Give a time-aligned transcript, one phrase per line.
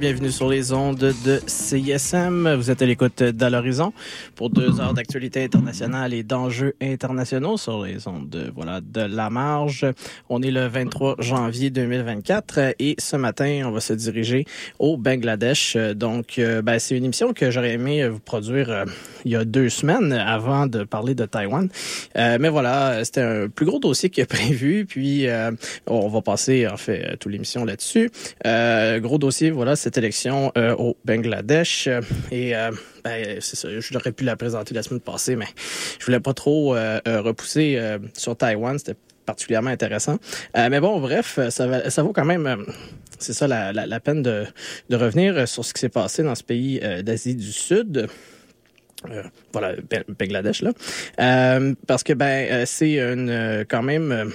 [0.00, 2.54] Bienvenue sur les ondes de CISM.
[2.54, 3.92] Vous êtes à l'écoute d'À l'horizon
[4.34, 9.28] pour deux heures d'actualité internationale et d'enjeux internationaux sur les ondes de, voilà, de la
[9.28, 9.84] marge.
[10.30, 14.46] On est le 23 janvier 2024 et ce matin, on va se diriger
[14.78, 15.76] au Bangladesh.
[15.76, 18.84] Donc, euh, ben, c'est une émission que j'aurais aimé vous produire euh,
[19.26, 21.68] il y a deux semaines avant de parler de Taïwan.
[22.16, 24.86] Euh, mais voilà, c'était un plus gros dossier que prévu.
[24.86, 25.26] Puis,
[25.86, 28.10] on va passer, en fait, toute l'émission là-dessus.
[29.02, 31.88] Gros dossier, voilà, cette élection euh, au Bangladesh.
[32.30, 32.70] Et euh,
[33.02, 35.48] ben, c'est ça, j'aurais pu la présenter la semaine passée, mais
[35.98, 38.78] je voulais pas trop repousser sur Taïwan.
[38.78, 40.18] C'était particulièrement intéressant.
[40.54, 42.66] mais bon, bref, ça, ça vaut quand même,
[43.18, 44.44] c'est ça, la, la, peine de,
[44.90, 48.06] de, revenir sur ce qui s'est passé dans ce pays d'Asie du Sud.
[49.52, 49.74] voilà,
[50.18, 54.32] Bangladesh là, parce que ben c'est une quand même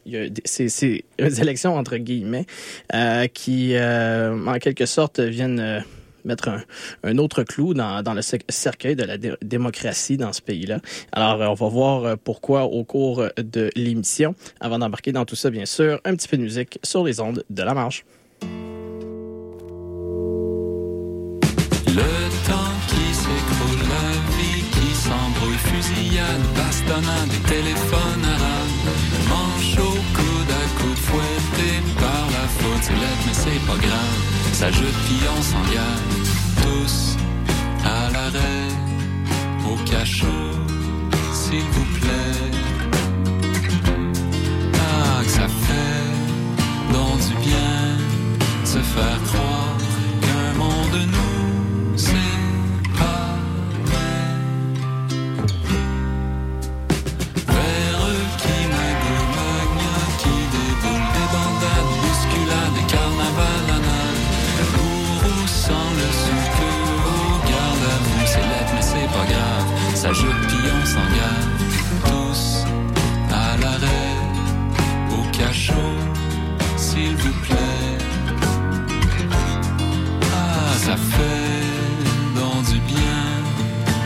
[0.06, 2.46] des élections entre guillemets
[2.94, 5.80] euh, qui, euh, en quelque sorte, viennent euh,
[6.24, 6.50] mettre
[7.02, 10.80] un, autre clou dans, le cercueil de la démocratie dans ce pays-là.
[11.12, 14.34] Alors, on va voir pourquoi au cours de l'émission.
[14.60, 17.42] Avant d'embarquer dans tout ça, bien sûr, un petit peu de musique sur les ondes
[17.48, 18.04] de la marche.
[26.56, 29.89] Bastonnade, des téléphones arabes, manchot
[32.68, 34.18] lettre, mais c'est pas grave.
[34.52, 36.20] Ça joue puis on s'en gagne.
[36.62, 37.16] Tous
[37.84, 38.68] à l'arrêt,
[39.70, 40.26] au cachot,
[41.32, 42.50] s'il vous plaît.
[44.74, 47.80] Ah, que ça fait dans du bien
[48.64, 49.76] se faire croire
[50.20, 51.29] qu'un monde nous
[69.94, 71.50] ça joue puis on s'engage
[72.04, 72.64] tous
[73.30, 74.16] à l'arrêt,
[75.12, 75.74] au cachot,
[76.76, 77.98] s'il vous plaît.
[80.32, 83.20] Ah, ça fait dans du bien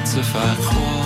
[0.04, 1.03] se faire croire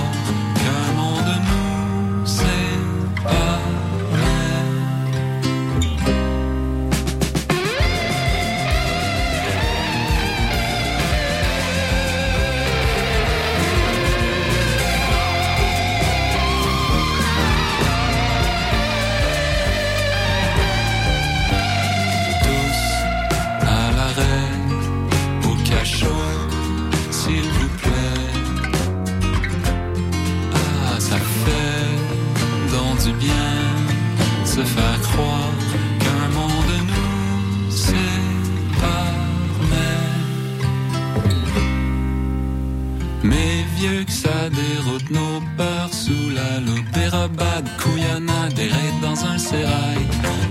[43.29, 49.19] Mais vieux que ça déroute nos peurs sous la l'opéra bad couillonnade des raids dans
[49.33, 50.03] un sérail.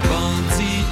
[0.08, 0.84] Bandit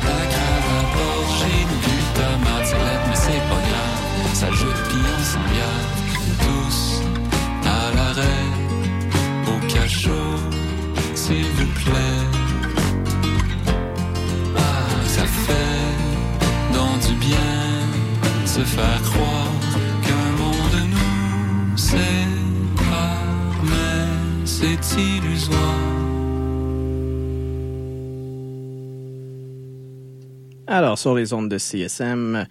[30.96, 32.46] sur les ondes de CSM.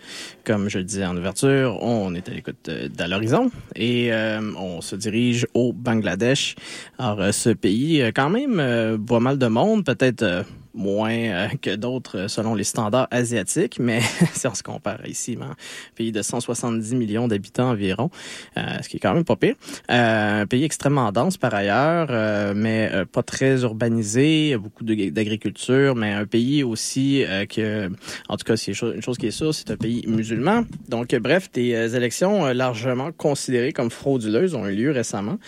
[0.45, 4.81] Comme je le disais en ouverture, on est à l'écoute d'À l'horizon et euh, on
[4.81, 6.55] se dirige au Bangladesh.
[6.99, 10.45] Alors, euh, ce pays, quand même, euh, voit mal de monde, peut-être
[10.75, 14.01] moins euh, que d'autres euh, selon les standards asiatiques, mais
[14.33, 15.55] si on se compare ici, un
[15.95, 18.11] pays de 170 millions d'habitants environ,
[18.57, 19.55] euh, ce qui est quand même pas pire.
[19.89, 26.63] un pays extrêmement dense par ailleurs, mais pas très urbanisé, beaucoup d'agriculture, mais un pays
[26.63, 27.89] aussi que,
[28.29, 30.65] en tout cas, c'est une chose qui est sûre, c'est un pays musulman.
[30.89, 35.39] Donc, bref, des élections largement considérées comme frauduleuses ont eu lieu récemment.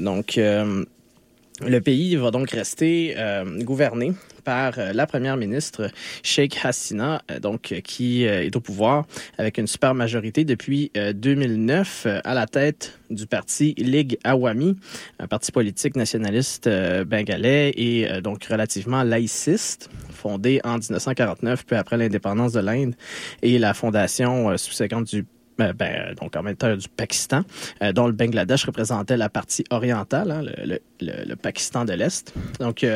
[0.00, 0.38] donc,
[1.60, 3.16] le pays va donc rester
[3.60, 4.12] gouverné
[4.48, 5.90] par euh, la première ministre
[6.22, 9.04] Sheikh Hasina, euh, donc qui euh, est au pouvoir
[9.36, 14.76] avec une super majorité depuis 2009 à la tête du parti Ligue Awami,
[15.18, 16.66] un parti politique nationaliste
[17.06, 22.94] bengalais et donc relativement laïciste, fondé en 1949, peu après l'indépendance de l'Inde
[23.42, 25.26] et la fondation subséquente du
[25.58, 27.42] ben, donc en même temps du Pakistan,
[27.94, 30.42] dont le Bangladesh représentait la partie orientale, hein,
[31.00, 32.32] le, Pakistan de l'Est.
[32.60, 32.86] Donc,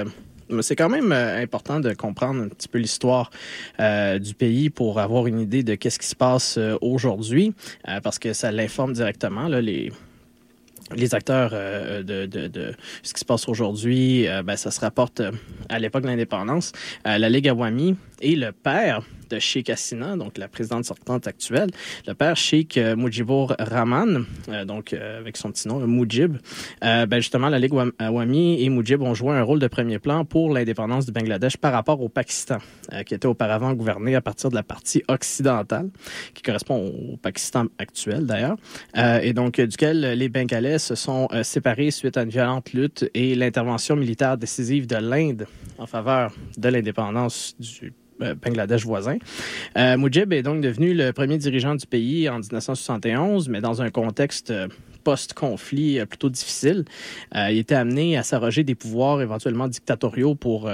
[0.61, 3.31] c'est quand même important de comprendre un petit peu l'histoire
[3.79, 7.55] du pays pour avoir une idée de qu'est-ce qui se passe aujourd'hui,
[8.03, 9.93] parce que ça l'informe directement les
[10.95, 15.33] les acteurs euh, de, ce qui se passe aujourd'hui, euh, ben, ça se rapporte euh,
[15.69, 16.73] à l'époque de l'indépendance.
[17.05, 21.71] la Ligue Awami et le père de Sheikh Hassina, donc la présidente sortante actuelle,
[22.07, 24.25] le père Sheikh Mujibur Rahman,
[24.67, 26.37] donc avec son petit nom, Mujib.
[26.81, 30.53] ben justement, la Ligue Awami et Mujib ont joué un rôle de premier plan pour
[30.53, 32.59] l'indépendance du Bangladesh par rapport au Pakistan,
[33.07, 35.91] qui était auparavant gouverné à partir de la partie occidentale,
[36.35, 38.57] qui correspond au Pakistan actuel d'ailleurs,
[39.23, 43.35] et donc duquel les Bengalais se sont euh, séparés suite à une violente lutte et
[43.35, 45.47] l'intervention militaire décisive de l'Inde
[45.79, 49.19] en faveur de l'indépendance du euh, Bangladesh voisin.
[49.77, 53.91] Euh, Mujib est donc devenu le premier dirigeant du pays en 1971, mais dans un
[53.91, 54.53] contexte
[55.05, 56.85] post-conflit plutôt difficile.
[57.35, 60.71] il était amené à s'arroger des pouvoirs éventuellement dictatoriaux pour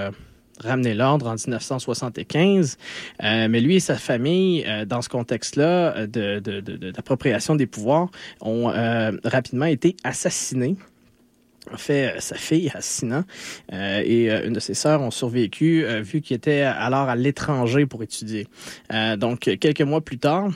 [0.61, 2.77] ramener l'ordre en 1975.
[3.23, 8.11] Euh, mais lui et sa famille, euh, dans ce contexte-là d'appropriation de, de, des pouvoirs,
[8.41, 10.77] ont euh, rapidement été assassinés
[11.77, 13.25] fait euh, sa fille, Hassina,
[13.73, 17.87] euh, et euh, une de ses sœurs ont survécu vu qu'il était alors à l'étranger
[17.87, 18.47] pour étudier.
[19.17, 20.51] donc, quelques mois plus tard,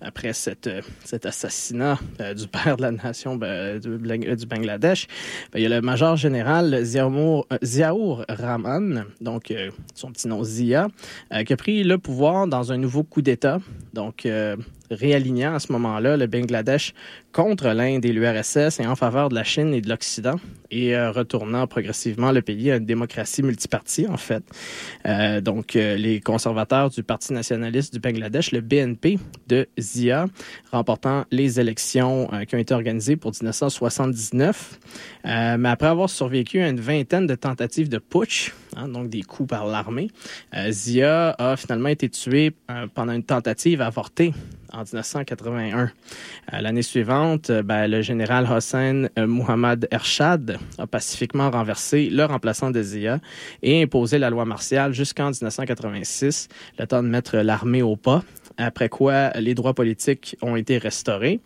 [0.00, 0.70] après cette,
[1.04, 1.98] cet assassinat
[2.36, 5.06] du père de la nation du, Bangladesh,
[5.52, 9.52] ben, il y a le major général Ziaur, Ziaour Rahman, donc
[9.94, 10.88] son petit nom Zia,
[11.46, 13.58] qui a pris le pouvoir dans un nouveau coup d'État.
[13.92, 14.26] Donc,
[14.90, 16.94] réalignant à ce moment-là le Bangladesh
[17.32, 20.36] contre l'Inde et l'URSS et en faveur de la Chine et de l'Occident
[20.70, 24.42] et euh, retournant progressivement le pays à une démocratie multipartie, en fait.
[25.06, 30.26] Euh, donc, euh, les conservateurs du Parti nationaliste du Bangladesh, le BNP de Zia,
[30.70, 34.78] remportant les élections qui ont été organisées pour 1979.
[35.24, 39.48] Mais après avoir survécu à une vingtaine de tentatives de putsch, hein, donc des coups
[39.48, 40.10] par l'armée,
[40.70, 42.52] Zia a finalement été tué
[42.94, 44.32] pendant une tentative avortée
[44.72, 45.90] en 1981.
[46.52, 53.20] L'année suivante, ben, le général Hossein Muhammad Ershad a pacifiquement renversé le remplaçant de Zia
[53.62, 56.48] et imposé la loi martiale jusqu'en 1986,
[56.78, 58.22] le temps de mettre l'armée au pas
[58.58, 61.40] après quoi les droits politiques ont été restaurés.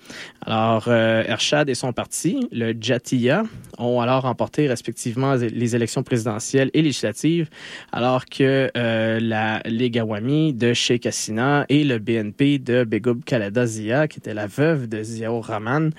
[0.45, 3.45] Alors, euh, Ershad et son parti, le Jatiya,
[3.79, 7.49] ont alors remporté respectivement les élections présidentielles et législatives,
[7.93, 13.67] alors que euh, la Ligue Awami de Sheikh Hasina et le BNP de Begum Khaleda
[13.67, 15.93] Zia, qui était la veuve de Ziaur Rahman,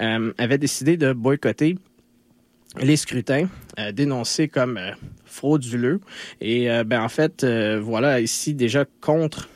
[0.00, 1.76] euh, avaient décidé de boycotter
[2.78, 4.92] les scrutins euh, dénoncés comme euh,
[5.24, 6.00] frauduleux.
[6.40, 9.48] Et euh, ben, en fait, voilà, ici déjà contre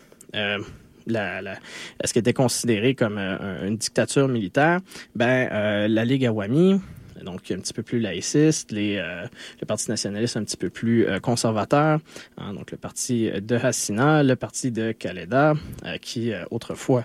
[1.06, 1.56] la, la,
[2.04, 4.80] ce qui était considéré comme une dictature militaire,
[5.14, 6.80] ben, la Ligue Awami
[7.24, 9.26] donc un petit peu plus laïciste, les, euh,
[9.60, 11.98] le Parti nationaliste un petit peu plus euh, conservateur,
[12.38, 15.54] hein, donc le parti de Hassina, le parti de Khaleda,
[15.84, 17.04] euh, qui autrefois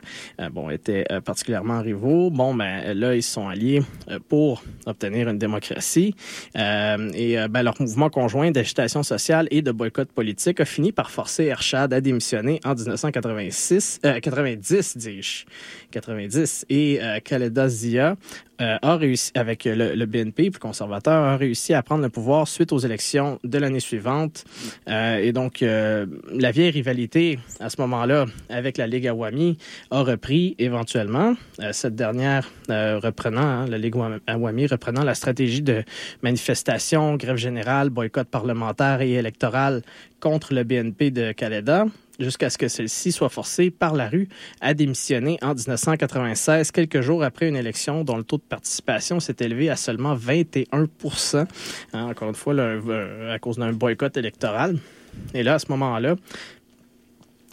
[0.51, 2.30] bon étaient particulièrement rivaux.
[2.30, 3.81] Bon, ben là ils sont alliés
[4.28, 6.16] pour obtenir une démocratie
[6.56, 11.45] et ben, leur mouvement conjoint d'agitation sociale et de boycott politique a fini par forcer
[11.45, 15.45] Ershad à démissionner en 1986, 90 dis-je,
[15.91, 18.15] 90 et Khaleda Zia
[18.59, 22.79] a réussi avec le, BNP, plus conservateur, a réussi à prendre le pouvoir suite aux
[22.79, 24.43] élections de l'année suivante.
[24.87, 29.57] Euh, et donc, euh, la vieille rivalité à ce moment-là avec la Ligue Awami
[29.91, 31.35] a repris éventuellement.
[31.61, 33.95] Euh, cette dernière reprenant, hein, la Ligue
[34.27, 35.83] Awami reprenant la stratégie de
[36.21, 39.81] manifestation, grève générale, boycott parlementaire et électoral
[40.19, 41.85] contre le BNP de Canada
[42.19, 44.28] jusqu'à ce que celle-ci soit forcée par la rue
[44.61, 49.38] à démissionner en 1996, quelques jours après une élection dont le taux de participation s'est
[49.40, 50.88] élevé à seulement 21
[51.33, 51.47] hein,
[51.94, 54.78] Encore une fois, euh, à cause d'un boycott électoral.
[55.33, 56.16] Et là, à ce moment-là,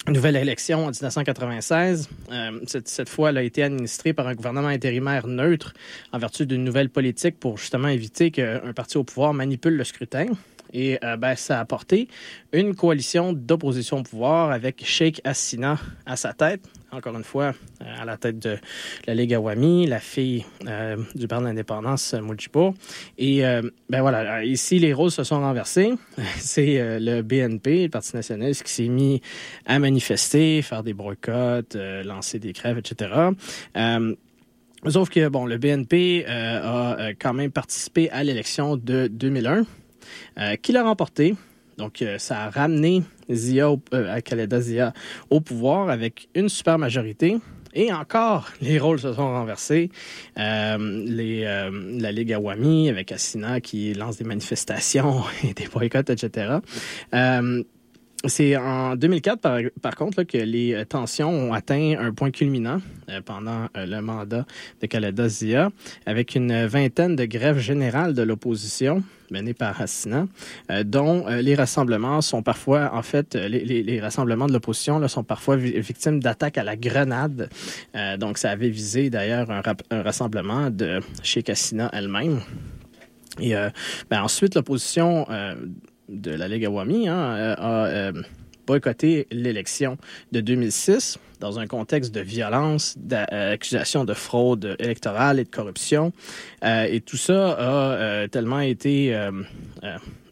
[0.08, 2.08] Nouvelle élection en 1996.
[2.30, 5.74] Euh, cette, cette, fois, elle a été administrée par un gouvernement intérimaire neutre
[6.12, 10.26] en vertu d'une nouvelle politique pour justement éviter qu'un parti au pouvoir manipule le scrutin.
[10.72, 12.08] Et euh, ben, ça a apporté
[12.52, 17.84] une coalition d'opposition au pouvoir avec Sheikh Hassina à sa tête, encore une fois, euh,
[18.00, 18.58] à la tête de
[19.06, 22.14] la Ligue Awami, la fille euh, du père de l'indépendance.
[23.18, 25.92] Et ben voilà, ici, les rôles se sont renversés.
[26.38, 29.20] C'est le BNP, le Parti nationaliste, qui s'est mis
[29.66, 33.30] à manifester, faire des boycotts, lancer des crèves, etc.
[34.86, 39.64] Sauf que, bon, le BNP a quand même participé à l'élection de 2001 euh,
[40.62, 41.34] qui l'a remporté.
[41.78, 44.92] Donc, euh, ça a ramené Zia, euh, Khaleda Zia
[45.30, 47.36] au pouvoir avec une super majorité.
[47.74, 49.90] Et encore, les rôles se sont renversés.
[50.38, 56.58] Euh, euh, la Ligue Awami avec Assina qui lance des manifestations et des boycotts, etc.
[57.14, 57.62] Euh,
[58.24, 63.20] c'est en 2004, par, contre, que les euh, tensions ont atteint un point culminant euh,
[63.20, 64.46] pendant euh, le mandat
[64.80, 65.70] de Khaleda Zia,
[66.06, 70.28] avec une vingtaine de grèves générales de l'opposition menées par Hassina,
[70.84, 76.20] dont les rassemblements sont parfois, en fait, les, rassemblements de l'opposition sont parfois vi victimes
[76.20, 77.50] d'attaques à la grenade.
[78.20, 82.38] Donc, ça avait visé d'ailleurs un, un, rassemblement de chez Hassina elle-même.
[83.40, 83.54] Et
[84.08, 85.26] ben, ensuite, l'opposition
[86.08, 88.12] de la Ligue Awami hein, a euh,
[88.66, 89.96] boycotté l'élection
[90.32, 96.12] de 2006 dans un contexte de violence, d'accusations de fraude électorale et de corruption.
[96.64, 99.30] Euh, et tout ça a euh, tellement été euh,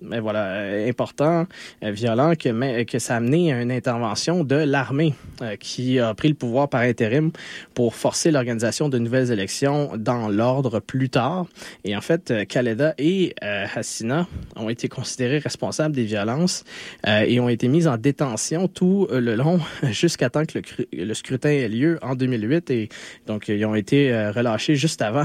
[0.07, 1.47] mais voilà, important,
[1.81, 5.15] violent, que, que ça a amené à une intervention de l'armée
[5.61, 7.31] qui a pris le pouvoir par intérim
[7.73, 11.47] pour forcer l'organisation de nouvelles élections dans l'ordre plus tard.
[11.85, 16.65] Et en fait, Khaleda et Hassina ont été considérés responsables des violences
[17.07, 20.59] et ont été mis en détention tout le long jusqu'à temps que
[20.93, 22.89] le, le scrutin ait lieu en 2008 et
[23.27, 25.25] donc ils ont été euh, relâchés juste avant.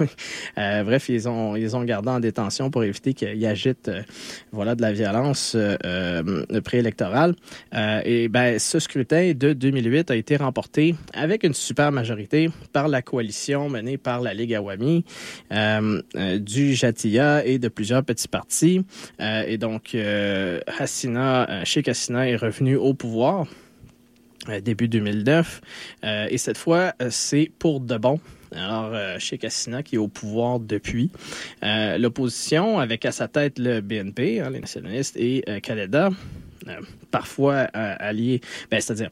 [0.58, 4.02] euh, bref, ils ont ils ont gardé en détention pour éviter qu'ils agitent euh,
[4.52, 7.34] voilà de la violence euh, préélectorale.
[8.04, 13.02] et ben ce scrutin de 2008 a été remporté avec une super majorité par la
[13.02, 15.04] coalition menée par la Ligue Awami,
[16.40, 18.84] du Jatiya et de plusieurs petits partis.
[19.20, 19.96] et donc
[20.78, 23.46] Hassina, Sheikh Hassina est revenu au pouvoir.
[24.48, 25.60] Euh, début 2009.
[26.04, 28.20] Euh, et cette fois, euh, c'est pour de bon.
[28.52, 31.10] Alors, euh, Cassina, qui est au pouvoir depuis,
[31.62, 36.10] l'opposition, avec à sa tête le BNP, hein, les nationalistes, et Canada,
[37.10, 38.40] parfois alliés,
[38.70, 39.10] ben, c'est-à-dire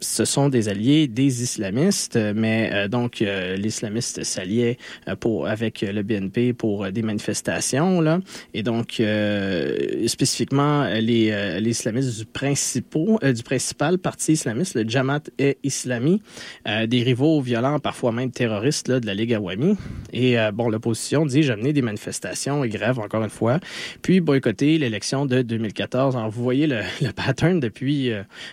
[0.00, 4.78] ce sont des alliés des islamistes, mais euh, donc euh, l'islamistes s'alliaient
[5.08, 8.20] euh, pour avec le BNP pour des manifestations là,
[8.54, 9.02] et donc
[10.06, 16.22] spécifiquement les, les islamistes du principal du principal parti islamiste, le Jamaat et Islami,
[16.66, 19.76] des rivaux violents, parfois même terroristes là, de la Ligue Awami.
[20.12, 23.60] Et bon, l'opposition dit j'ai mené des manifestations et grèves encore une fois,
[24.02, 26.16] puis boycotter l'élection de 2014.
[26.16, 28.10] Alors vous voyez le, le pattern depuis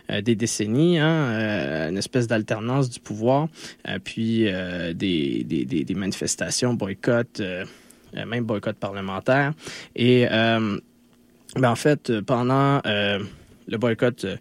[0.09, 0.99] des décennies.
[0.99, 3.48] Hein, euh, une espèce d'alternance du pouvoir,
[3.88, 7.42] euh, puis euh, des, manifestations, boycott,
[8.13, 9.54] même boycott parlementaire.
[9.96, 12.82] Et ben, en fait, pendant
[13.68, 14.38] le boycott euh,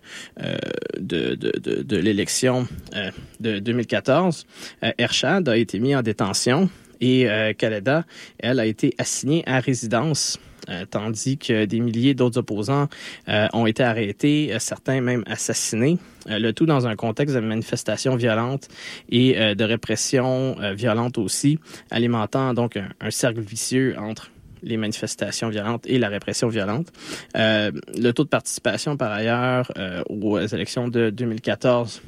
[0.99, 3.11] de, l'élection euh,
[3.41, 4.47] de 2014,
[4.83, 6.69] euh, Ershad a été mis en détention
[7.01, 8.05] et euh, Khaleda,
[8.39, 10.53] elle, a été assignée à résidence euh,
[10.90, 12.88] tandis que des milliers d'autres opposants
[13.28, 15.99] euh, ont été arrêtés, euh, certains même assassinés,
[16.30, 18.68] euh, le tout dans un contexte de manifestations violentes
[19.11, 21.59] et euh, de répression euh, violente aussi,
[21.90, 24.30] alimentant donc un, cercle vicieux entre
[24.62, 26.88] les manifestations violentes et la répression violente.
[27.37, 32.00] Euh, le taux de participation, par ailleurs, euh, aux élections de 2014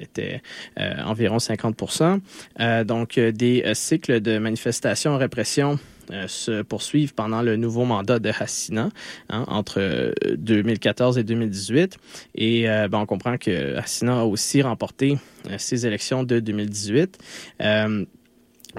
[0.00, 0.42] était
[0.78, 2.20] euh, environ 50%
[2.60, 8.30] euh, Donc, des cycles de manifestations répression euh, se poursuivent pendant le nouveau mandat de
[8.38, 8.90] Hassina
[9.28, 11.98] hein, entre 2014 et 2018.
[12.34, 17.18] Et euh, ben, on comprend que Hassina a aussi remporté euh, ces élections de 2018.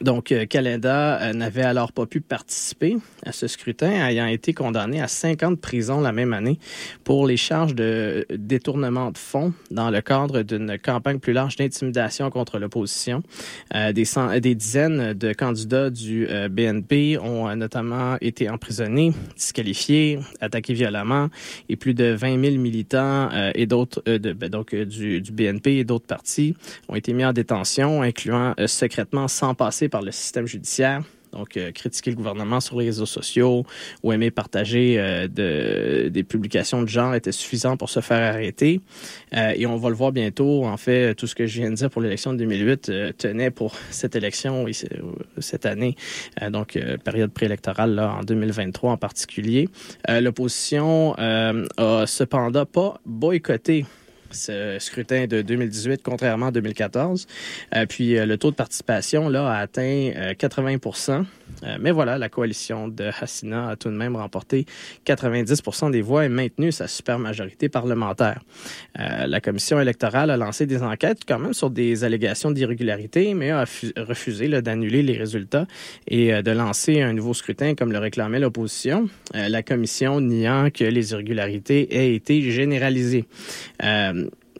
[0.02, 5.08] Donc, Kalenda euh, n'avait alors pas pu participer à ce scrutin, ayant été condamné à
[5.08, 6.60] 50 ans de prison la même année
[7.04, 12.30] pour les charges de détournement de fonds dans le cadre d'une campagne plus large d'intimidation
[12.30, 13.24] contre l'opposition.
[13.76, 14.06] Euh, des,
[14.42, 21.30] des, dizaines de candidats du euh, BNP ont notamment été emprisonnés, disqualifiés, attaqués violemment,
[21.68, 24.02] et plus de 20 000 militants euh, et d'autres
[24.50, 26.56] donc du, du, BNP et d'autres partis
[26.88, 31.04] ont été mis en détention, incluant secrètement sans passer par le système judiciaire.
[31.32, 33.66] Donc, euh, critiquer le gouvernement sur les réseaux sociaux
[34.04, 38.82] ou aimer partager euh, de, des publications de genre était suffisant pour se faire arrêter.
[39.36, 40.66] Euh, et on va le voir bientôt.
[40.66, 43.52] En fait, tout ce que je viens de dire pour l'élection de 2008 euh, tenait
[43.52, 44.78] pour cette élection oui,
[45.38, 45.96] cette année,
[46.52, 49.70] donc période préélectorale en 2023 en particulier.
[50.08, 53.86] L'opposition a cependant pas boycotté
[54.32, 57.28] ce scrutin de 2018, contrairement à 2014.
[57.76, 61.26] Euh, puis euh, le taux de participation là a atteint euh, 80%
[61.64, 64.66] euh, Mais voilà, la coalition de Hassina a tout de même remporté
[65.06, 68.42] 90% des voix et maintenu sa super majorité parlementaire.
[69.00, 73.52] Euh, la commission électorale a lancé des enquêtes quand même sur des allégations d'irrégularité, mais
[73.52, 73.66] a
[73.98, 75.66] refusé d'annuler les résultats
[76.08, 79.10] et euh, de lancer un nouveau scrutin comme le réclamait l'opposition.
[79.34, 83.26] la commission niant que les irrégularités aient été généralisées.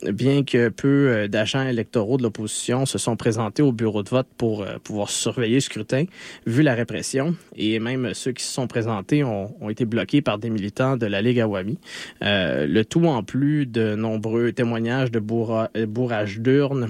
[0.04, 4.64] Bien que peu d'agents électoraux de l'opposition se sont présentés au bureau de vote pour
[4.84, 6.04] pouvoir surveiller le scrutin,
[6.46, 10.50] vu la répression, et même ceux qui se sont présentés ont, été bloqués par des
[10.50, 11.78] militants de la Ligue Awami.
[12.20, 16.88] le tout en plus de nombreux témoignages de bourrage d'urnes,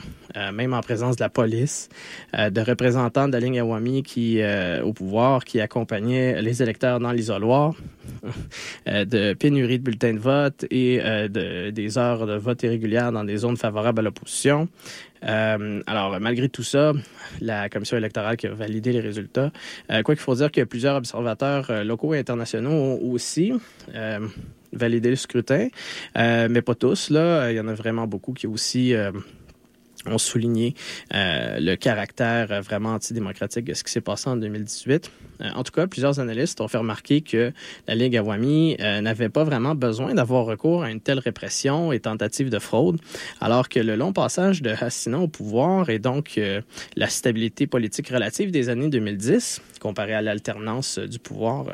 [0.52, 1.88] même en présence de la police,
[2.32, 4.40] de représentants de la Ligue Awami qui,
[4.82, 7.74] au pouvoir, qui accompagnaient les électeurs dans l'isoloir,
[8.86, 13.38] de pénurie de bulletins de vote et de, des heures de vote irrégulières dans des
[13.38, 14.68] zones favorables à l'opposition.
[15.24, 16.92] Euh, alors, malgré tout ça,
[17.40, 19.52] la commission électorale qui a validé les résultats,
[19.90, 23.52] euh, quoi qu'il faut dire que plusieurs observateurs euh, locaux et internationaux ont aussi
[24.72, 25.68] validé le scrutin,
[26.14, 27.10] mais pas tous.
[27.10, 28.94] Là, il y en a vraiment beaucoup qui aussi
[30.06, 30.74] ont souligné
[31.14, 35.10] euh, le caractère euh, vraiment antidémocratique de ce qui s'est passé en 2018.
[35.40, 37.52] Euh, en tout cas, plusieurs analystes ont fait remarquer que
[37.86, 42.50] la Ligue Awami n'avait pas vraiment besoin d'avoir recours à une telle répression et tentative
[42.50, 43.00] de fraude,
[43.40, 46.40] alors que le long passage de Hassina au pouvoir et donc
[46.96, 51.66] la stabilité politique relative des années 2010, comparée à l'alternance du pouvoir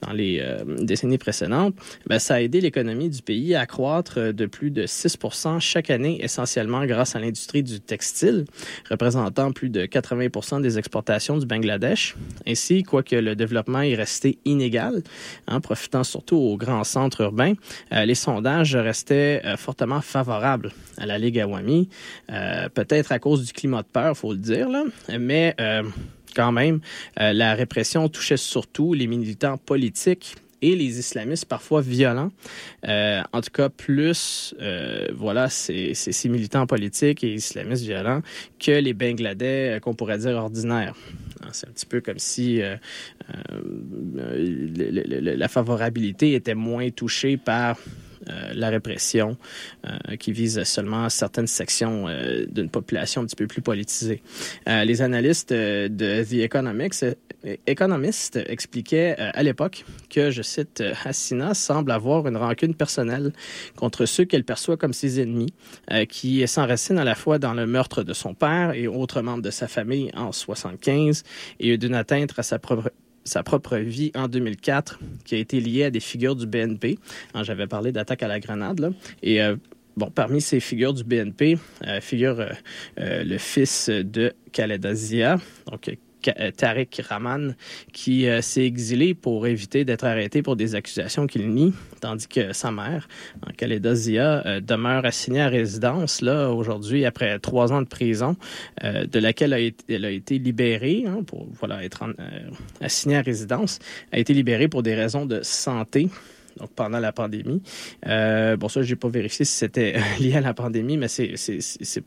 [0.00, 0.44] dans les
[0.80, 1.74] décennies précédentes,
[2.06, 5.18] ben, ça a aidé l'économie du pays à croître de plus de 6
[5.60, 8.44] chaque année, essentiellement grâce à l'industrie du textile,
[8.90, 12.14] représentant plus de 80 des exportations du Bangladesh.
[12.46, 15.02] Ainsi, quoique le développement est resté inégal,
[15.48, 17.54] en hein, profitant surtout aux grands centres urbains,
[17.92, 21.88] euh, les sondages restaient euh, fortement favorables à la Ligue Awami,
[22.30, 24.68] euh, peut-être à cause du climat de peur, faut le dire,
[25.18, 25.54] mais
[26.34, 26.80] quand même,
[27.16, 32.30] la répression touchait surtout les militants politiques et les islamistes parfois violents.
[32.84, 34.54] En tout cas, plus,
[35.14, 38.22] voilà, ces militants politiques et islamistes violents
[38.58, 40.96] que les Bangladais qu'on pourrait dire ordinaires.
[41.54, 42.60] C'est un petit peu comme si
[44.18, 49.36] la favorabilité était moins touchée par euh, la répression
[49.86, 54.22] euh, qui vise seulement certaines sections euh, d'une population un petit peu plus politisée.
[54.66, 57.04] les analystes de The Economics,
[57.66, 63.32] Economist expliquaient à l'époque que, je cite, Hassina semble avoir une rancune personnelle
[63.76, 65.52] contre ceux qu'elle perçoit comme ses ennemis,
[66.08, 69.50] qui s'enracinent à la fois dans le meurtre de son père et autres membres de
[69.50, 71.22] sa famille en 75
[71.60, 72.90] et d'une atteinte à sa propre
[73.24, 76.98] sa propre vie en 2004, qui a été liée à des figures du BNP.
[77.34, 78.90] Hein, j'avais parlé d'attaque à la grenade, là.
[79.22, 79.56] Et euh,
[79.96, 85.38] bon, parmi ces figures du BNP, euh, figure euh, le fils de Khaled Zia,
[85.70, 85.96] donc
[86.28, 87.56] euh, Tariq Rahman,
[87.92, 92.52] qui euh, s'est exilé pour éviter d'être arrêté pour des accusations qu'il nie, tandis que
[92.52, 93.08] sa mère,
[93.56, 98.36] Khaleda Zia, euh, demeure assignée à résidence là aujourd'hui après trois ans de prison,
[98.82, 99.52] de laquelle
[99.88, 102.04] elle a été, libérée hein, pour voilà être
[102.80, 103.78] assignée à résidence,
[104.12, 106.08] a été libérée pour des raisons de santé
[106.58, 107.62] donc pendant la pandémie.
[108.06, 112.02] Euh, bon, ça, j'ai pas vérifié si c'était lié à la pandémie, mais c'est, c'est,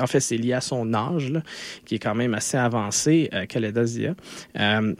[0.00, 1.42] en fait, c'est lié à son âge, là,
[1.84, 4.14] qui est quand même assez avancé, euh, Khaleda Zia.
[4.58, 4.94] Euh,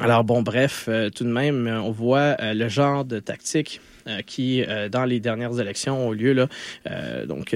[0.00, 4.20] alors bon, bref, euh, tout de même, on voit euh, le genre de tactique euh,
[4.24, 6.46] qui, dans les dernières élections, ont lieu là,
[7.26, 7.54] donc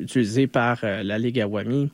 [0.00, 1.90] utilisé par la Ligue Awami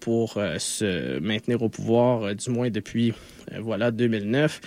[0.00, 3.14] pour se maintenir au pouvoir, du moins depuis
[3.58, 4.60] voilà 2009.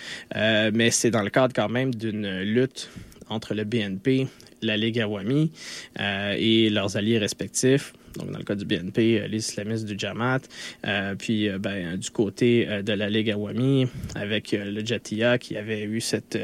[0.73, 2.89] mais c'est dans le cadre quand même d'une lutte
[3.29, 4.27] entre le BNP,
[4.61, 5.51] la Ligue Awami
[5.99, 10.41] et leurs alliés respectifs donc dans le cas du BNP, euh, les islamistes du Jamaat,
[10.85, 15.83] euh, puis euh, ben, du côté de la Ligue Awami, avec le Jatia qui avait
[15.83, 16.37] eu cette...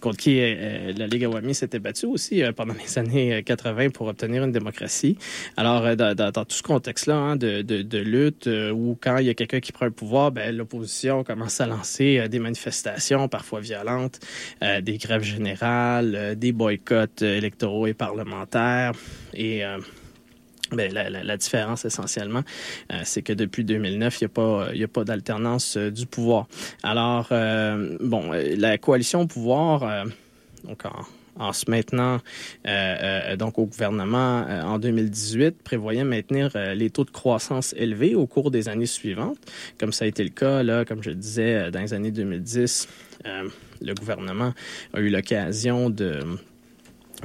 [0.00, 4.52] contre qui la Ligue Awami s'était battue aussi pendant les années 80 pour obtenir une
[4.52, 5.18] démocratie.
[5.56, 9.60] Alors, dans, tout ce contexte-là hein, de, de, lutte, où quand il y a quelqu'un
[9.60, 14.20] qui prend le pouvoir, ben, l'opposition commence à lancer des manifestations parfois violentes,
[14.60, 18.92] des grèves générales, des boycotts électoraux et parlementaires,
[19.34, 19.62] et...
[20.72, 22.42] Bien, la, la, différence essentiellement,
[22.92, 26.06] euh, c'est que depuis 2009, il n'y a pas, il a pas d'alternance euh, du
[26.06, 26.48] pouvoir.
[26.82, 30.06] Alors, euh, bon, la coalition au pouvoir,
[30.64, 31.04] donc en,
[31.38, 32.18] en, se maintenant
[33.38, 38.68] donc au gouvernement en 2018, prévoyait maintenir les taux de croissance élevés au cours des
[38.68, 39.38] années suivantes,
[39.78, 42.88] comme ça a été le cas, là, comme je disais, dans les années 2010.
[43.24, 44.52] le gouvernement
[44.94, 46.20] a eu l'occasion de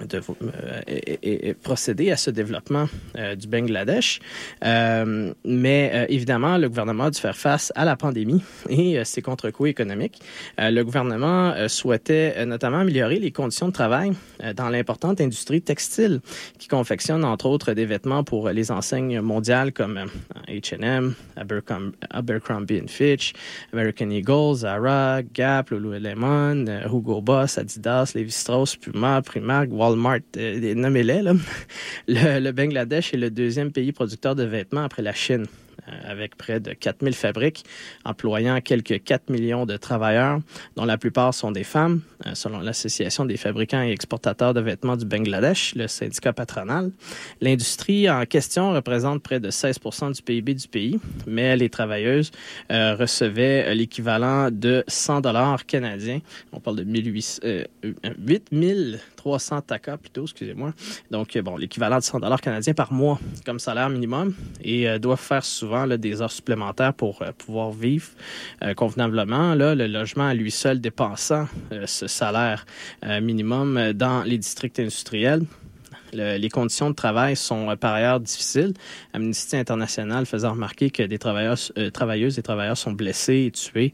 [0.08, 4.20] de euh, procéder à ce développement euh, du Bangladesh.
[4.64, 9.70] Euh, mais évidemment, le gouvernement a dû faire face à la pandémie et ses contre-coups
[9.70, 10.22] économiques.
[10.58, 14.14] le gouvernement souhaitait notamment améliorer les conditions de travail
[14.56, 16.22] dans l'importante industrie textile
[16.58, 20.06] qui confectionne entre autres des vêtements pour les enseignes mondiales comme
[20.48, 21.14] H&M,
[22.10, 23.34] Abercrombie Fitch,
[23.74, 31.24] American Eagle, Zara, Gap, Lululemon, Hugo Boss, Adidas, Levi-Strauss, Puma, Primark, Walmart, nommez-les.
[32.08, 35.48] Le, Bangladesh est le deuxième pays producteur de vêtements après la Chine.
[35.88, 37.64] Euh, avec près de 4000 fabriques,
[38.06, 40.40] employant quelques 4 millions de travailleurs,
[40.76, 44.96] dont la plupart sont des femmes, euh, selon l'Association des fabricants et exportateurs de vêtements
[44.96, 46.92] du Bangladesh, le syndicat patronal.
[47.40, 52.30] L'industrie en question représente près de 16% du PIB du pays, mais les travailleuses
[52.72, 56.20] euh, recevaient l'équivalent de 100 dollars canadiens.
[56.52, 57.42] On parle de 1800,
[59.22, 60.74] 8300 taka plutôt, excusez-moi.
[61.10, 65.46] Donc, bon, l'équivalent de 100 dollars canadiens par mois comme salaire minimum et doivent faire
[65.46, 68.08] souvent des heures supplémentaires pour euh, pouvoir vivre
[68.64, 69.56] euh, convenablement.
[69.56, 72.66] Le logement à lui seul dépensant euh, ce salaire
[73.22, 75.44] minimum dans les districts industriels.
[76.14, 78.74] Les conditions de travail sont par ailleurs difficiles.
[79.14, 81.58] Amnesty International faisant remarquer que des travailleurs,
[81.94, 83.92] travailleuses et travailleurs sont blessés et tués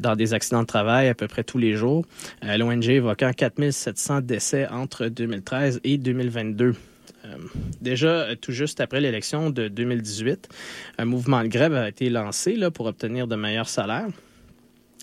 [0.00, 2.04] dans des accidents de travail à peu près tous les jours.
[2.42, 6.74] L'ONG évoquant 4700 décès entre 2013 et 2022.
[7.26, 7.36] Euh,
[7.80, 10.48] déjà, euh, tout juste après l'élection de 2018,
[10.98, 14.08] un mouvement de grève a été lancé pour obtenir de meilleurs salaires.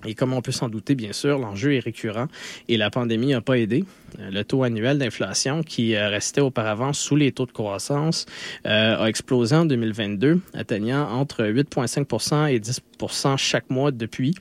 [0.06, 2.28] Et comme on peut s'en douter, bien sûr, l'enjeu est récurrent
[2.68, 3.86] et la pandémie n'a pas aidé.
[4.20, 8.26] Euh, le taux annuel d'inflation, qui restait auparavant sous les taux de croissance,
[8.66, 14.34] a explosé en 2022, atteignant entre 8,5% et 10% chaque mois depuis,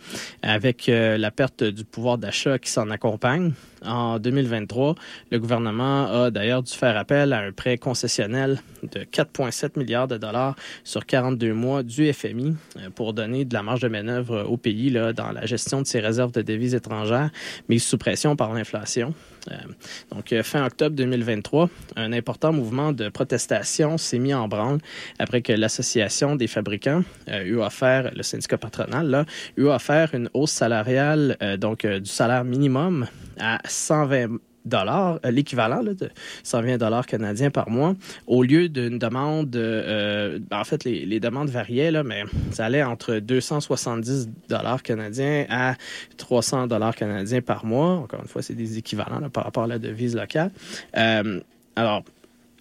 [0.43, 3.53] avec la perte du pouvoir d'achat qui s'en accompagne.
[3.85, 4.95] En 2023,
[5.31, 10.17] le gouvernement a d'ailleurs dû faire appel à un prêt concessionnel de 4,7 milliards de
[10.17, 10.55] dollars
[10.85, 14.91] sur 42 mois du FMI euh, pour donner de la marge de manœuvre au pays
[14.91, 17.31] là, dans la gestion de ses réserves de devises étrangères,
[17.69, 19.15] mises sous pression par l'inflation.
[19.63, 19.73] Euh,
[20.15, 24.79] donc, euh, fin octobre 2023, un important mouvement de protestation s'est mis en branle
[25.19, 31.37] après que l'Association des fabricants eut offert, le syndicat patronal, eut offert une hausse salariale,
[31.59, 33.07] donc du salaire minimum
[33.39, 36.11] à 120 dollars, euh, l'équivalent de
[36.45, 37.95] 120 dollars canadiens par mois,
[38.27, 42.83] au lieu d'une demande, euh, ben, en fait, les, demandes variaient, là, mais ça allait
[42.83, 45.75] entre 270 dollars canadiens à
[46.17, 47.93] 300 dollars canadiens par mois.
[47.95, 50.51] Encore une fois, c'est des équivalents par rapport à la devise locale.
[50.97, 51.41] Euh,
[51.77, 52.03] alors,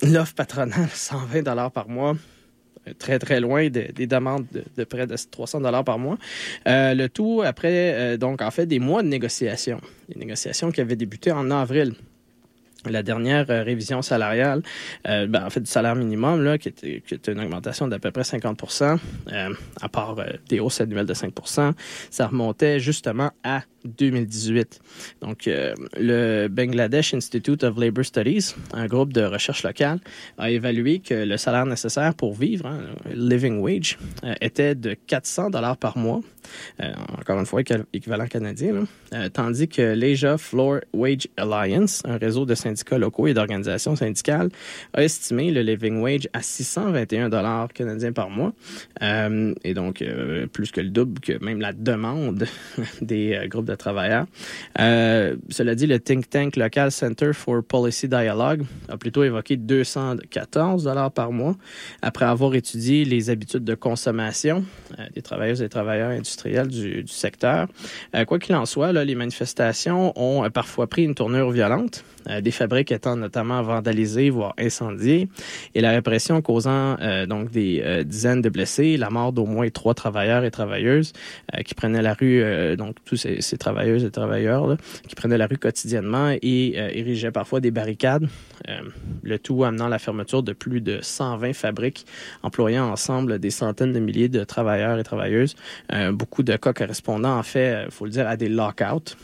[0.01, 2.15] l'offre patronale, 120 dollars par mois,
[2.97, 4.45] très, très loin des demandes
[4.77, 6.17] de, près de 300 dollars par mois.
[6.67, 9.81] Euh, le tout après, euh, donc, en fait, des mois de négociations.
[10.09, 11.93] Des négociations qui avaient débuté en avril
[12.89, 14.61] la dernière euh, révision salariale,
[15.05, 18.11] ben, en fait, du salaire minimum, là, qui était, qui était une augmentation d'à peu
[18.11, 18.97] près 50%
[19.81, 20.15] à part
[20.49, 21.73] des hausses annuelles de 5%
[22.09, 24.79] ça remontait justement à 2018.
[25.21, 29.99] Donc, euh, le Bangladesh Institute of Labor Studies, un groupe de recherche locale,
[30.37, 35.49] a évalué que le salaire nécessaire pour vivre, hein, living wage, euh, était de 400
[35.49, 36.21] dollars par mois,
[36.79, 37.61] euh, encore une fois
[37.93, 38.85] équivalent canadien,
[39.33, 42.55] tandis que l'Asia Floor Wage Alliance, un réseau de
[42.97, 44.49] locaux et d'organisations syndicales,
[44.93, 48.53] a estimé le living wage à 621 dollars canadiens par mois,
[49.01, 50.03] et donc
[50.51, 52.45] plus que le double que même la demande
[53.01, 54.25] des groupes de travailleurs.
[54.79, 60.83] Euh, cela dit, le think tank local Center for Policy Dialogue a plutôt évoqué 214
[60.83, 61.55] dollars par mois
[62.01, 64.63] après avoir étudié les habitudes de consommation
[64.99, 67.67] euh, des travailleuses et travailleurs industriels du, secteur.
[68.15, 72.03] Euh, quoi qu'il en soit, les manifestations ont parfois pris une tournure violente.
[72.41, 75.27] Des fabriques étant notamment vandalisées, voire incendiées,
[75.75, 80.43] et la répression causant donc des dizaines de blessés, la mort d'au moins trois travailleurs
[80.43, 81.13] et travailleuses
[81.65, 82.43] qui prenaient la rue,
[82.77, 87.31] donc tous ces, ces travailleuses et travailleurs qui prenaient la rue quotidiennement et euh, érigeaient
[87.31, 88.27] parfois des barricades,
[88.69, 88.81] euh,
[89.23, 92.05] le tout amenant la fermeture de plus de 120 fabriques,
[92.43, 95.55] employant ensemble des centaines de milliers de travailleurs et travailleuses.
[95.93, 99.15] Euh, beaucoup de cas correspondant, en fait, il faut le dire, à des lockouts.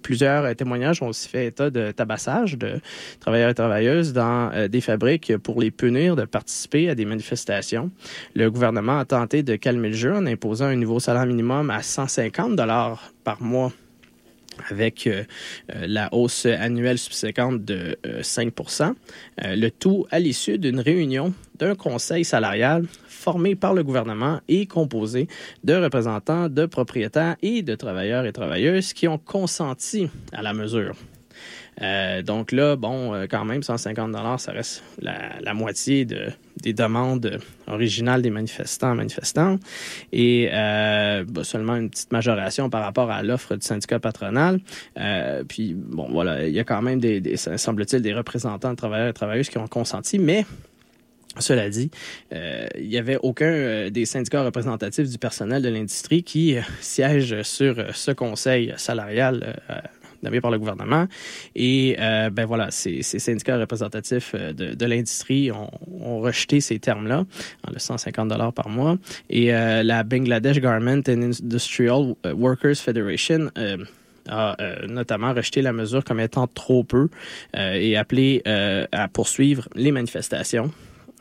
[0.00, 2.80] Plusieurs témoignages ont aussi fait état de tabassage de
[3.20, 7.90] travailleurs et travailleuses dans des fabriques pour les punir de participer à des manifestations.
[8.34, 11.82] Le gouvernement a tenté de calmer le jeu en imposant un nouveau salaire minimum à
[11.82, 13.72] 150 dollars par mois
[14.70, 15.24] avec euh,
[15.74, 18.94] euh, la hausse annuelle subséquente de 5%
[19.44, 22.84] euh, le tout à l'issue d'une réunion d'un conseil salarial
[23.22, 25.28] formé par le gouvernement et composé
[25.64, 30.94] de représentants de propriétaires et de travailleurs et travailleuses qui ont consenti à la mesure.
[31.80, 36.28] Euh, donc là, bon, euh, quand même, 150 dollars, ça reste la, moitié de,
[36.62, 39.58] des demandes originales des manifestants manifestants
[40.12, 44.60] et euh, bah, seulement une petite majoration par rapport à l'offre du syndicat patronal.
[45.48, 49.14] puis, bon, voilà, il y a quand même des semble-t-il, des représentants de travailleurs et
[49.14, 50.44] travailleuses qui ont consenti, mais
[51.38, 51.90] Cela dit,
[52.34, 56.60] euh, il n'y avait aucun euh, des syndicats représentatifs du personnel de l'industrie qui euh,
[56.80, 59.56] siège sur ce conseil salarial
[60.22, 61.06] nommé par le gouvernement.
[61.56, 67.24] Et euh, ben voilà, ces, syndicats représentatifs de, l'industrie ont, rejeté ces termes-là,
[67.72, 68.98] le 150 dollars par mois.
[69.30, 73.50] Et la Bangladesh Garment and Industrial Workers Federation
[74.28, 77.08] a notamment rejeté la mesure comme étant trop peu
[77.54, 80.70] et appelé à poursuivre les manifestations.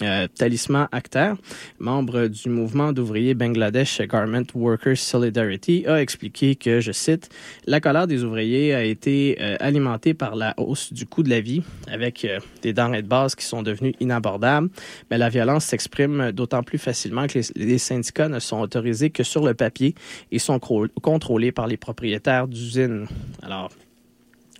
[0.03, 1.37] Euh, Talisman Akhtar,
[1.79, 7.29] membre du mouvement d'ouvriers Bangladesh Garment Workers Solidarity, a expliqué que, je cite,
[7.65, 11.41] la colère des ouvriers a été euh, alimentée par la hausse du coût de la
[11.41, 14.69] vie, avec euh, des denrées de base qui sont devenues inabordables.
[15.09, 19.23] Mais la violence s'exprime d'autant plus facilement que les, les, syndicats ne sont autorisés que
[19.23, 19.95] sur le papier
[20.31, 23.07] et sont contrôlés par les propriétaires d'usines.
[23.41, 23.69] Alors,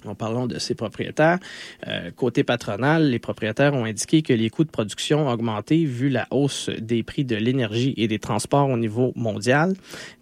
[0.06, 1.40] en parlant de ces propriétaires,
[1.88, 6.10] euh, côté patronal, les propriétaires ont indiqué que les coûts de production ont augmenté vu
[6.10, 9.74] la hausse des prix de l'énergie et des transports au niveau mondial,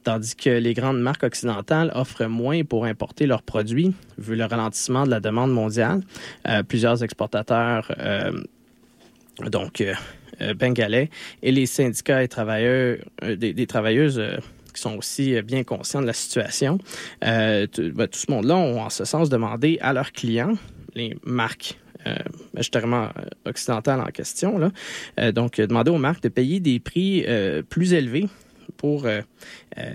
[0.03, 5.05] tandis que les grandes marques occidentales offrent moins pour importer leurs produits vu le ralentissement
[5.05, 6.01] de la demande mondiale.
[6.47, 8.31] Euh, plusieurs exportateurs, euh,
[9.45, 9.83] donc
[10.55, 11.09] bengalais,
[11.43, 14.21] et les syndicats et travailleurs, des travailleuses
[14.79, 16.79] sont aussi bien conscients de la situation.
[17.23, 20.53] Euh, tout, ben, tout ce monde-là ont en ce sens demandé à leurs clients,
[20.95, 22.15] les marques euh,
[22.53, 23.09] majoritairement
[23.45, 24.71] occidentales en question,
[25.19, 28.27] euh, donc demander aux marques de payer des prix euh, plus élevés
[28.77, 29.21] pour euh,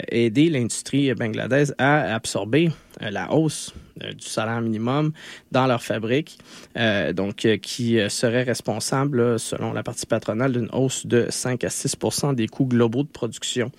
[0.08, 2.70] aider l'industrie bangladaise à absorber
[3.02, 5.12] euh, la hausse euh, du salaire minimum
[5.52, 6.38] dans leur fabrique,
[6.76, 12.34] euh, donc qui serait responsable, selon la partie patronale, d'une hausse de 5 à 6%
[12.34, 13.70] des coûts globaux de production.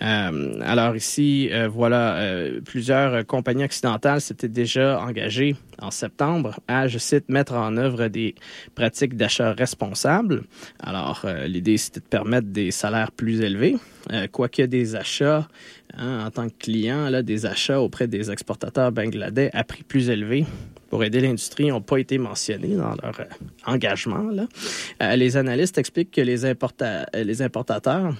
[0.00, 2.20] alors ici, voilà,
[2.64, 8.34] plusieurs compagnies occidentales s'étaient déjà engagées en septembre à, je cite, mettre en œuvre des
[8.74, 10.44] pratiques d'achat responsables.
[10.80, 13.76] Alors, l'idée, c'était de permettre des salaires plus élevés,
[14.32, 15.48] quoique des achats
[15.94, 20.44] hein, en tant que client, des achats auprès des exportateurs bangladais à prix plus élevé
[20.90, 23.24] pour aider l'industrie n'ont pas été mentionnés dans leur euh,
[23.66, 24.30] engagement.
[25.02, 26.54] Euh, les analystes expliquent que les,
[27.24, 28.12] les importateurs euh,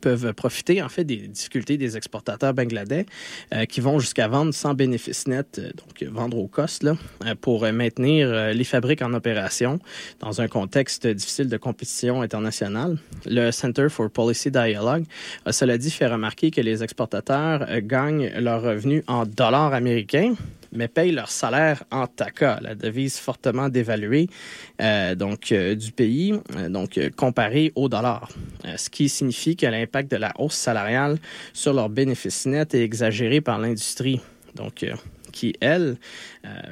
[0.00, 3.06] peuvent profiter en fait des difficultés des exportateurs bangladais
[3.54, 6.96] euh, qui vont jusqu'à vendre sans bénéfice net, euh, donc vendre au cost là,
[7.40, 9.78] pour maintenir les fabriques en opération
[10.20, 12.98] dans un contexte difficile de compétition internationale.
[13.26, 15.04] Le Center for Policy Dialogue
[15.50, 20.34] cela dit fait remarquer que les exportateurs gagnent leurs revenus en dollars américains
[20.72, 24.28] mais payent leur salaire en taka, la devise fortement dévaluée
[24.80, 25.14] euh,
[25.52, 28.28] euh, du pays, euh, donc comparée au dollar,
[28.76, 31.18] ce qui signifie que l'impact de la hausse salariale
[31.52, 34.20] sur leurs bénéfices nets est exagéré par l'industrie.
[34.54, 34.84] Donc
[35.30, 35.96] qui, elle,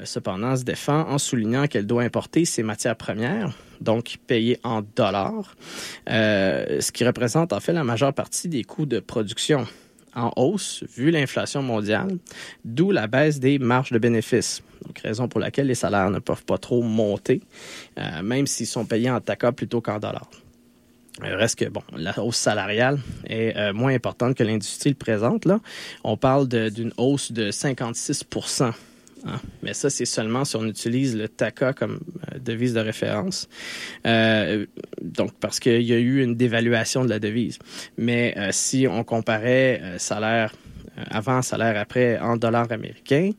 [0.05, 5.55] cependant, se défend en soulignant qu'elle doit importer ses matières premières, donc payées en dollars,
[6.09, 9.67] ce qui représente en fait la majeure partie des coûts de production
[10.17, 12.17] en hausse vu l'inflation mondiale,
[12.65, 14.63] d'où la baisse des marges de bénéfices.
[14.85, 17.41] Donc, raison pour laquelle les salaires ne peuvent pas trop monter,
[17.99, 20.31] euh, même s'ils sont payés en taka plutôt qu'en dollars.
[21.25, 25.47] Il reste bon, la hausse salariale est euh, moins importante que l'industrie le présente.
[25.47, 25.61] Là.
[26.05, 28.25] On parle d'une hausse de 56
[29.27, 29.41] Hein?
[29.63, 32.01] Mais ça, c'est seulement si on utilise le TACA comme
[32.33, 33.49] euh, devise de référence.
[34.07, 34.67] Euh,
[35.03, 37.59] donc, parce qu'il y a eu une dévaluation de la devise.
[37.99, 40.53] Mais euh, si on comparait salaire
[41.11, 43.33] avant, salaire après en dollars américains,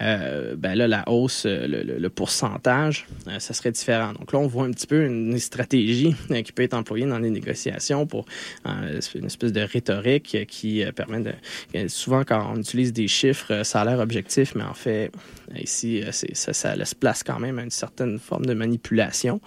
[0.00, 4.12] euh, ben là, la hausse, le, le, pourcentage, euh, ça serait différent.
[4.12, 7.18] Donc là, on voit un petit peu une stratégie euh, qui peut être employée dans
[7.18, 8.24] les négociations pour
[8.66, 11.88] euh, une espèce de rhétorique qui permet de...
[11.88, 15.10] Souvent, quand on utilise des chiffres, ça a l'air objectif, mais en fait,
[15.56, 19.40] ici, ça, ça laisse place quand même à une certaine forme de manipulation,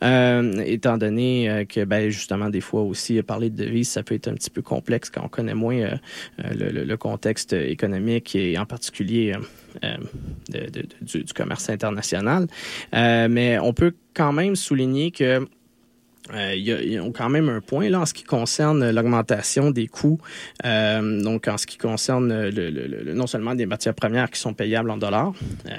[0.00, 4.34] étant donné que, ben, justement, des fois aussi, parler de devises, ça peut être un
[4.34, 5.98] petit peu complexe quand on connaît moins
[6.38, 9.38] le, le, contexte économique et en particulier euh,
[9.82, 12.46] de, du, commerce international.
[12.94, 15.46] Euh, mais on peut quand même souligner que
[16.32, 19.88] euh, il y, a, quand même un point là en ce qui concerne l'augmentation des
[19.88, 20.20] coûts.
[20.64, 24.90] Euh, donc en ce qui concerne le, non seulement des matières premières qui sont payables
[24.90, 25.32] en dollars,
[25.66, 25.74] euh,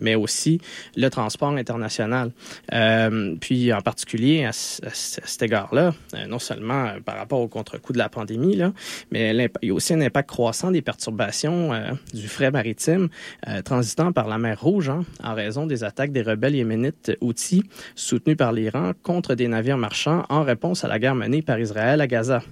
[0.00, 0.60] mais aussi
[0.96, 2.32] le transport international.
[2.72, 7.92] Euh, puis en particulier à, cet égard-là, euh, non seulement euh, par rapport au contre-coup
[7.92, 8.72] de la pandémie, là,
[9.10, 13.08] mais il y a aussi un impact croissant des perturbations euh, du fret maritime
[13.48, 17.62] euh, transitant par la mer Rouge hein, en raison des attaques des rebelles yéménites outils
[17.94, 22.00] soutenus par l'Iran contre des navires marchands en réponse à la guerre menée par Israël
[22.00, 22.42] à Gaza.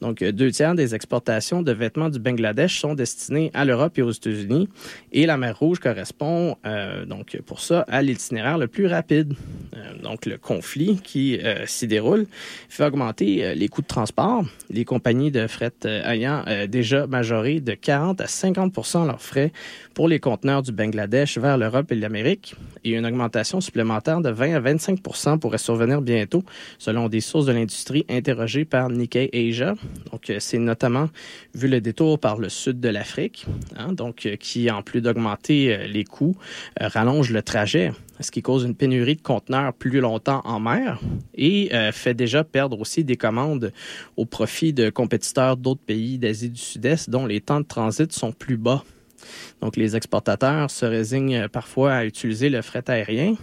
[0.00, 4.12] Donc, deux tiers des exportations de vêtements du Bangladesh sont destinées à l'Europe et aux
[4.12, 4.68] États-Unis.
[5.12, 6.56] Et la mer Rouge correspond,
[7.06, 9.34] donc, pour ça, à l'itinéraire le plus rapide.
[10.02, 12.26] donc, le conflit qui s'y déroule
[12.68, 14.44] fait augmenter les coûts de transport.
[14.70, 19.52] Les compagnies de fret ayant déjà majoré de 40 à 50% leurs frais
[19.94, 24.54] pour les conteneurs du Bangladesh vers l'Europe et l'Amérique et une augmentation supplémentaire de 20
[24.54, 26.44] à 25% pourrait survenir bientôt,
[26.78, 29.74] selon des sources de l'industrie interrogées par Nikkei Asia.
[30.12, 31.08] Donc, euh, c'est notamment
[31.54, 33.46] vu le détour par le sud de l'Afrique,
[33.76, 36.36] hein, donc euh, qui, en plus d'augmenter euh, les coûts,
[36.80, 41.00] rallonge le trajet ce qui cause une pénurie de conteneurs plus longtemps en mer
[41.34, 43.72] et fait déjà perdre aussi des commandes
[44.16, 48.32] au profit de compétiteurs d'autres pays d'Asie du Sud-Est dont les temps de transit sont
[48.32, 48.84] plus bas.
[49.60, 53.34] Donc, les exportateurs se résignent parfois à utiliser le fret aérien,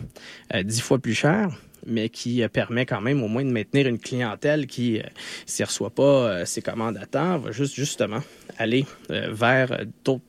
[0.53, 1.49] euh, dix fois plus cher,
[1.85, 5.03] mais qui euh, permet quand même au moins de maintenir une clientèle qui, euh,
[5.59, 8.21] ne reçoit pas ses commandes à temps, va juste justement
[8.57, 10.23] aller vers d'autres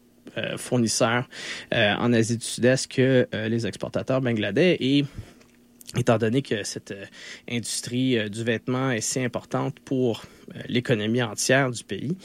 [0.56, 1.28] fournisseurs
[1.72, 5.04] en Asie du Sud-Est que les exportateurs bangladais et
[5.96, 6.94] étant donné que cette
[7.50, 10.24] industrie du vêtement est si importante pour
[10.68, 12.16] l'économie entière du pays,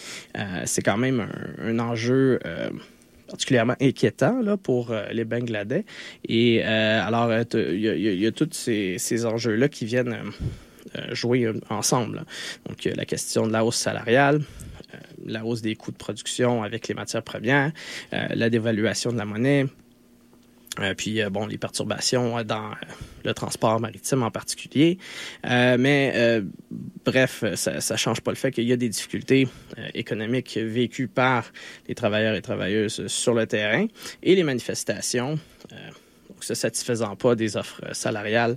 [0.65, 1.27] c'est quand même
[1.59, 2.39] un enjeu
[3.29, 5.85] particulièrement inquiétant pour euh, les Bangladais.
[6.27, 10.17] Et euh, alors, euh, il y, a tous ces, ces enjeux-là qui viennent
[11.11, 12.25] jouer ensemble.
[12.67, 14.41] Donc, la question de la hausse salariale,
[15.25, 17.71] la hausse des coûts de production avec les matières premières,
[18.11, 19.65] la dévaluation de la monnaie,
[20.79, 22.71] euh, puis, euh, bon, les perturbations euh, dans
[23.23, 24.97] le transport maritime en particulier.
[25.43, 26.41] mais,
[27.05, 29.47] bref, ça ne change pas le fait qu'il y a des difficultés
[29.93, 31.51] économiques vécues par
[31.87, 33.87] les travailleurs et travailleuses sur le terrain
[34.23, 35.37] et les manifestations
[36.43, 38.55] se satisfaisant pas des offres salariales.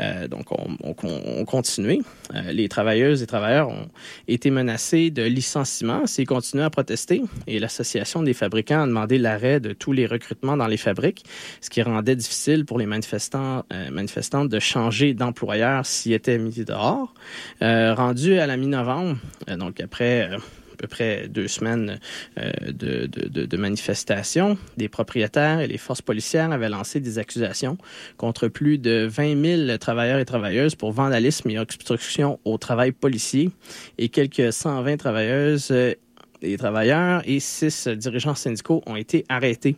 [0.00, 2.00] Euh, donc, on, on, continué.
[2.34, 3.88] Euh, les travailleuses et travailleurs ont
[4.28, 9.60] été menacés de licenciement s'ils continuaient à protester et l'Association des fabricants a demandé l'arrêt
[9.60, 11.24] de tous les recrutements dans les fabriques,
[11.60, 16.64] ce qui rendait difficile pour les manifestants, euh, manifestantes de changer d'employeur s'ils étaient mis
[16.64, 17.12] dehors.
[17.60, 19.16] rendu à la mi-novembre,
[19.58, 20.30] donc après
[20.74, 22.00] à peu près deux semaines
[22.38, 27.78] euh, de, de, manifestations, des propriétaires et les forces policières avaient lancé des accusations
[28.16, 33.50] contre plus de 20 000 travailleurs et travailleuses pour vandalisme et obstruction au travail policier
[33.98, 35.94] et quelques 120 travailleuses euh,
[36.42, 39.76] et travailleurs et six dirigeants syndicaux ont été arrêtés.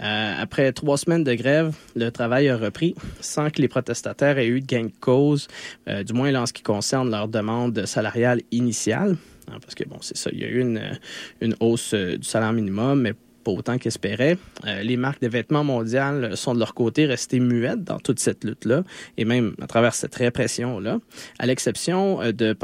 [0.00, 4.46] Euh, après trois semaines de grève, le travail a repris sans que les protestataires aient
[4.46, 5.48] eu de gain de cause,
[6.06, 9.16] du moins en ce qui concerne leur demande salariale initiale.
[9.46, 10.80] Parce que, bon, c'est ça, il y a eu une,
[11.40, 14.38] une hausse euh, du salaire minimum, mais pas autant qu'espérait.
[14.66, 18.42] Euh, les marques de vêtements mondiales sont de leur côté restées muettes dans toute cette
[18.42, 18.84] lutte-là,
[19.18, 20.98] et même à travers cette répression-là,
[21.38, 22.54] à l'exception euh, de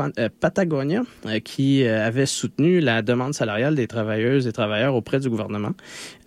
[0.41, 1.03] Patagonia,
[1.45, 5.73] qui avait soutenu la demande salariale des travailleuses et travailleurs auprès du gouvernement.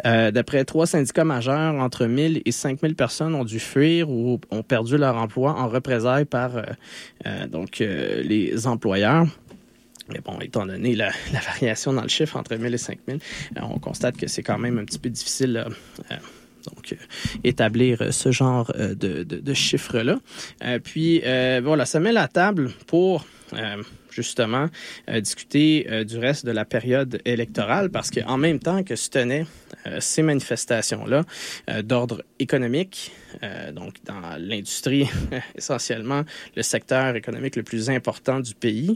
[0.03, 4.97] D'après trois syndicats majeurs, entre 1000 et 5000 personnes ont dû fuir ou ont perdu
[4.97, 6.51] leur emploi en représailles par
[7.49, 9.25] donc les employeurs.
[10.09, 13.79] Mais bon, étant donné la, variation dans le chiffre entre 1000 et 5000, euh, on
[13.79, 15.65] constate que c'est quand même un petit peu difficile
[16.11, 16.15] euh,
[16.65, 16.95] donc
[17.43, 20.19] établir ce genre euh, de, de, chiffres-là.
[20.83, 21.21] puis
[21.61, 23.25] voilà, ça met la table pour
[24.13, 24.67] justement
[25.21, 29.45] discuter du reste de la période électorale parce qu'en même temps que se tenaient
[29.99, 31.23] ces manifestations-là
[31.83, 35.09] d'ordre économique, euh, donc dans l'industrie,
[35.55, 36.23] essentiellement
[36.55, 38.95] le secteur économique le plus important du pays,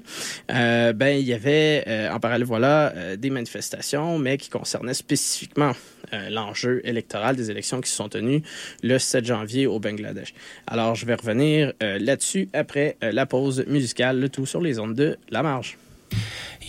[0.52, 5.74] euh, ben il y avait euh, en parallèle voilà des manifestations, mais qui concernaient spécifiquement
[6.30, 8.44] l'enjeu électoral des élections qui se sont tenues
[8.84, 10.34] le 7 janvier au Bangladesh.
[10.68, 15.18] Alors je vais revenir là-dessus après la pause musicale, le tout sur les ondes de
[15.30, 15.78] la marge.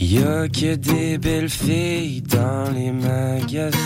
[0.01, 3.79] A que des belles filles dans les magazines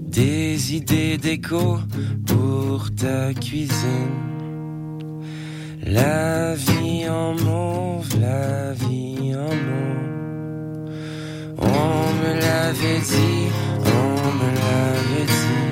[0.00, 1.78] des idées déco
[2.26, 4.22] pour ta cuisine.
[5.84, 10.13] La vie en mauve, la vie en mauve.
[11.58, 13.48] On me l'avait dit,
[13.86, 15.64] on me l'avait dit.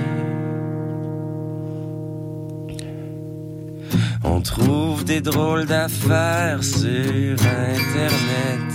[4.24, 7.36] On trouve des drôles d'affaires sur
[7.74, 8.68] Internet.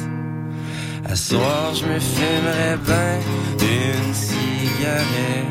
[1.10, 3.20] À soir, je me fumerais bien
[3.62, 5.48] une cigarette.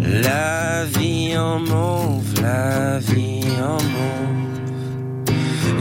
[0.00, 4.36] La vie en mauve, la vie en mauve.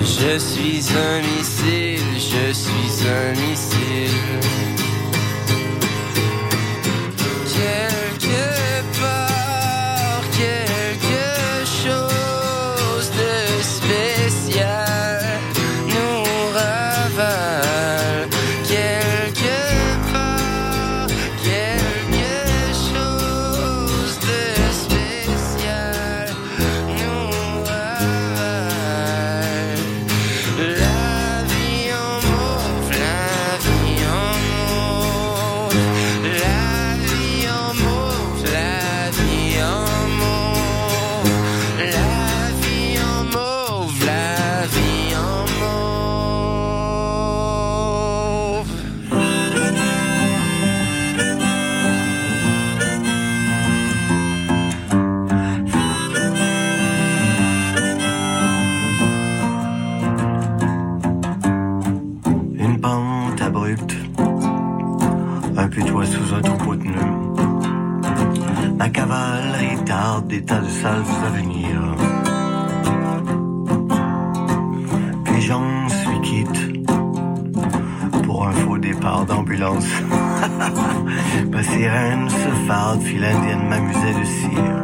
[0.04, 1.95] Je suis un missile,
[2.30, 4.85] je suis un missile.
[70.86, 71.96] De avenirs.
[75.24, 76.86] Puis j'en suis quitte
[78.24, 79.88] pour un faux départ d'ambulance.
[81.52, 82.30] Ma sirène
[82.68, 84.75] farde, file indienne m'amusait de cire.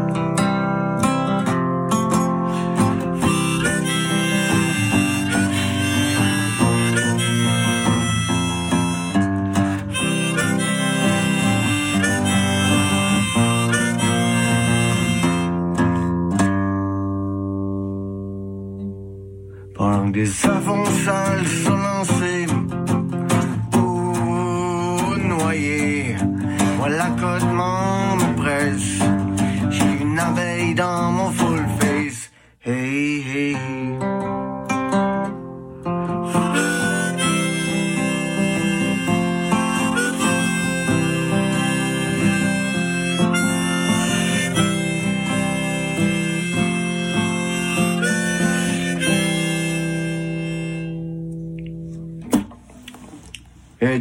[20.11, 22.40] Des savons sales sont lancés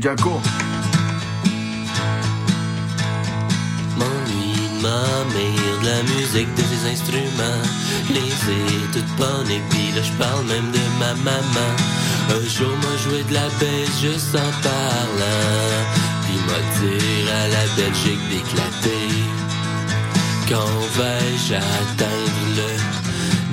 [0.01, 0.41] Jaco.
[4.81, 4.97] Ma
[5.35, 7.63] mère, de la musique, de ses instruments.
[8.09, 9.61] Les ai toutes bonnes et
[9.95, 11.71] là je parle même de ma maman.
[12.31, 15.85] Un jour m'a joué de la baisse juste en parlant.
[16.23, 19.09] Puis m'a dire à la Belgique d'éclater.
[20.49, 22.71] Quand vais-je atteindre le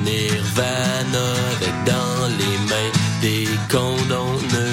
[0.09, 1.27] nirvana?
[1.57, 4.66] Avec dans les mains des pour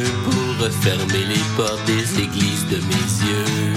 [0.64, 3.74] refermer les portes des églises de mes yeux?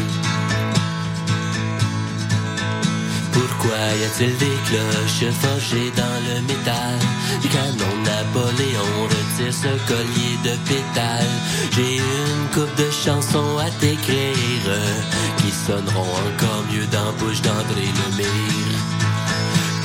[3.34, 7.00] Pourquoi y a-t-il des cloches forgées dans le métal?
[7.42, 11.36] Du canon Napoléon retire ce collier de pétales.
[11.76, 14.68] J'ai une coupe de chansons à t'écrire
[15.40, 18.80] qui sonneront encore mieux dans la bouche d'André Lemire.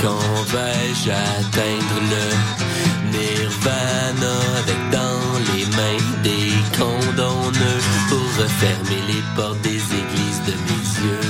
[0.01, 2.25] Quand vais-je atteindre le
[3.13, 5.22] nirvana avec dans
[5.55, 11.29] les mains des condamnés pour refermer les portes des églises de mes yeux?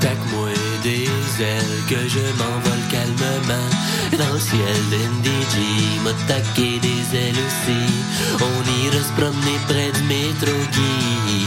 [0.00, 0.50] Tac-moi
[0.82, 1.10] des
[1.42, 3.70] ailes que je m'envole calmement.
[4.16, 5.56] Dans le ciel d'NDG
[6.04, 7.82] m'a taqué des ailes aussi.
[8.40, 11.44] On ira se promener près du métro Guy.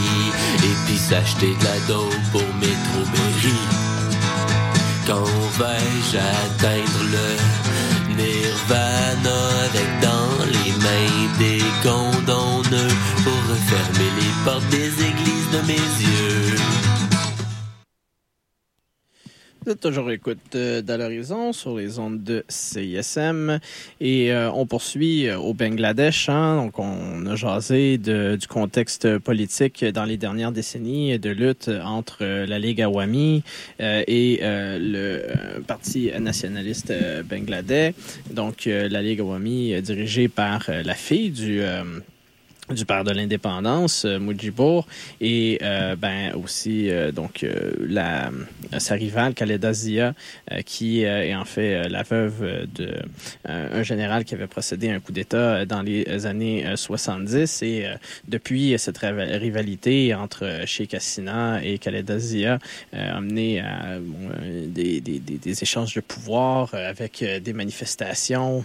[0.68, 3.60] Et puis s'acheter de la dope pour métro Berry.
[5.06, 5.24] Quand
[5.58, 7.71] vais-je atteindre le
[8.16, 12.94] nirvana Avec dans les mains des condamnés
[13.24, 16.81] Pour refermer les portes des églises de mes yeux
[19.80, 23.60] toujours écoute euh, dans l'horizon sur les ondes de CISM
[24.00, 26.28] et euh, on poursuit euh, au Bangladesh.
[26.28, 31.70] Hein, donc on a jasé de, du contexte politique dans les dernières décennies de lutte
[31.84, 33.44] entre euh, la Ligue Awami
[33.80, 35.22] euh, et le
[35.66, 36.92] Parti nationaliste
[37.24, 37.94] bangladais.
[38.30, 41.62] Donc la Ligue Awami dirigée par la fille du
[42.72, 44.86] du père de l'indépendance, euh, Mujibur,
[45.20, 47.46] et euh, ben aussi euh, donc
[47.80, 48.30] la
[48.78, 50.14] sa rivale Khaleda Zia,
[50.64, 52.88] qui est en fait la veuve de
[53.44, 57.86] un général qui avait procédé à un coup d'État dans les années euh, 70 et
[58.28, 62.58] depuis cette riva- rivalité entre Sheikh Hasina et Khaleda Zia
[62.92, 63.98] a mené à
[64.66, 68.64] des, des, des, échanges de pouvoir avec des manifestations.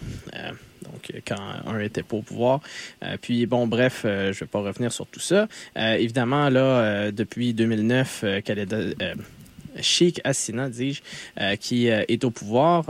[0.84, 2.62] Donc, euh, quand un était pas au pouvoir.
[3.04, 5.48] Euh, puis, bon, bref, euh, je vais pas revenir sur tout ça.
[5.78, 9.16] Euh, évidemment, là, depuis 2009, euh, Khaleda, euh,
[9.82, 11.02] Sheikh Hasina, dis-je,
[11.40, 12.84] euh, qui euh, est au pouvoir,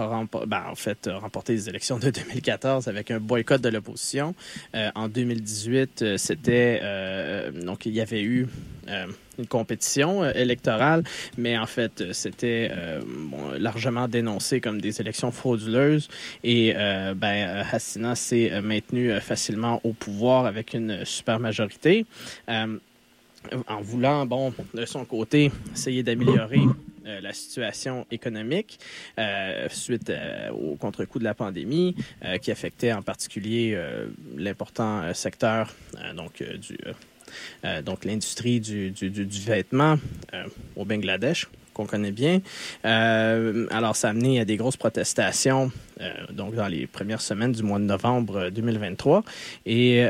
[0.47, 4.35] ben, en fait, a remporté les élections de 2014 avec un boycott de l'opposition.
[4.75, 6.79] Euh, en 2018, euh, c'était...
[6.81, 8.47] euh, donc, il y avait eu...
[8.89, 9.05] euh,
[9.37, 11.03] une compétition euh, électorale,
[11.37, 13.01] mais en fait, euh, c'était euh,
[13.59, 16.09] largement dénoncé comme des élections frauduleuses.
[16.43, 21.39] Et euh, ben, euh, Hassina s'est euh, maintenu euh, facilement au pouvoir avec une super
[21.39, 22.05] majorité.
[22.49, 22.77] Euh,
[23.67, 26.61] en voulant, bon, de son côté, essayer d'améliorer
[27.07, 28.79] euh, la situation économique
[29.17, 31.95] euh, suite euh, au contre-coup de la pandémie
[32.41, 33.77] qui affectait en particulier
[34.35, 35.73] l'important secteur
[36.15, 36.77] donc du
[37.85, 39.97] donc l'industrie du, du, du, vêtement
[40.75, 42.41] au Bangladesh qu'on connaît bien.
[42.83, 45.71] Alors, ça a amené à des grosses protestations
[46.31, 49.23] donc dans les premières semaines du mois de novembre 2023.
[49.65, 50.05] Et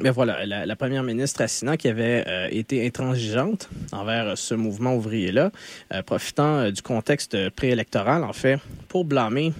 [0.00, 5.50] mais voilà, la, première ministre Assina qui avait euh, été intransigeante envers ce mouvement ouvrier-là,
[5.92, 9.52] euh, profitant euh, du contexte préélectoral, en fait, pour blâmer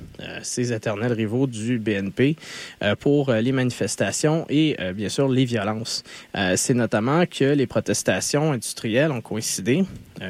[0.43, 2.37] ses éternels rivaux du BNP
[3.01, 6.03] pour les manifestations et, bien sûr, les violences.
[6.57, 9.85] C'est notamment que les protestations industrielles ont coïncidé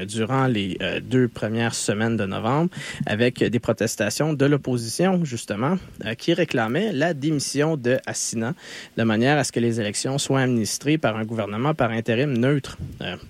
[0.06, 2.70] durant les deux premières semaines de novembre
[3.06, 5.78] avec des protestations de l'opposition, justement,
[6.18, 8.54] qui réclamaient la démission de Assina
[8.96, 12.78] de manière à ce que les élections soient administrées par un gouvernement par intérim neutre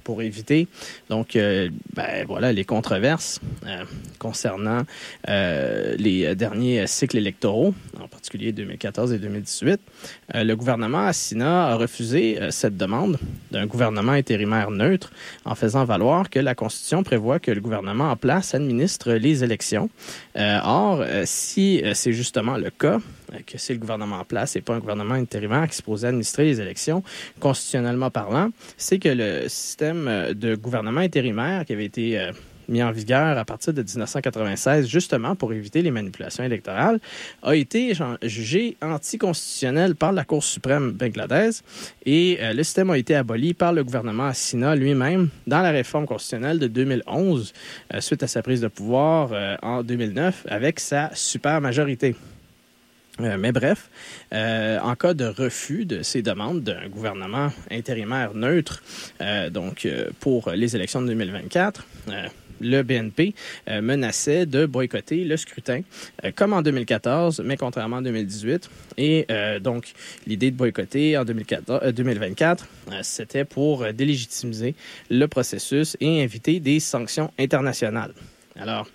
[0.05, 0.69] pour éviter
[1.09, 3.41] donc ben, voilà les controverses
[4.19, 4.83] concernant
[5.29, 9.81] les derniers cycles électoraux, en particulier 2014 et 2018.
[10.35, 13.19] le gouvernement Assina a refusé cette demande
[13.51, 15.13] d'un gouvernement intérimaire neutre
[15.45, 19.91] en faisant valoir que la Constitution prévoit que le gouvernement en place administre les élections.
[20.37, 22.99] Euh, or, euh, si euh, c'est justement le cas,
[23.47, 26.45] que c'est le gouvernement en place et pas un gouvernement intérimaire qui se pose administrer
[26.45, 27.03] les élections,
[27.41, 32.31] constitutionnellement parlant, c'est que le système de gouvernement intérimaire qui avait été
[32.69, 37.01] mis en vigueur à partir de 1996, justement pour éviter les manipulations électorales,
[37.43, 37.93] a été
[38.23, 41.63] jugé anticonstitutionnel par la Cour suprême bangladaise
[42.07, 46.07] et euh, le système a été aboli par le gouvernement Assina lui-même dans la réforme
[46.07, 47.53] constitutionnelle de 2011
[47.95, 52.15] euh, suite à sa prise de pouvoir euh, en 2009 avec sa super majorité.
[53.19, 53.91] mais bref,
[54.33, 58.83] en cas de refus de ces demandes d'un gouvernement intérimaire neutre,
[59.51, 59.87] donc
[60.19, 61.85] pour les élections de 2024,
[62.63, 63.35] le BNP
[63.69, 65.83] euh, menaçait de boycotter le scrutin,
[66.25, 68.71] euh, comme en 2014, mais contrairement en 2018.
[68.99, 69.93] Et euh, donc,
[70.27, 72.67] l'idée de boycotter en 2024,
[73.03, 74.75] c'était pour délégitimiser
[75.11, 78.15] le processus et inviter des sanctions internationales.
[78.57, 78.89] Alors,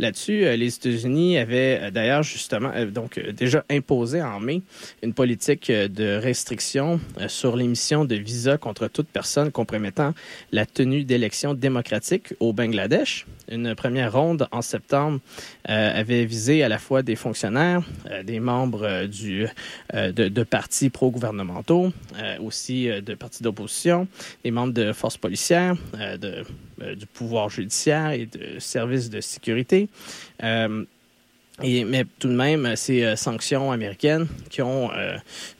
[0.00, 4.62] Là-dessus, euh, les États-Unis avaient euh, d'ailleurs justement euh, donc déjà imposé en mai
[5.02, 10.14] une politique de restriction sur l'émission de visas contre toute personne compromettant
[10.52, 13.26] la tenue d'élections démocratiques au Bangladesh.
[13.50, 15.20] Une première ronde en septembre
[15.64, 17.82] avait visé à la fois des fonctionnaires,
[18.24, 19.46] des membres du,
[19.92, 21.92] de, partis pro-gouvernementaux,
[22.40, 24.06] aussi de partis d'opposition,
[24.44, 25.74] des membres de forces policières,
[26.20, 26.44] de
[26.96, 29.59] du pouvoir judiciaire et de services de sécurité.
[30.42, 30.84] Euh,
[31.62, 34.90] et, mais tout de même, ces euh, sanctions américaines qui ont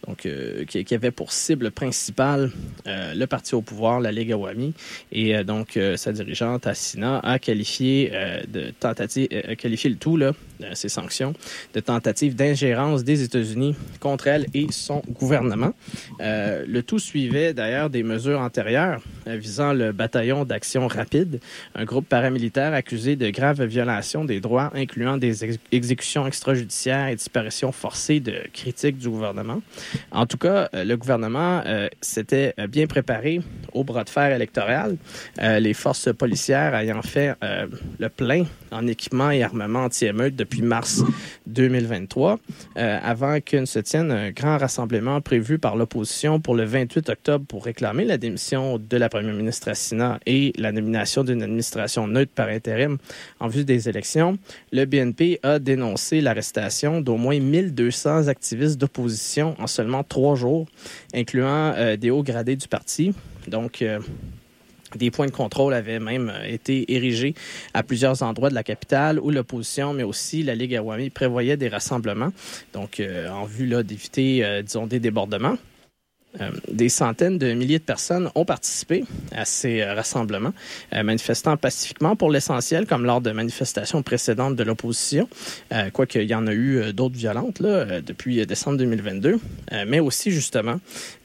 [0.07, 0.27] donc
[0.67, 2.51] qui, qui, avaient pour cible principale
[2.87, 4.75] le parti au pouvoir, la Ligue Awami,
[5.13, 8.13] et donc sa dirigeante Assina a qualifié
[8.49, 10.33] de tentative, a qualifié le tout là
[10.63, 11.35] euh, ces sanctions
[11.75, 15.73] de tentative d'ingérence des États-Unis contre elle et son gouvernement.
[16.21, 21.41] Euh, le tout suivait d'ailleurs des mesures antérieures euh, visant le bataillon d'action rapide,
[21.75, 25.45] un groupe paramilitaire accusé de graves violations des droits, incluant des
[25.91, 29.61] exécutions extrajudiciaires et disparitions forcées de critiques du gouvernement.
[30.13, 31.63] En tout cas, le gouvernement
[32.01, 33.41] s'était bien préparé
[33.73, 34.97] au bras de fer électoral,
[35.39, 37.35] les forces policières ayant fait
[37.99, 41.03] le plein en équipement et armement anti-émeute depuis mars
[41.47, 42.39] 2023,
[42.77, 47.09] euh, avant que ne se tienne un grand rassemblement prévu par l'opposition pour le 28
[47.09, 52.07] octobre pour réclamer la démission de la première ministre Assina et la nomination d'une administration
[52.07, 52.99] neutre par intérim
[53.41, 54.39] en vue des élections.
[54.73, 55.80] Le BNP a dénoncé
[56.13, 60.67] l'arrestation d'au moins 1200 activistes d'opposition en seulement trois jours,
[61.15, 63.15] incluant euh, des hauts gradés du parti.
[63.49, 64.01] Donc, euh,
[64.97, 67.35] des points de contrôle avaient même euh, été érigés
[67.75, 71.69] à plusieurs endroits de la capitale où l'opposition, mais aussi la Ligue Awami prévoyait des
[71.69, 72.33] rassemblements,
[72.73, 75.57] donc en vue d'éviter, disons, des débordements.
[76.41, 80.53] Euh, des centaines de milliers de personnes ont participé à ces euh, rassemblements,
[80.95, 85.29] euh, manifestant pacifiquement pour l'essentiel, comme lors de manifestations précédentes de l'opposition,
[85.93, 89.39] quoique il y en a eu d'autres violentes depuis décembre 2022,
[89.87, 90.77] mais aussi justement,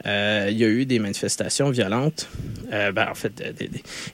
[0.05, 2.27] il y a eu des manifestations violentes,
[2.71, 3.33] ben, en fait,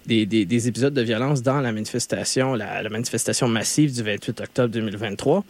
[0.05, 4.69] des, des, des, épisodes de violence dans la manifestation, la, manifestation massive du 28 octobre
[4.69, 5.43] 2023,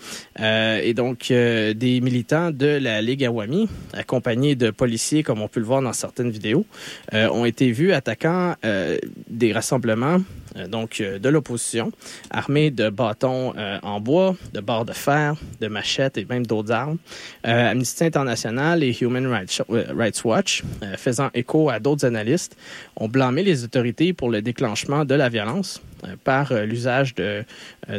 [0.81, 5.65] et donc des militants de la Ligue Awami, accompagnés de policiers comme on peut le
[5.65, 6.65] voir dans certaines vidéos,
[7.13, 8.97] euh, ont été vus attaquant euh,
[9.29, 10.19] des rassemblements euh,
[10.67, 11.91] donc de l'opposition,
[12.29, 16.97] armés de bâtons en bois, de barres de fer, de machettes et même d'autres armes.
[17.43, 20.63] Amnesty International et Human Rights Watch,
[20.97, 22.57] faisant écho à d'autres analystes,
[22.95, 25.81] ont blâmé les autorités pour le déclenchement de la violence
[26.23, 27.43] par l'usage de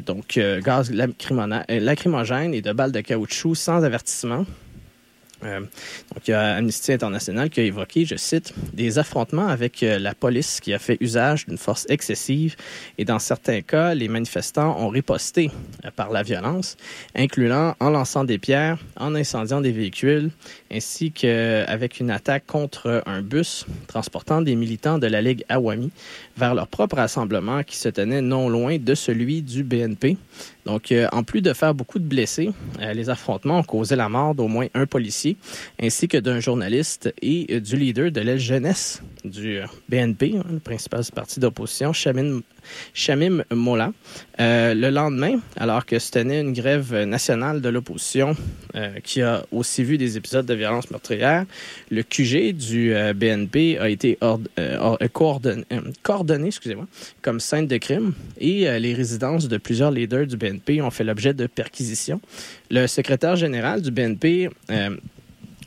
[0.04, 4.44] donc gaz lacrymogène et de balles de caoutchouc sans avertissement
[5.44, 5.60] euh,
[6.14, 9.98] donc, il y a Amnesty International qui a évoqué, je cite, des affrontements avec euh,
[9.98, 12.54] la police qui a fait usage d'une force excessive
[12.98, 15.50] et dans certains cas, les manifestants ont riposté
[15.86, 16.76] euh, par la violence,
[17.14, 20.30] incluant en lançant des pierres, en incendiant des véhicules,
[20.70, 25.90] ainsi qu'avec une attaque contre un bus transportant des militants de la Ligue Awami
[26.36, 30.18] vers leur propre rassemblement qui se tenait non loin de celui du BNP.
[30.66, 32.50] Donc, euh, en plus de faire beaucoup de blessés,
[32.94, 35.36] les affrontements ont causé la mort d'au moins un policier,
[35.80, 40.58] ainsi que d'un journaliste et euh, du leader de l'aile jeunesse du BNP, hein, le
[40.58, 42.40] principal parti d'opposition, Shamin
[42.94, 43.92] Shamim Mola.
[44.40, 48.34] Euh, le lendemain, alors que se tenait une grève nationale de l'opposition
[48.74, 51.44] euh, qui a aussi vu des épisodes de violence meurtrière,
[51.90, 54.18] le QG du euh, BNP a été
[55.12, 55.64] coordonné,
[56.02, 56.86] coordonné excusez-moi,
[57.20, 61.34] comme scène de crime et les résidences de plusieurs leaders du BNP ont fait l'objet
[61.34, 62.20] de perquisitions.
[62.70, 64.48] Le secrétaire général du BNP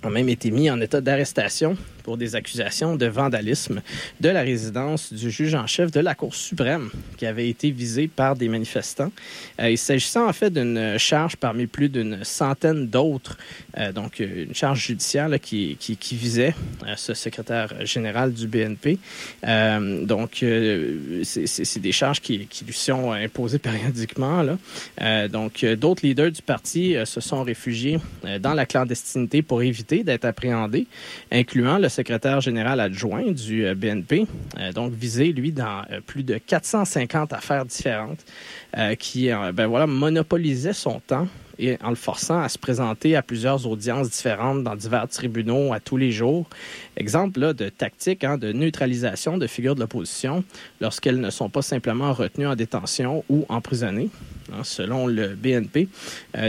[0.07, 3.81] a même été mis en état d'arrestation pour des accusations de vandalisme
[4.21, 8.07] de la résidence du juge en chef de la Cour suprême qui avait été visée
[8.07, 9.11] par des manifestants.
[9.59, 13.37] Euh, il s'agissait en fait d'une charge parmi plus d'une centaine d'autres,
[13.79, 16.53] euh, donc une charge judiciaire qui, qui, visait
[16.85, 18.99] euh, ce secrétaire général du BNP.
[20.03, 20.45] donc,
[21.23, 24.45] c'est des charges qui, qui, lui sont imposées périodiquement.
[25.31, 27.97] Donc, d'autres leaders du parti se sont réfugiés
[28.39, 30.85] dans la clandestinité pour éviter d'être appréhendés,
[31.31, 34.27] incluant le secrétaire général adjoint du euh, BNP,
[34.59, 38.25] euh, donc visé, lui, dans euh, plus de 450 affaires différentes,
[38.99, 43.65] qui ben voilà, monopolisait son temps et en le forçant à se présenter à plusieurs
[43.65, 46.45] audiences différentes dans divers tribunaux à tous les jours.
[46.97, 50.43] Exemple là, de tactique hein, de neutralisation de figures de l'opposition
[50.81, 54.09] lorsqu'elles ne sont pas simplement retenues en détention ou emprisonnées,
[54.51, 55.87] hein, selon le BNP.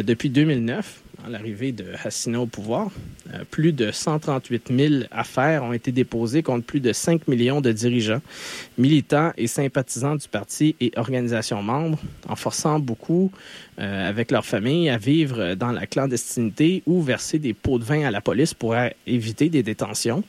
[0.02, 2.90] depuis 2009, l'arrivée de Hassina au pouvoir,
[3.32, 7.72] euh, plus de 138 000 affaires ont été déposées contre plus de 5 millions de
[7.72, 8.20] dirigeants,
[8.78, 11.98] militants et sympathisants du parti et organisations membres,
[12.28, 13.30] en forçant beaucoup
[13.78, 18.06] euh, avec leur famille à vivre dans la clandestinité ou verser des pots de vin
[18.06, 18.74] à la police pour
[19.06, 20.22] éviter des détentions.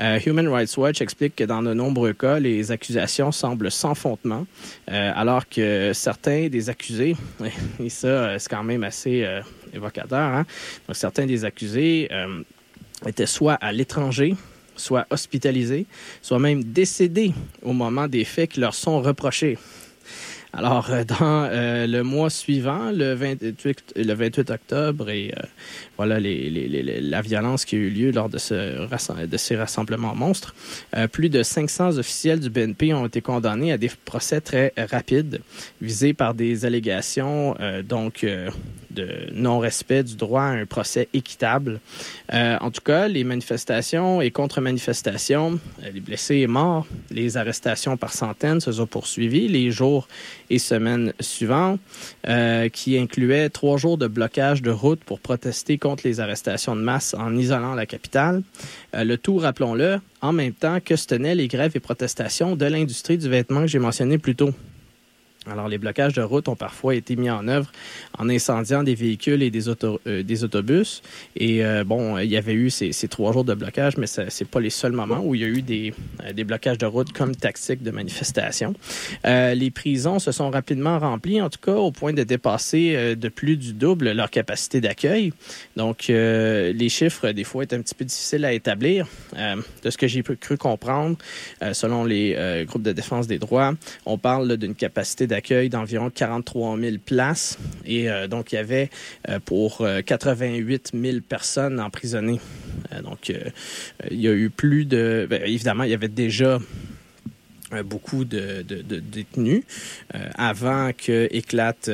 [0.00, 4.46] Euh, Human Rights Watch explique que dans de nombreux cas, les accusations semblent sans fondement,
[4.86, 7.16] alors que certains des accusés,
[7.80, 9.26] et ça c'est quand même assez
[9.72, 10.18] évocateur.
[10.18, 10.46] Hein?
[10.86, 12.42] Donc, certains des accusés euh,
[13.06, 14.34] étaient soit à l'étranger,
[14.76, 15.86] soit hospitalisés,
[16.22, 19.58] soit même décédés au moment des faits qui leur sont reprochés.
[20.54, 25.34] Alors, euh, dans euh, le mois suivant, le 28, le 28 octobre, et
[25.98, 30.54] voilà la violence qui a eu lieu lors de ces rassemblements monstres,
[31.12, 35.40] plus de 500 officiels du BNP ont été condamnés à des procès très rapides,
[35.82, 37.54] visés par des allégations
[37.86, 38.24] donc
[39.32, 41.80] non-respect du droit à un procès équitable.
[42.30, 45.58] en tout cas, les manifestations et contre-manifestations,
[45.92, 49.48] les blessés et morts, les arrestations par centaines se sont poursuivies.
[49.48, 50.08] Les jours
[50.50, 51.80] et semaines suivantes,
[52.26, 56.80] euh, qui incluait trois jours de blocage de route pour protester contre les arrestations de
[56.80, 58.42] masse en isolant la capitale.
[58.94, 62.66] Euh, le tout, rappelons-le, en même temps que se tenaient les grèves et protestations de
[62.66, 64.52] l'industrie du vêtement que j'ai mentionné plus tôt.
[65.50, 67.70] Alors, les blocages de route ont parfois été mis en œuvre
[68.18, 71.02] en incendiant des véhicules et des, euh, des autobus.
[71.36, 74.22] Et euh, bon, il y avait eu ces, ces trois jours de blocage, mais ce
[74.22, 75.94] n'est pas les seuls moments où il y a eu des,
[76.24, 78.74] euh, des blocages de route comme tactique de manifestation.
[79.24, 83.56] les prisons se sont rapidement remplies, en tout cas au point de dépasser de plus
[83.56, 85.32] du double leur capacité d'accueil.
[85.76, 89.06] Donc, les chiffres, des fois, est un petit peu difficiles à établir.
[89.34, 91.16] de ce que j'ai cru comprendre,
[91.72, 93.74] selon les groupes de défense des droits,
[94.06, 97.58] on parle d'une capacité d'accueil accueil d'environ 43 000 places.
[97.86, 98.90] Et euh, donc, il y avait
[99.28, 102.40] euh, pour 88 euh, 000 personnes emprisonnées.
[103.02, 103.32] donc,
[104.10, 105.26] il y a eu plus de...
[105.30, 106.58] Ben, évidemment, il y avait déjà
[107.84, 109.62] beaucoup de, détenus
[110.36, 111.90] avant que éclate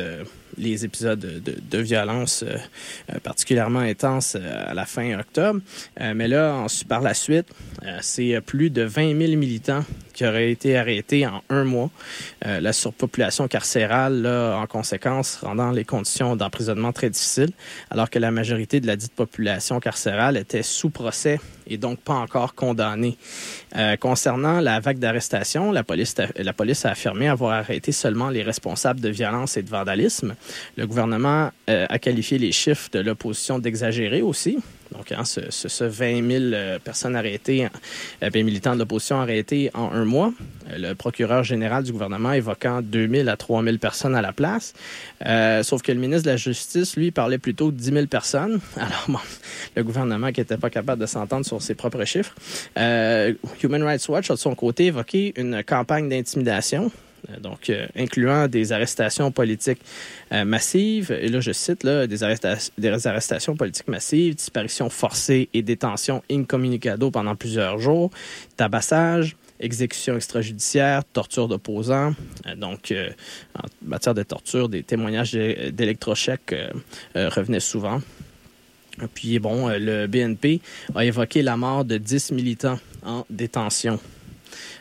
[0.56, 2.44] les épisodes de, violence
[3.24, 5.60] particulièrement intenses à la fin octobre.
[6.14, 7.46] mais là, par la suite,
[8.02, 9.84] c'est plus de 20 000 militants
[10.14, 11.90] qui aurait été arrêté en un mois.
[12.46, 17.52] Euh, la surpopulation carcérale, en conséquence, rendant les conditions d'emprisonnement très difficiles,
[17.90, 22.14] alors que la majorité de la dite population carcérale était sous procès et donc pas
[22.14, 23.16] encore condamnée.
[23.76, 28.42] Euh, concernant la vague d'arrestation, la police, la police a affirmé avoir arrêté seulement les
[28.42, 30.34] responsables de violence et de vandalisme.
[30.76, 34.58] Le gouvernement euh, a qualifié les chiffres de l'opposition d'exagérés aussi.
[34.92, 37.68] Donc, hein, ce, ce, 20 000 euh, personnes arrêtées,
[38.22, 40.32] euh, militants de l'opposition arrêtés en un mois.
[40.70, 44.32] Euh, le procureur général du gouvernement évoquant 2 000 à 3 000 personnes à la
[44.32, 44.74] place.
[45.62, 48.60] sauf que le ministre de la Justice, lui, parlait plutôt de 10 000 personnes.
[48.76, 49.18] Alors, bon,
[49.76, 52.34] le gouvernement qui n'était pas capable de s'entendre sur ses propres chiffres.
[52.76, 56.90] Human Rights Watch, de son côté, évoqué une campagne d'intimidation
[57.40, 59.80] donc euh, incluant des arrestations politiques
[60.32, 61.10] euh, massives.
[61.12, 61.86] Et là, je cite
[62.78, 68.10] des arrestations politiques massives, disparitions forcées et détentions incommunicado pendant plusieurs jours,
[68.56, 72.14] tabassage, exécution extrajudiciaire, torture d'opposants.
[72.56, 72.92] donc,
[73.54, 76.54] en matière de torture, des témoignages d'électrochèques
[77.14, 78.00] revenaient souvent.
[79.14, 80.60] Puis, bon, le BNP
[80.94, 84.00] a évoqué la mort de 10 militants en détention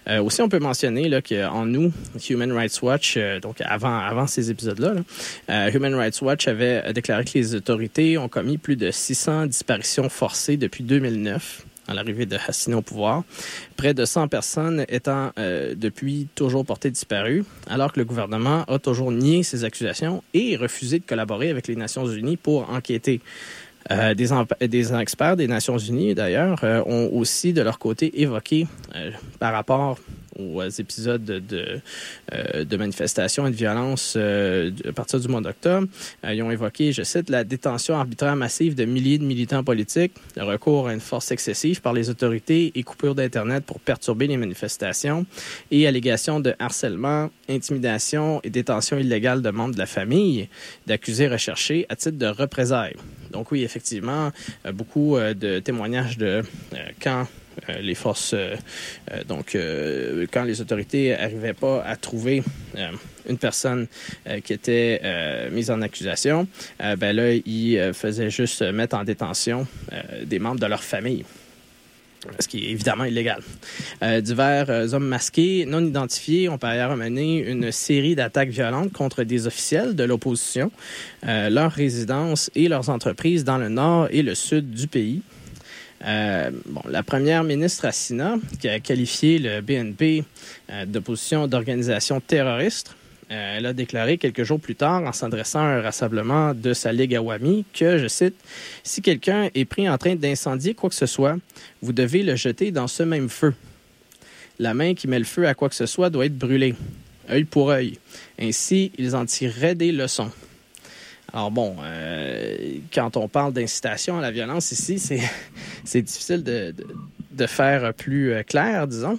[0.08, 1.92] Euh, aussi, on peut mentionner là, qu'en nous,
[2.30, 4.94] Human Rights Watch, euh, donc avant, ces épisodes-là,
[5.48, 10.10] là, Human Rights Watch avait déclaré que les autorités ont commis plus de 600 disparitions
[10.10, 13.24] forcées depuis 2009 à l'arrivée de Hassino au pouvoir,
[13.76, 18.80] près de 100 personnes étant euh, depuis toujours portées disparues, alors que le gouvernement a
[18.80, 23.22] toujours nié ces accusations et refusé de collaborer avec les Nations Unies pour enquêter.
[23.92, 28.68] Euh, des, experts des Nations Unies, d'ailleurs, euh, ont aussi, de leur côté, évoqué
[29.40, 29.98] par rapport
[30.38, 31.80] aux épisodes de,
[32.34, 35.88] euh, de manifestations et de violence euh, à partir du mois d'octobre.
[36.26, 40.14] Euh, ils ont évoqué, je cite, la détention arbitraire massive de milliers de militants politiques,
[40.36, 44.38] le recours à une force excessive par les autorités et coupure d'Internet pour perturber les
[44.38, 45.26] manifestations
[45.72, 50.50] et allégations de harcèlement, intimidation et détention illégale de membres de la famille,
[50.88, 52.96] d'accusés recherchés à titre de représailles.
[53.32, 54.32] Donc oui, effectivement,
[54.74, 56.44] beaucoup de témoignages de
[57.02, 57.26] quand euh,
[57.82, 58.56] les forces, euh,
[59.12, 59.58] euh, donc
[60.32, 62.44] quand les autorités n'arrivaient pas à trouver
[63.30, 63.88] une personne
[64.44, 65.02] qui était
[65.52, 66.48] mise en accusation,
[66.80, 69.68] ben là, ils faisaient juste mettre en détention
[70.24, 71.24] des membres de leur famille
[72.40, 73.42] ce qui est évidemment illégal.
[74.22, 79.46] divers hommes masqués non identifiés ont par ailleurs mené une série d'attaques violentes contre des
[79.46, 80.72] officiels de l'opposition,
[81.24, 85.22] leurs résidences et leurs entreprises dans le nord et le sud du pays.
[86.06, 90.24] Euh, bon, la première ministre Assina, qui a qualifié le BNP
[90.70, 92.96] euh, d'opposition d'organisation terroriste,
[93.32, 96.92] euh, elle a déclaré quelques jours plus tard, en s'adressant à un rassemblement de sa
[96.92, 98.36] Ligue Awami, que, je cite,
[98.84, 101.38] Si quelqu'un est pris en train d'incendier quoi que ce soit,
[101.82, 103.54] vous devez le jeter dans ce même feu.
[104.60, 106.76] La main qui met le feu à quoi que ce soit doit être brûlée,
[107.30, 107.98] œil pour œil.
[108.40, 110.32] Ainsi, ils en tireraient des leçons.
[111.34, 112.56] Alors bon, euh,
[112.94, 116.76] quand on parle d'incitation à la violence ici, c'est difficile de,
[117.32, 119.18] de, faire plus euh, clair, disons.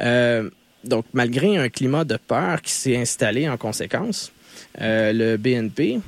[0.00, 0.48] Euh,
[0.84, 4.32] donc, malgré un climat de peur qui s'est installé en conséquence,
[4.78, 6.00] le BNP,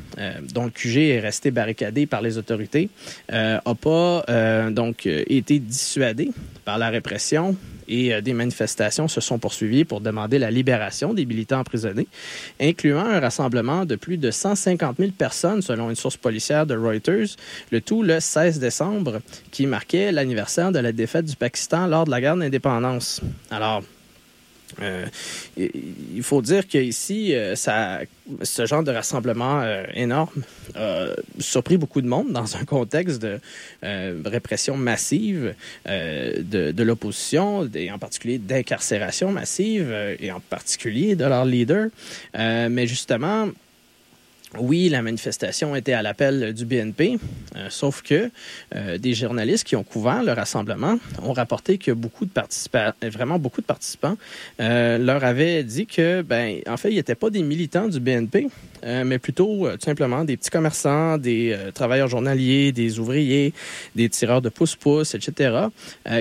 [0.54, 2.88] dont le QG est resté barricadé par les autorités,
[3.30, 4.24] n'a pas
[4.70, 6.30] donc été dissuadé
[6.64, 7.56] par la répression
[7.92, 12.08] et des manifestations se sont poursuivies pour demander la libération des militants emprisonnés,
[12.60, 17.36] incluant un rassemblement de plus de 150 000 personnes, selon une source policière de Reuters,
[17.70, 19.20] le tout le 16 décembre,
[19.50, 23.20] qui marquait l'anniversaire de la défaite du Pakistan lors de la guerre d'indépendance.
[23.50, 23.82] Alors,
[24.80, 25.06] euh,
[25.56, 30.42] il faut dire qu'ici, euh, ce genre de rassemblement euh, énorme
[30.74, 31.06] a
[31.38, 33.40] surpris beaucoup de monde dans un contexte de
[34.24, 35.54] répression massive
[35.86, 41.88] de, de l'opposition, en particulier d'incarcération massive, et en particulier de leurs leaders.
[42.34, 43.48] mais justement,
[44.58, 47.18] oui, la manifestation était à l'appel du BNP,
[47.56, 48.30] euh, sauf que
[48.74, 53.38] euh, des journalistes qui ont couvert le rassemblement ont rapporté que beaucoup de participants, vraiment
[53.38, 54.18] beaucoup de participants,
[54.60, 58.48] euh, leur avaient dit que, ben, en fait, ils n'étaient pas des militants du BNP,
[58.84, 63.54] mais plutôt tout simplement des petits commerçants, des travailleurs journaliers, des ouvriers,
[63.94, 65.68] des tireurs de pouce-pouce, etc.,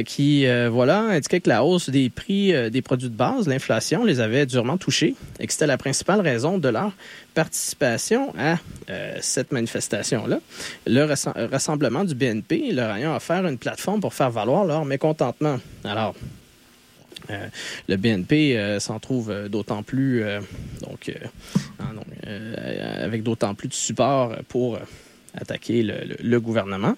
[0.06, 4.46] qui, voilà, indiquaient que la hausse des prix des produits de base, l'inflation, les avait
[4.46, 6.94] durement touchés et que c'était la principale raison de leur
[7.34, 8.58] participation à
[8.90, 10.40] euh, cette manifestation-là,
[10.86, 11.04] le
[11.52, 15.60] rassemblement du BNP leur ayant offert une plateforme pour faire valoir leur mécontentement.
[15.84, 16.16] Alors,
[17.30, 17.48] euh,
[17.88, 20.24] le BNP euh, s'en trouve d'autant plus,
[20.82, 21.12] donc,
[23.04, 24.80] avec d'autant plus de support pour
[25.36, 26.96] attaquer le, gouvernement.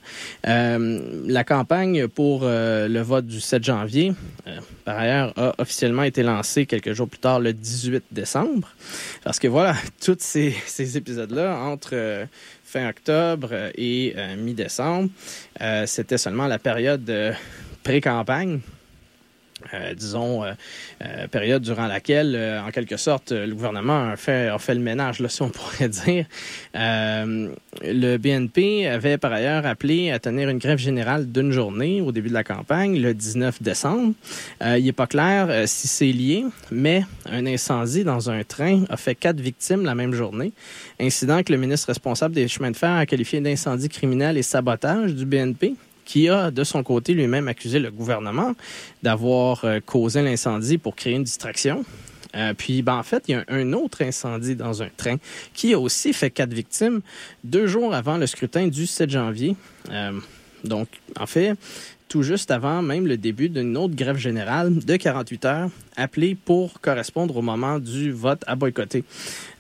[0.48, 4.14] Euh, la campagne pour euh, le vote du 7 janvier,
[4.48, 8.70] euh, par ailleurs, a officiellement été lancée quelques jours plus tard, le 18 décembre.
[9.24, 12.28] Parce que voilà, tous ces, ces épisodes-là, entre
[12.64, 15.10] fin octobre et mi-décembre,
[15.86, 17.32] c'était seulement la période de
[17.84, 18.62] pré-campagne.
[19.74, 20.54] Euh, disons, euh,
[21.04, 25.50] euh, période durant laquelle, en quelque sorte, le gouvernement a fait, le ménage, si on
[25.50, 26.26] pourrait dire.
[26.74, 32.30] le BNP avait par ailleurs appelé à tenir une grève générale d'une journée au début
[32.30, 34.14] de la campagne, le 19 décembre.
[34.62, 39.16] il n'est pas clair si c'est lié, mais un incendie dans un train a fait
[39.16, 40.54] quatre victimes la même journée,
[41.00, 45.14] incident que le ministre responsable des chemins de fer a qualifié d'incendie criminel et sabotage
[45.14, 45.76] du BNP
[46.06, 48.54] qui a de son côté lui-même accusé le gouvernement
[49.02, 51.84] d'avoir euh, causé l'incendie pour créer une distraction.
[52.36, 55.18] Euh, puis, ben, en fait, il y a un autre incendie dans un train
[55.54, 57.02] qui a aussi fait quatre victimes
[57.44, 59.56] deux jours avant le scrutin du 7 janvier.
[59.92, 60.20] Euh,
[60.64, 60.88] donc,
[61.20, 61.54] en fait,
[62.08, 66.80] tout juste avant même le début d'une autre grève générale de 48 heures, appelée pour
[66.80, 69.04] correspondre au moment du vote à boycotter.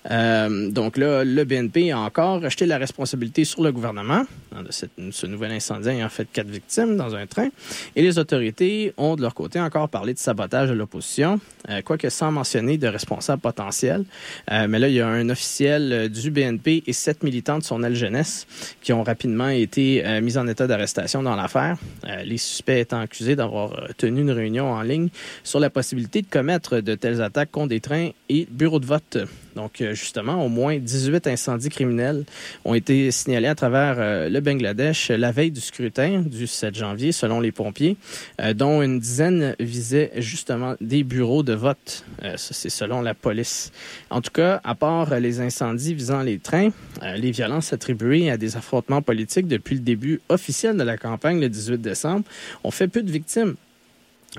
[0.09, 4.23] Donc là, le BNP a encore rejeté la responsabilité sur le gouvernement
[4.61, 7.49] de ce nouvel incendie ayant fait quatre victimes dans un train.
[7.95, 11.39] Et les autorités ont de leur côté encore parlé de sabotage de l'opposition,
[11.69, 14.05] euh, quoique sans mentionner de responsables potentiels.
[14.51, 17.63] Euh, mais là, il y a un officiel euh, du BNP et sept militants de
[17.63, 18.47] son aile jeunesse
[18.81, 21.77] qui ont rapidement été mis en état d'arrestation dans l'affaire.
[22.25, 25.09] Les suspects étant accusés d'avoir tenu une réunion en ligne
[25.43, 29.17] sur la possibilité de commettre de telles attaques contre des trains et bureaux de vote.
[29.55, 32.25] Donc, justement, au moins 18 incendies criminels
[32.65, 37.39] ont été signalés à travers le Bangladesh la veille du scrutin du 7 janvier, selon
[37.39, 37.97] les pompiers,
[38.41, 42.05] euh, dont une dizaine visaient justement des bureaux de vote.
[42.23, 43.71] Euh, c'est selon la police.
[44.09, 46.69] En tout cas, à part les incendies visant les trains,
[47.01, 51.39] euh, les violences attribuées à des affrontements politiques depuis le début officiel de la campagne
[51.39, 52.25] le 18 décembre
[52.63, 53.55] ont fait peu de victimes.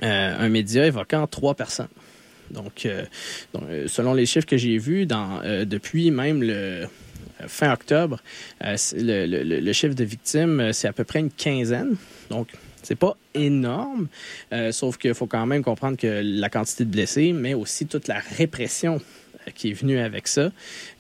[0.03, 1.89] Un média évoquant trois personnes.
[2.51, 2.89] Donc,
[3.53, 6.89] donc, selon les chiffres que j'ai vus, dans, depuis même le
[7.49, 8.21] fin octobre,
[8.65, 11.97] euh, le, chiffre de victimes, euh, c'est à peu près une quinzaine.
[12.31, 12.49] Donc,
[12.83, 14.09] c'est pas énorme,
[14.53, 18.09] euh, sauf qu'il faut quand même comprendre que la quantité de blessés, mais aussi toute
[18.09, 19.01] la répression
[19.47, 20.51] euh, qui est venue avec ça.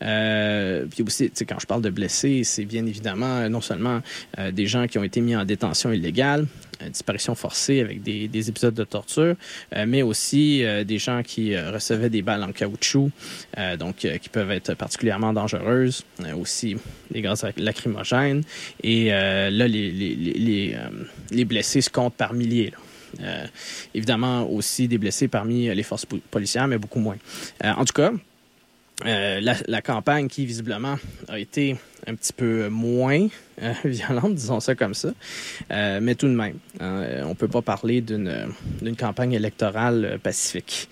[0.03, 4.01] Euh, puis aussi, quand je parle de blessés, c'est bien évidemment euh, non seulement
[4.39, 6.47] euh, des gens qui ont été mis en détention illégale,
[6.83, 9.35] euh, disparition forcée avec des, des épisodes de torture,
[9.75, 13.11] euh, mais aussi euh, des gens qui recevaient des balles en caoutchouc,
[13.79, 16.05] donc qui peuvent être particulièrement dangereuses,
[16.37, 16.77] aussi
[17.11, 18.43] des gaz lacrymogènes.
[18.83, 20.77] Et là, les, les, les, les,
[21.31, 22.71] les blessés se comptent par milliers.
[22.71, 22.79] là.
[23.21, 23.47] Euh,
[23.95, 27.17] évidemment aussi des blessés parmi les forces po- policières, mais beaucoup moins.
[27.65, 28.11] Euh, en tout cas,
[29.05, 30.97] euh, la, la campagne qui visiblement
[31.29, 31.77] a été
[32.07, 33.27] un petit peu moins
[33.63, 35.13] euh, violente, disons ça comme ça,
[35.71, 40.89] Euh, mais tout de même, euh, on peut pas parler d'une campagne électorale euh, pacifique.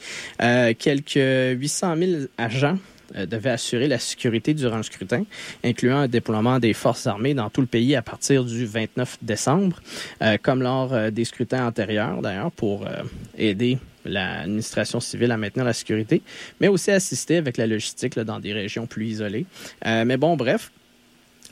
[0.78, 1.14] Quelques
[1.61, 2.78] 800 000 agents
[3.14, 5.24] devaient assurer la sécurité durant le scrutin,
[5.62, 9.82] incluant un déploiement des forces armées dans tout le pays à partir du 29 décembre,
[10.22, 13.03] euh, comme lors des scrutins antérieurs d'ailleurs, pour euh,
[13.36, 16.22] aider l'administration civile à maintenir la sécurité,
[16.61, 19.46] mais aussi assister avec la logistique là, dans des régions plus isolées.
[19.86, 20.70] Euh, mais bon, bref,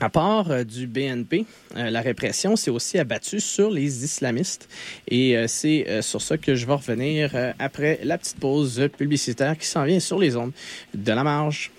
[0.01, 1.45] à part euh, du BNP,
[1.77, 4.69] euh, la répression s'est aussi abattue sur les islamistes.
[5.09, 8.89] Et euh, c'est euh, sur ça que je vais revenir euh, après la petite pause
[8.97, 10.53] publicitaire qui s'en vient sur les ondes
[10.95, 11.71] de la marge.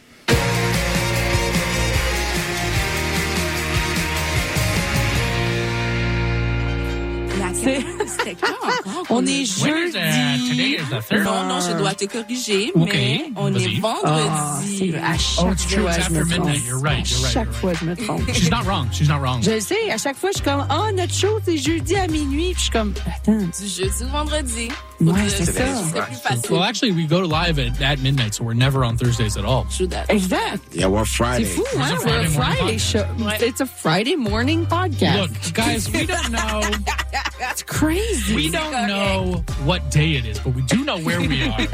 [7.53, 7.83] C'est-
[8.17, 9.05] C'était quand encore?
[9.09, 10.61] On est a- When is, today jeudi.
[10.75, 11.23] is the third?
[11.23, 13.63] Non, non, je dois te corriger, mais on vas-y.
[13.77, 14.89] est Ah, c'est vendredi.
[14.91, 14.99] vrai.
[15.01, 15.81] À chaque Oh, it's true.
[15.81, 16.29] fois, It's je me trompe.
[16.45, 16.65] midnight.
[16.65, 17.09] You're right.
[17.09, 17.33] You're À right.
[17.33, 18.33] chaque fois, je me trompe.
[18.33, 18.87] She's not wrong.
[18.91, 19.41] She's not wrong.
[19.43, 22.07] Je le sais, à chaque fois, je suis comme, oh, notre show, c'est jeudi à
[22.07, 22.51] minuit.
[22.53, 23.37] Puis je suis comme, attends.
[23.37, 24.69] Du jeudi au vendredi.
[25.01, 25.75] Ouais, que c'est ce ça.
[25.89, 26.51] serait plus facile.
[26.51, 29.65] Well, actually, we go live at, at midnight, so we're never on Thursdays at all.
[29.65, 30.09] True that.
[30.09, 30.73] Exact.
[30.73, 31.45] Yeah, we're C'est Friday.
[31.45, 31.81] fou, hein?
[31.81, 33.05] a C'est Friday Friday show.
[33.41, 35.21] It's a Friday morning podcast.
[35.21, 36.61] Look, guys, we don't know.
[37.39, 38.35] That's crazy.
[38.35, 41.67] We don't know what day it is, but we do know where we are.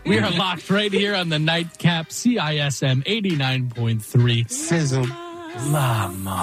[0.06, 4.50] we are locked right here on the nightcap CISM 89.3.
[4.50, 5.06] Sizzle.
[5.70, 6.42] Mama.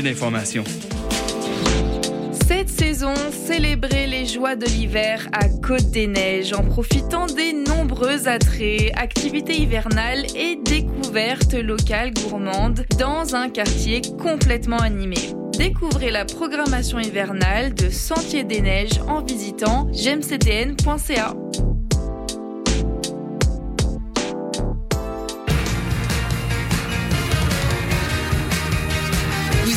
[0.00, 0.64] d'informations.
[2.48, 3.14] Cette saison,
[3.46, 9.60] célébrez les joies de l'hiver à Côte des Neiges en profitant des nombreux attraits, activités
[9.60, 15.16] hivernales et découvertes locales gourmandes dans un quartier complètement animé.
[15.58, 21.34] Découvrez la programmation hivernale de Sentier des Neiges en visitant gemcdn.ca.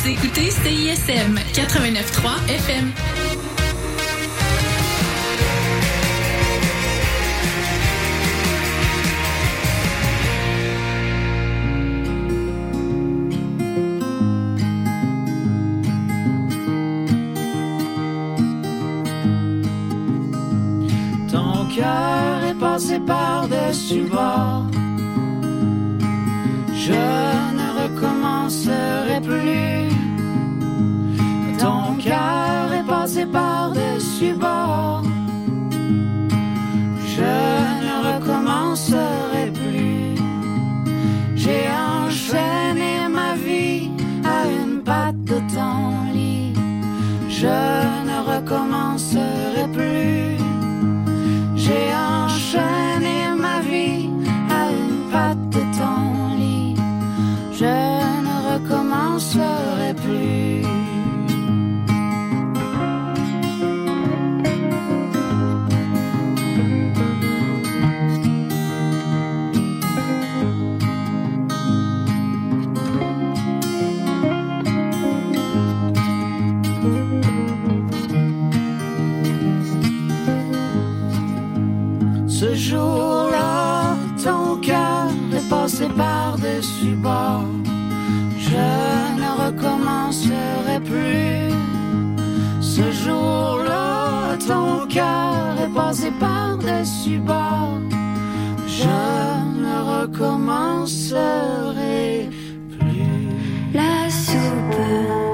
[0.06, 2.92] Vous écoutez CISM 89.3 FM.
[21.28, 24.66] Ton cœur est passé par-dessus bord.
[26.74, 27.15] Je
[33.32, 35.02] bord.
[37.14, 37.32] Je
[37.86, 40.14] ne recommencerai plus.
[41.34, 43.90] J'ai enchaîné ma vie
[44.24, 46.52] à une patte de ton lit.
[47.28, 47.46] Je
[48.08, 49.35] ne recommencerai
[96.20, 97.80] par-dessus bord.
[98.66, 98.88] Je
[99.62, 102.28] ne recommencerai
[102.78, 103.30] plus.
[103.74, 105.25] La soupe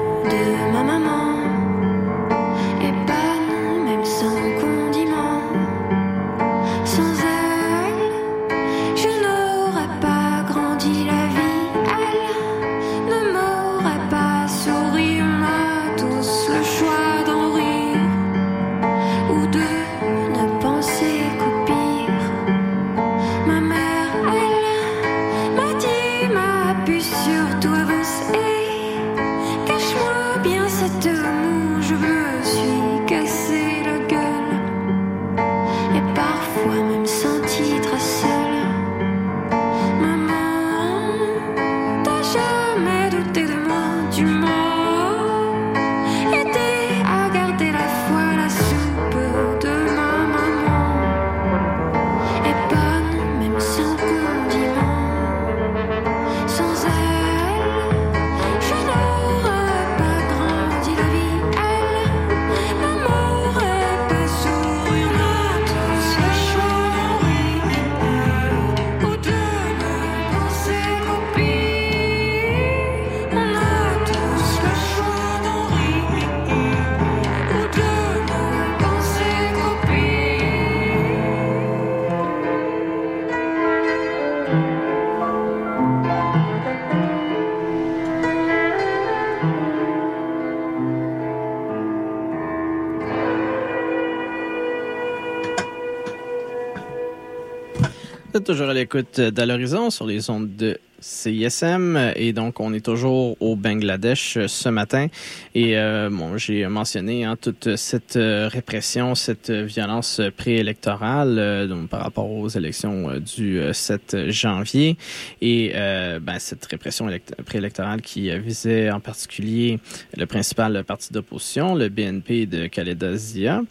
[98.43, 103.35] toujours à l'écoute d'À l'horizon sur les ondes de CISM et donc on est toujours
[103.41, 105.07] au Bangladesh euh, ce matin.
[105.53, 112.01] Et euh, bon j'ai mentionné hein, toute cette euh, répression cette violence préélectorale donc par
[112.01, 114.97] rapport aux élections du euh, 7 janvier.
[115.41, 119.79] Et ben, cette répression élect- préélectorale qui visait en particulier
[120.15, 123.61] le principal parti d'opposition le BNP de Khaleda Zia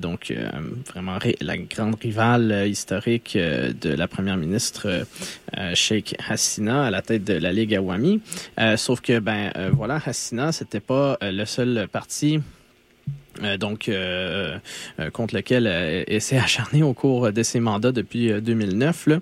[0.00, 0.32] donc
[0.92, 5.04] vraiment la grande rivale historique de la première ministre
[5.74, 8.22] Sheikh Hassina à la tête de la Ligue Awami.
[8.58, 12.40] Euh, sauf que ben euh, voilà, Hassina, c'était pas euh, le seul parti
[13.58, 14.58] donc euh,
[14.98, 19.06] euh, contre lequel euh, elle s'est acharnée au cours de ses mandats depuis euh, 2009.
[19.06, 19.18] Là.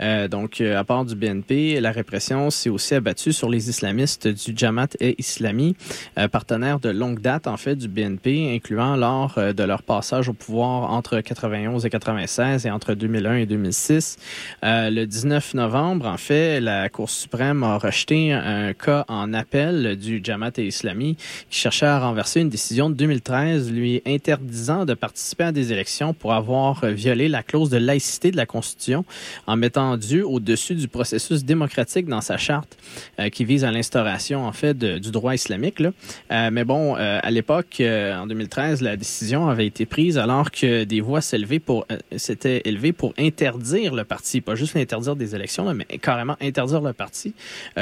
[0.00, 4.28] Euh, donc, euh, à part du BNP, la répression s'est aussi abattue sur les islamistes
[4.28, 5.76] du Jamaat et Islami,
[6.18, 10.28] euh, partenaires de longue date en fait du BNP, incluant lors euh, de leur passage
[10.28, 14.18] au pouvoir entre 91 et 96 et entre 2001 et 2006.
[14.64, 19.96] Euh, le 19 novembre, en fait, la Cour suprême a rejeté un cas en appel
[19.96, 21.16] du Jamaat et Islami
[21.50, 26.14] qui cherchait à renverser une décision de 2013 lui interdisant de participer à des élections
[26.14, 29.04] pour avoir violé la clause de laïcité de la Constitution
[29.46, 32.76] en mettant Dieu au-dessus du processus démocratique dans sa charte
[33.18, 35.80] euh, qui vise à l'instauration en fait du droit islamique.
[35.80, 35.90] Là.
[36.30, 40.84] Euh, mais bon, euh, à l'époque, en 2013, la décision avait été prise alors que
[40.84, 41.86] des voix s'élevaient pour
[42.16, 46.80] s'étaient élevées pour interdire le parti, pas juste l'interdire des élections, là, mais carrément interdire
[46.80, 47.34] le parti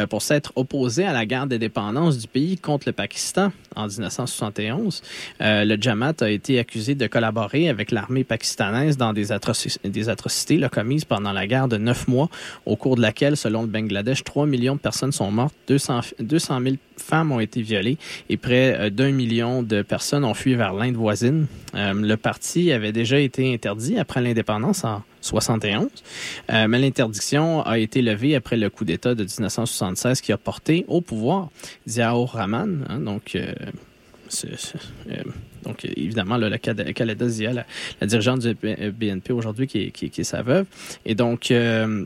[0.09, 5.03] pour s'être opposé à la guerre d'indépendance du pays contre le Pakistan en 1971.
[5.61, 10.09] Euh, le Jamaat a été accusé de collaborer avec l'armée pakistanaise dans des, atroci- des
[10.09, 12.29] atrocités là, commises pendant la guerre de neuf mois,
[12.67, 16.61] au cours de laquelle, selon le Bangladesh, 3 millions de personnes sont mortes, 200, 200
[16.63, 17.97] 000 femmes ont été violées
[18.29, 21.47] et près euh, d'un million de personnes ont fui vers l'Inde voisine.
[21.75, 25.89] Euh, le parti avait déjà été interdit après l'indépendance en 71.
[26.51, 30.85] Euh, mais l'interdiction a été levée après le coup d'État de 1976 qui a porté
[30.89, 31.49] au pouvoir
[31.89, 32.85] Ziaur Rahman.
[32.89, 33.53] hein, donc, euh,
[35.65, 36.59] donc, évidemment, là, la
[37.29, 40.67] Zia, la, dirigeante du BNP aujourd'hui, qui, est- sa veuve.
[41.05, 42.05] Et donc, euh,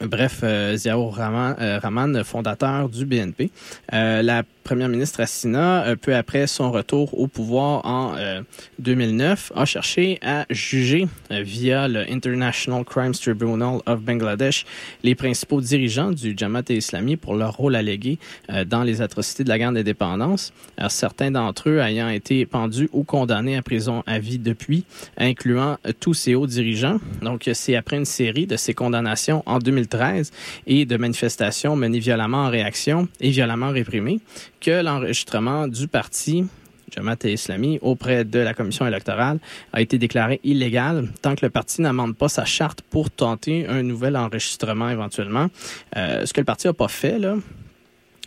[0.00, 3.50] bref, euh, Ziaur Rahman, euh, Rahman, fondateur du BNP.
[3.92, 8.42] La première ministre Assina, euh, peu après son retour au pouvoir en euh,
[8.80, 14.66] 2009, a cherché à juger euh, via le International Crimes Tribunal of Bangladesh
[15.04, 18.18] les principaux dirigeants du Jamaat Islami pour leur rôle allégué
[18.50, 20.52] euh, dans les atrocités de la guerre d'indépendance.
[20.88, 24.84] Certains d'entre eux ayant été pendus ou condamnés à prison à vie depuis,
[25.16, 26.98] incluant euh, tous ces hauts dirigeants.
[27.22, 30.32] Donc, euh, c'est après une série de ces condamnations en 2013
[30.66, 34.20] et de manifestations menées violemment en réaction et violemment réprimées
[34.60, 36.46] que l'enregistrement du parti
[36.94, 39.38] Jamaat et Islami auprès de la commission électorale
[39.72, 43.82] a été déclaré illégal tant que le parti n'amende pas sa charte pour tenter un
[43.82, 45.48] nouvel enregistrement éventuellement.
[45.96, 47.36] Euh, ce que le parti n'a pas fait, là,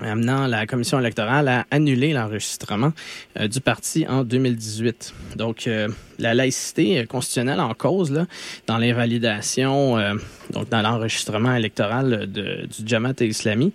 [0.02, 2.94] amenant la commission électorale à annuler l'enregistrement
[3.40, 5.14] euh, du parti en 2018.
[5.36, 5.88] Donc, euh,
[6.20, 8.26] la laïcité constitutionnelle en cause là,
[8.68, 10.16] dans l'invalidation, euh,
[10.52, 13.72] donc dans l'enregistrement électoral de, du Jamaat Islami.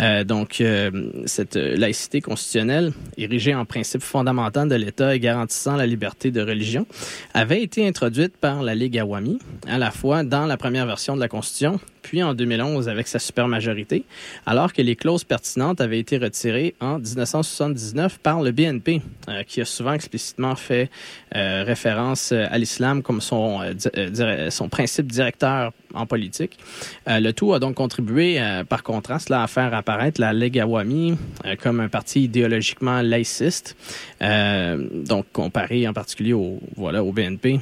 [0.00, 5.86] Euh, donc, euh, cette laïcité constitutionnelle, érigée en principe fondamental de l'État et garantissant la
[5.86, 6.86] liberté de religion,
[7.34, 11.20] avait été introduite par la Ligue Awami, à la fois dans la première version de
[11.20, 14.04] la Constitution, puis en 2011 avec sa supermajorité,
[14.46, 19.60] alors que les clauses pertinentes avaient été retirées en 1979 par le BNP, euh, qui
[19.60, 20.90] a souvent explicitement fait
[21.36, 21.64] euh,
[21.96, 26.58] euh, à l'islam comme son, euh, euh, son principe directeur en politique.
[27.06, 31.16] Le tout a donc contribué, par contraste, là, à faire apparaître la Ligue Awami
[31.62, 33.74] comme un parti idéologiquement laïciste,
[34.20, 37.58] donc comparé en particulier au, voilà, au BNP.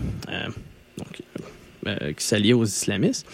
[2.17, 3.27] qui s'alliait aux islamistes.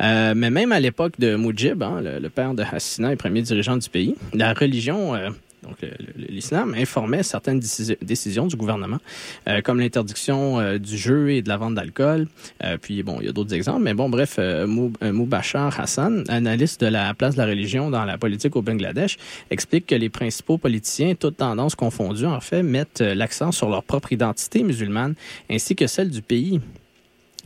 [0.00, 3.90] Mais même à l'époque de Mujib, hein, le, père de Hassina et premier dirigeant du
[3.90, 5.14] pays, la religion,
[5.62, 5.76] donc
[6.16, 8.98] l'islam, informait certaines décisi- décisions du gouvernement,
[9.48, 12.28] euh, comme l'interdiction euh, du jeu et de la vente d'alcool.
[12.64, 16.80] Euh, puis bon, il y a d'autres exemples, mais bon, bref, Mou- Moubachar Hassan, analyste
[16.80, 19.16] de la place de la religion dans la politique au Bangladesh,
[19.50, 24.12] explique que les principaux politiciens, toutes tendances confondues, en fait, mettent l'accent sur leur propre
[24.12, 25.14] identité musulmane
[25.50, 26.60] ainsi que celle du pays.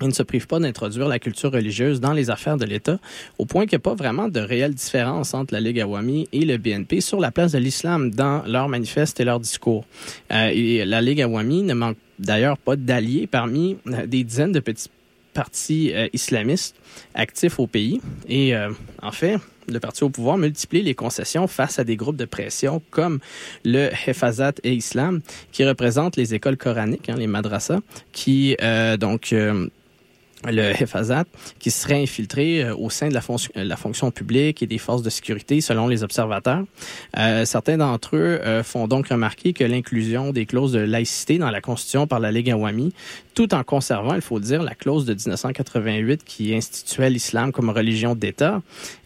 [0.03, 2.99] Ils ne se privent pas d'introduire la culture religieuse dans les affaires de l'État,
[3.39, 6.45] au point qu'il n'y a pas vraiment de réelle différence entre la Ligue Awami et
[6.45, 9.85] le BNP sur la place de l'islam dans leurs manifestes et leurs discours.
[10.33, 14.61] Euh, et la Ligue Awami ne manque d'ailleurs pas d'alliés parmi euh, des dizaines de
[14.61, 14.89] petits
[15.35, 16.77] partis euh, islamistes
[17.15, 18.01] actifs au pays.
[18.29, 18.71] Et euh,
[19.03, 19.37] en fait,
[19.69, 23.19] le parti au pouvoir multiplie les concessions face à des groupes de pression comme
[23.65, 25.21] le Hefazat et Islam,
[25.53, 27.81] qui représentent les écoles coraniques, hein, les madrasas,
[28.13, 28.57] qui
[28.99, 29.35] donc
[30.51, 31.25] le Hefazat,
[31.59, 35.03] qui serait infiltré euh, au sein de la, euh, la fonction publique et des forces
[35.03, 36.65] de sécurité, selon les observateurs.
[37.17, 41.51] Euh, certains d'entre eux euh, font donc remarquer que l'inclusion des clauses de laïcité dans
[41.51, 42.93] la Constitution par la Ligue Awami,
[43.35, 48.15] tout en conservant, il faut dire, la clause de 1988 qui instituait l'islam comme religion
[48.15, 48.63] d'État,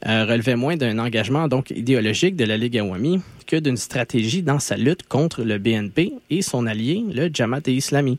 [0.07, 4.59] euh, relevait moins d'un engagement donc idéologique de la Ligue Awami que d'une stratégie dans
[4.59, 8.19] sa lutte contre le BNP et son allié, le Jamaat et Islami.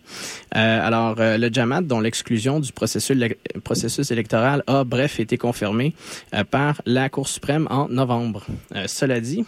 [0.56, 5.38] Euh, alors, euh, le Jamaat, dont l'exclusion du processus, le processus électoral a, bref, été
[5.38, 5.94] confirmée
[6.34, 8.46] euh, par la Cour suprême en novembre.
[8.86, 9.46] Cela dit,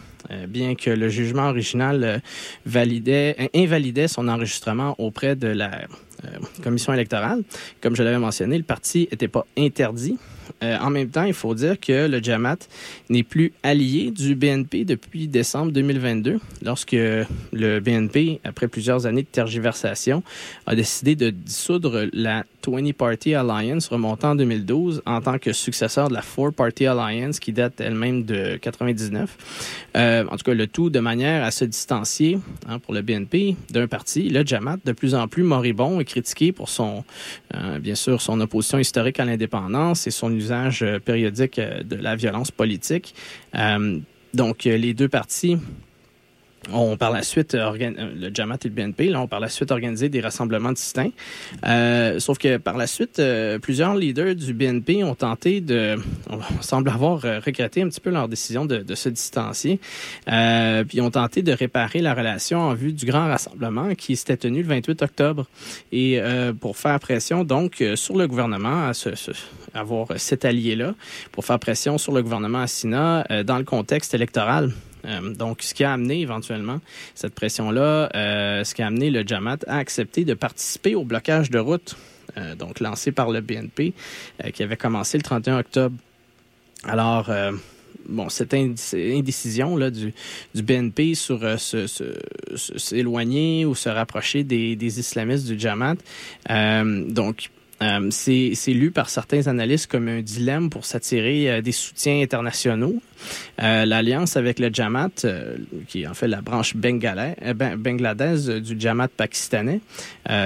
[0.48, 2.22] bien que le jugement original
[2.66, 5.72] validait, invalidait son enregistrement auprès de la
[6.64, 7.44] commission électorale,
[7.82, 10.18] comme je l'avais mentionné, le parti n'était pas interdit.
[10.64, 12.58] Euh, en même temps, il faut dire que le Jamaat
[13.10, 19.28] n'est plus allié du BNP depuis décembre 2022, lorsque le BNP, après plusieurs années de
[19.28, 20.24] tergiversation,
[20.66, 26.10] a décidé de dissoudre la 20 Party Alliance remontant en 2012 en tant que successeur
[26.10, 29.38] de la Four Party Alliance qui date elle-même de 99.
[29.96, 33.56] Euh, en tout cas, le tout de manière à se distancier hein, pour le BNP
[33.70, 37.04] d'un parti, le Jamaat, de plus en plus moribond et critiqué pour son,
[37.56, 41.96] euh, bien sûr, son opposition historique à l'indépendance et son usage euh, périodique euh, de
[41.96, 43.14] la violence politique.
[43.56, 44.00] Euh,
[44.34, 45.58] donc, les deux partis
[46.74, 49.50] ont par la suite, organ- euh, le Jamaat et le BNP, là, ont par la
[49.50, 51.12] suite organisé des rassemblements distincts.
[51.66, 55.96] Euh, sauf que par la suite, euh, plusieurs leaders du BNP ont tenté de,
[56.30, 59.80] on semble avoir euh, regretté un petit peu leur décision de, de se distancier,
[60.32, 64.38] euh, puis ont tenté de réparer la relation en vue du grand rassemblement qui s'était
[64.38, 65.46] tenu le 28 octobre.
[65.92, 68.92] Et euh, pour faire pression donc euh, sur le gouvernement à
[69.74, 70.94] avoir cet allié-là,
[71.32, 74.72] pour faire pression sur le gouvernement Assina euh, dans le contexte électoral.
[75.06, 76.80] Euh, donc, ce qui a amené éventuellement
[77.16, 81.50] cette pression-là, euh, ce qui a amené le Jamaat à accepter de participer au blocage
[81.50, 81.96] de route
[82.38, 83.94] euh, donc lancé par le BNP,
[84.54, 85.96] qui avait commencé le 31 octobre.
[86.84, 87.30] Alors,
[88.10, 90.14] bon, cette indécision du,
[90.56, 91.58] BNP sur euh,
[92.56, 95.96] s'éloigner ou se rapprocher des, islamistes du Jamaat,
[96.50, 97.50] euh, donc
[98.12, 103.02] c'est lu par certains analystes comme un dilemme pour s'attirer des soutiens internationaux.
[103.62, 107.78] Euh, L'alliance avec le Jamaat, euh, qui est en fait la branche bengalais, euh, ben-
[107.78, 109.82] bangladaise du Jamaat pakistanais,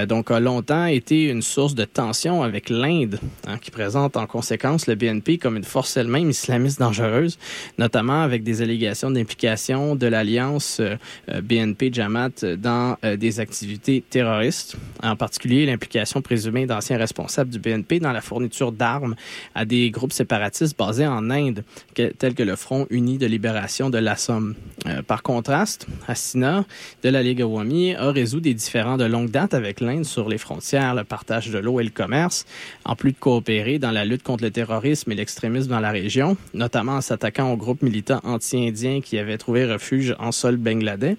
[0.07, 4.87] donc a longtemps été une source de tension avec l'Inde, hein, qui présente en conséquence
[4.87, 7.37] le BNP comme une force elle-même islamiste dangereuse,
[7.77, 10.81] notamment avec des allégations d'implication de l'alliance
[11.27, 18.21] BNP-Jamaat dans des activités terroristes, en particulier l'implication présumée d'anciens responsables du BNP dans la
[18.21, 19.15] fourniture d'armes
[19.53, 21.63] à des groupes séparatistes basés en Inde,
[21.93, 24.55] tels que le Front uni de libération de l'Assam.
[24.85, 26.63] Euh, par contraste, Hassina
[27.03, 30.37] de la Ligue Awami a résolu des différends de longue date avec l'Inde sur les
[30.37, 32.45] frontières, le partage de l'eau et le commerce,
[32.85, 36.37] en plus de coopérer dans la lutte contre le terrorisme et l'extrémisme dans la région,
[36.53, 41.17] notamment en s'attaquant aux groupes militants anti-indiens qui avaient trouvé refuge en sol bangladais.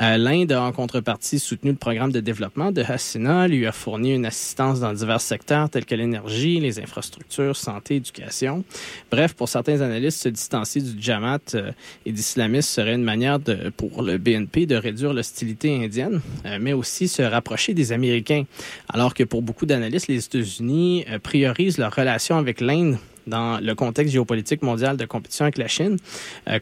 [0.00, 4.14] Euh, L'Inde a en contrepartie soutenu le programme de développement de Hassina, lui a fourni
[4.14, 8.62] une assistance dans divers secteurs tels que l'énergie, les infrastructures, santé, éducation.
[9.10, 11.72] Bref, pour certains analystes, se distancier du Jamaat euh,
[12.06, 13.38] et d'islamistes serait une manière
[13.76, 18.44] pour le BNP de réduire l'hostilité indienne, euh, mais aussi se rapprocher des Américains.
[18.88, 23.74] Alors que pour beaucoup d'analystes, les États-Unis euh, priorisent leur relation avec l'Inde dans le
[23.74, 25.96] contexte géopolitique mondial de compétition avec la Chine,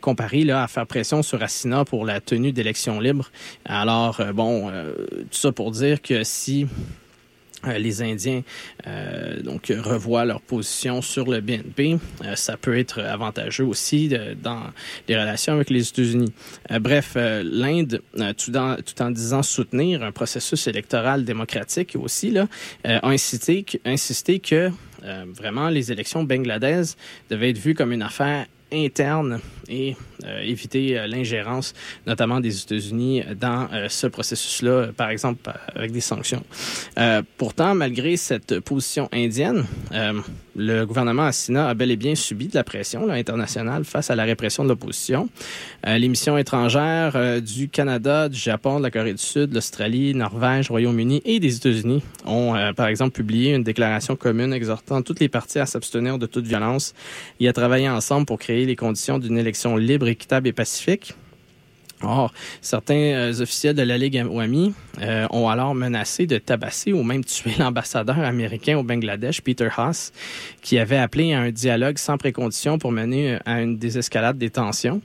[0.01, 3.33] comparé là, à faire pression sur Assina pour la tenue d'élections libres.
[3.65, 6.69] Alors, bon, tout ça pour dire que si
[7.67, 8.43] euh, les Indiens
[8.87, 14.09] euh, donc revoient leur position sur le BNP, euh, ça peut être avantageux aussi
[14.43, 14.63] dans
[15.09, 16.33] les relations avec les États-Unis.
[16.71, 18.03] Euh, bref, euh, l'Inde,
[18.37, 22.47] tout, en- tout en disant soutenir un processus électoral démocratique aussi, là,
[22.85, 24.71] a insisté que
[25.35, 26.97] vraiment les élections bangladaises
[27.31, 31.75] devaient être vues comme une affaire interne et euh, éviter euh, l'ingérence,
[32.07, 36.45] notamment des États-Unis, dans euh, ce processus-là, par exemple avec des sanctions.
[37.37, 39.65] Pourtant, malgré cette position indienne,
[40.57, 44.25] le gouvernement Assina a bel et bien subi de la pression internationale face à la
[44.25, 45.29] répression de l'opposition.
[45.87, 51.23] Les missions étrangères du Canada, du Japon, de la Corée du Sud, l'Australie, Norvège, Royaume-Uni
[51.25, 55.67] et des États-Unis ont, par exemple, publié une déclaration commune exhortant toutes les parties à
[55.67, 56.95] s'abstenir de toute violence
[57.41, 61.15] et à travailler ensemble pour créer les conditions d'une élection libre, équitable et pacifique.
[62.03, 67.03] Or, certains euh, officiels de la Ligue Awami euh, ont alors menacé de tabasser ou
[67.03, 70.13] même tuer l'ambassadeur américain au Bangladesh, Peter Haas,
[70.63, 74.51] qui avait appelé à un dialogue sans précondition pour mener euh, à une désescalade des
[74.51, 75.03] tensions.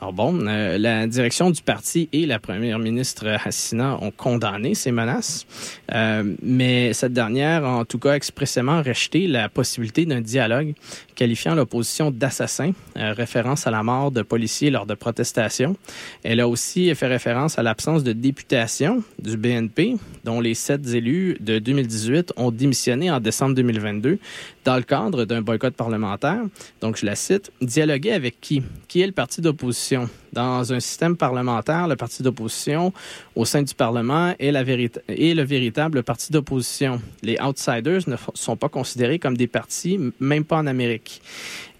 [0.00, 4.92] Alors bon, euh, la direction du parti et la première ministre Hassina ont condamné ces
[4.92, 5.44] menaces,
[5.92, 10.74] euh, mais cette dernière a en tout cas expressément rejeté la possibilité d'un dialogue,
[11.16, 15.74] qualifiant l'opposition d'assassin, euh, référence à la mort de policiers lors de protestations.
[16.22, 21.36] Elle a aussi fait référence à l'absence de députation du BNP, dont les sept élus
[21.40, 24.20] de 2018 ont démissionné en décembre 2022
[24.64, 26.42] dans le cadre d'un boycott parlementaire.
[26.80, 28.62] Donc, je la cite, dialoguer avec qui?
[28.88, 30.08] Qui est le parti d'opposition?
[30.32, 32.92] Dans un système parlementaire, le parti d'opposition
[33.34, 37.00] au sein du Parlement est, la est le véritable parti d'opposition.
[37.22, 41.22] Les outsiders ne sont pas considérés comme des partis, même pas en Amérique.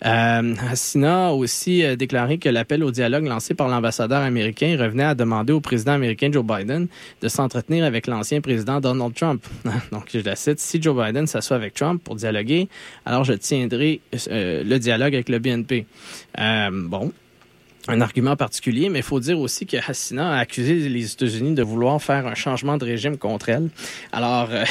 [0.04, 0.54] Euh,
[1.04, 5.52] a aussi euh, déclaré que l'appel au dialogue lancé par l'ambassadeur américain revenait à demander
[5.52, 6.86] au président américain Joe Biden
[7.20, 9.44] de s'entretenir avec l'ancien président Donald Trump.
[9.92, 12.68] Donc, je la cite, si Joe Biden s'assoit avec Trump pour dialoguer,
[13.06, 14.00] alors je tiendrai
[14.30, 15.86] euh, le dialogue avec le BNP.
[16.38, 17.12] Euh, bon,
[17.88, 21.62] un argument particulier, mais il faut dire aussi que Hassina a accusé les États-Unis de
[21.62, 23.70] vouloir faire un changement de régime contre elle.
[24.12, 24.64] Alors, euh,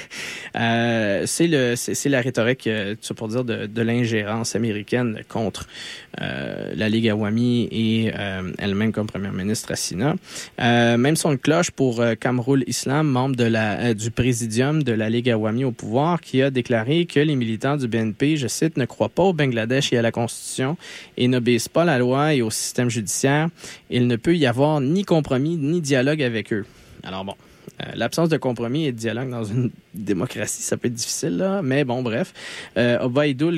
[0.56, 5.66] euh, c'est le c'est la rhétorique, euh, ça pour dire, de, de l'ingérence américaine contre
[6.18, 8.12] la Ligue Awami et
[8.58, 10.16] elle-même comme première ministre Hassina.
[10.58, 16.20] Même son cloche pour Kamrul Islam, membre du présidium de la Ligue Awami au pouvoir,
[16.20, 19.92] qui a déclaré que les militants du BNP, je cite, ne croient pas au Bangladesh
[19.92, 20.76] et à la Constitution
[21.16, 23.48] et n'obéissent pas à la loi et au système judiciaire.
[23.90, 26.64] Il ne peut y avoir ni compromis ni dialogue avec eux.
[27.02, 27.34] Alors bon.
[27.82, 31.62] euh, L'absence de compromis et de dialogue dans une démocratie, ça peut être difficile, là.
[31.62, 32.32] mais bon, bref.
[32.76, 32.98] Euh,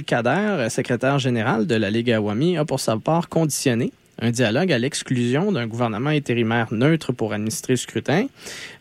[0.06, 4.78] Kader, secrétaire général de la Ligue Awami, a pour sa part conditionné un dialogue à
[4.78, 8.26] l'exclusion d'un gouvernement intérimaire neutre pour administrer le scrutin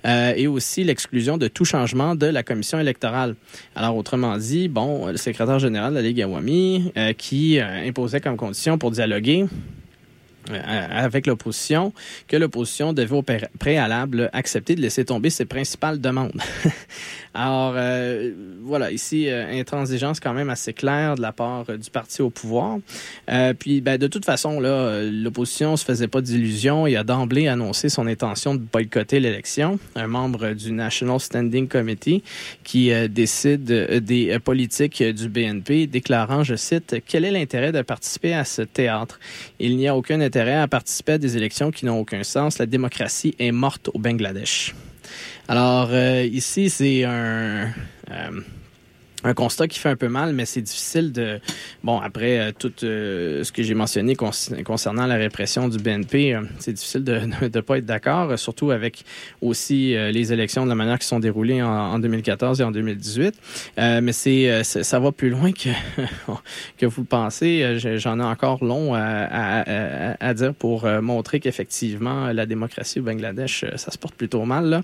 [0.06, 3.36] euh, et aussi l'exclusion de tout changement de la commission électorale.
[3.76, 8.38] Alors, autrement dit, bon, le secrétaire général de la Ligue Awami, euh, qui imposait comme
[8.38, 9.46] condition pour dialoguer
[10.56, 11.94] avec l'opposition
[12.28, 16.34] que l'opposition devait au pré- préalable accepter de laisser tomber ses principales demandes.
[17.34, 18.32] Alors, euh,
[18.62, 22.30] voilà, ici, euh, intransigeance quand même assez claire de la part euh, du parti au
[22.30, 22.78] pouvoir.
[23.30, 27.48] Euh, puis, ben, de toute façon, là, l'opposition se faisait pas d'illusions et a d'emblée
[27.48, 29.80] annoncé son intention de boycotter l'élection.
[29.96, 32.24] Un membre du National Standing Committee
[32.64, 38.44] qui décide des politiques du BNP, déclarant, je cite, Quel est l'intérêt de participer à
[38.44, 39.20] ce théâtre?
[39.60, 42.58] Il n'y a aucun intérêt à participer à des élections qui n'ont aucun sens.
[42.58, 44.74] La démocratie est morte au Bangladesh.
[45.52, 47.74] Alors, euh, ici, c'est un...
[49.24, 51.40] un constat qui fait un peu mal, mais c'est difficile de...
[51.84, 56.42] Bon, après euh, tout euh, ce que j'ai mentionné concernant la répression du BNP, euh,
[56.60, 59.04] c'est difficile de ne pas être d'accord, euh, surtout avec
[59.42, 62.72] aussi euh, les élections de la manière qui sont déroulées en, en 2014 et en
[62.72, 63.36] 2018.
[63.78, 65.70] Euh, mais c'est, ça va plus loin que,
[66.78, 67.78] que vous le pensez.
[68.00, 73.66] J'en ai encore long à, à- à- dire pour montrer qu'effectivement, la démocratie au Bangladesh,
[73.76, 74.84] ça se porte plutôt mal.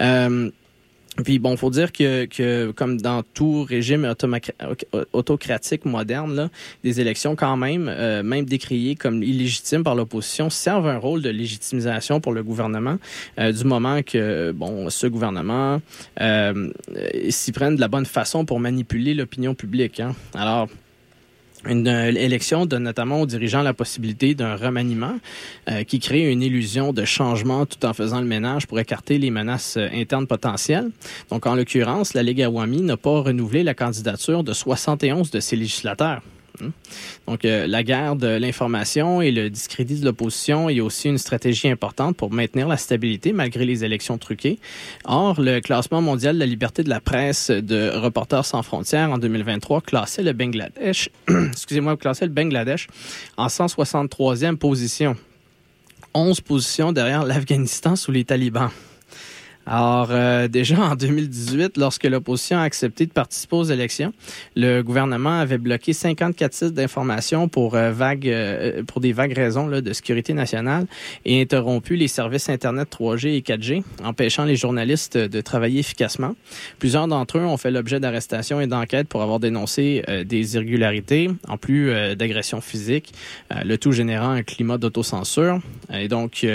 [0.00, 0.28] Là.
[1.24, 4.12] Puis bon, faut dire que, que comme dans tout régime
[5.12, 6.50] autocratique moderne, là,
[6.84, 11.30] des élections quand même, euh, même décriées comme illégitimes par l'opposition, servent un rôle de
[11.30, 12.98] légitimisation pour le gouvernement
[13.38, 15.80] euh, du moment que bon, ce gouvernement
[16.20, 16.70] euh,
[17.30, 20.00] s'y prenne de la bonne façon pour manipuler l'opinion publique.
[20.00, 20.14] Hein.
[20.34, 20.68] Alors
[21.68, 25.18] une euh, élection donne notamment aux dirigeants la possibilité d'un remaniement
[25.68, 29.30] euh, qui crée une illusion de changement tout en faisant le ménage pour écarter les
[29.30, 30.90] menaces euh, internes potentielles.
[31.30, 35.56] Donc, en l'occurrence, la Ligue Awami n'a pas renouvelé la candidature de 71 de ses
[35.56, 36.22] législateurs.
[36.62, 36.70] Hein?
[37.26, 41.68] Donc, euh, la guerre de l'information et le discrédit de l'opposition est aussi une stratégie
[41.68, 44.58] importante pour maintenir la stabilité malgré les élections truquées.
[45.04, 49.18] Or, le classement mondial de la liberté de la presse de Reporters sans frontières en
[49.18, 52.88] 2023 classait le Bangladesh, excusez-moi, classait le Bangladesh
[53.36, 55.16] en 163e position.
[56.14, 58.70] 11 positions derrière l'Afghanistan sous les talibans.
[59.66, 64.12] Alors, euh, déjà en 2018, lorsque l'opposition a accepté de participer aux élections,
[64.54, 69.66] le gouvernement avait bloqué 54 sites d'information pour, euh, vagues, euh, pour des vagues raisons
[69.66, 70.86] de sécurité nationale
[71.24, 76.36] et interrompu les services Internet 3G et 4G, empêchant les journalistes de travailler efficacement.
[76.78, 81.56] Plusieurs d'entre eux ont fait l'objet d'arrestations et d'enquêtes pour avoir dénoncé des irrégularités, en
[81.56, 83.12] plus d'agressions physiques,
[83.50, 85.60] le tout générant un climat d'autocensure.
[85.92, 86.46] Et donc...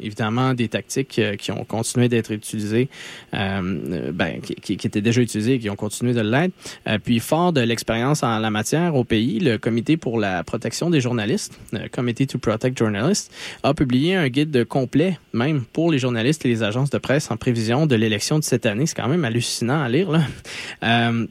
[0.00, 2.88] euh, évidemment des tactiques euh, qui ont continué d'être utilisées,
[3.34, 6.54] euh, ben, qui, étaient déjà utilisées et qui ont continué de l'être.
[6.88, 10.90] Euh, puis, fort de l'expérience en la matière au pays, le Comité pour la protection
[10.90, 13.32] des journalistes, le Committee to Protect Journalists,
[13.62, 17.36] a publié un guide complet, même pour les journalistes et les agences de presse, en
[17.36, 18.86] prévision de l'élection de cette année.
[18.86, 20.10] C'est quand même hallucinant à lire.
[20.10, 20.22] Là.
[20.82, 21.26] Euh,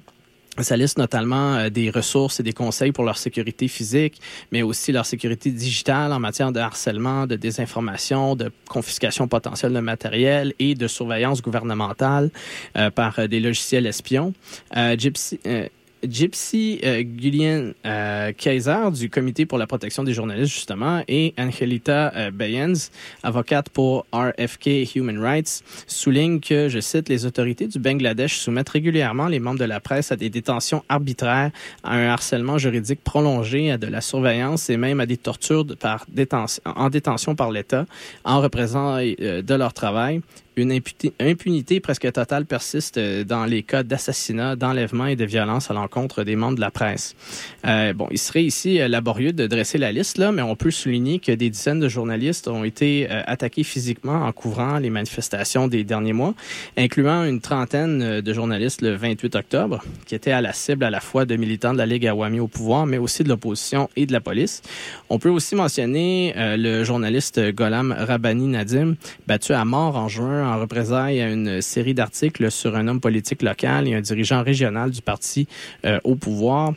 [0.63, 4.21] ça liste notamment euh, des ressources et des conseils pour leur sécurité physique,
[4.51, 9.79] mais aussi leur sécurité digitale en matière de harcèlement, de désinformation, de confiscation potentielle de
[9.79, 12.29] matériel et de surveillance gouvernementale
[12.77, 14.33] euh, par euh, des logiciels espions.
[16.09, 22.11] Gypsy euh, Gullian euh, Kaiser du Comité pour la protection des journalistes, justement, et Angelita
[22.15, 22.91] euh, Bayens,
[23.23, 29.27] avocate pour RFK Human Rights, soulignent que, je cite, les autorités du Bangladesh soumettent régulièrement
[29.27, 31.51] les membres de la presse à des détentions arbitraires,
[31.83, 35.65] à un harcèlement juridique prolongé, à de la surveillance et même à des tortures
[36.65, 37.85] en détention par l'État
[38.23, 40.21] en représentant euh, de leur travail.
[40.57, 40.71] Une
[41.19, 46.23] impunité, presque totale persiste euh, dans les cas d'assassinat, d'enlèvement et de violence à l'encontre
[46.23, 47.13] des membres de la presse.
[47.67, 50.71] Euh, bon, il serait ici euh, laborieux de dresser la liste, là, mais on peut
[50.71, 55.83] souligner que des dizaines de journalistes ont été attaqués physiquement en couvrant les manifestations des
[55.83, 56.33] derniers mois,
[56.77, 61.01] incluant une trentaine de journalistes le 28 octobre, qui étaient à la cible à la
[61.01, 64.13] fois de militants de la Ligue Awami au pouvoir, mais aussi de l'opposition et de
[64.13, 64.61] la police.
[65.09, 68.95] On peut aussi mentionner le journaliste Golam Rabani Nadim,
[69.27, 73.41] battu à mort en juin en représailles à une série d'articles sur un homme politique
[73.41, 75.47] local et un dirigeant régional du parti
[75.85, 76.73] euh, au pouvoir.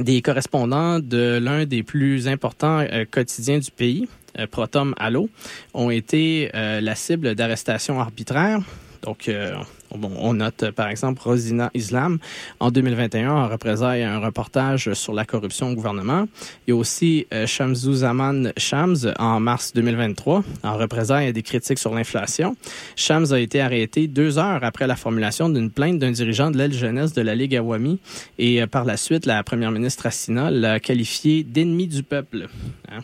[0.00, 4.08] Des correspondants de l'un des plus importants euh, quotidiens du pays,
[4.38, 5.28] euh, Protom Allo,
[5.74, 8.60] ont été la cible d'arrestations arbitraires.
[9.02, 9.54] Donc, euh,
[9.92, 12.18] on note euh, par exemple Rosina Islam
[12.60, 16.26] en 2021 en représailles un reportage sur la corruption au gouvernement.
[16.66, 21.42] Il y a aussi euh, Shamsou Zaman Shams en mars 2023 en représailles à des
[21.42, 22.56] critiques sur l'inflation.
[22.96, 26.72] Shams a été arrêté deux heures après la formulation d'une plainte d'un dirigeant de l'aile
[26.72, 27.98] jeunesse de la Ligue Awami
[28.38, 32.48] et euh, par la suite, la première ministre Assina l'a qualifié d'ennemi du peuple.
[32.88, 33.00] Hein?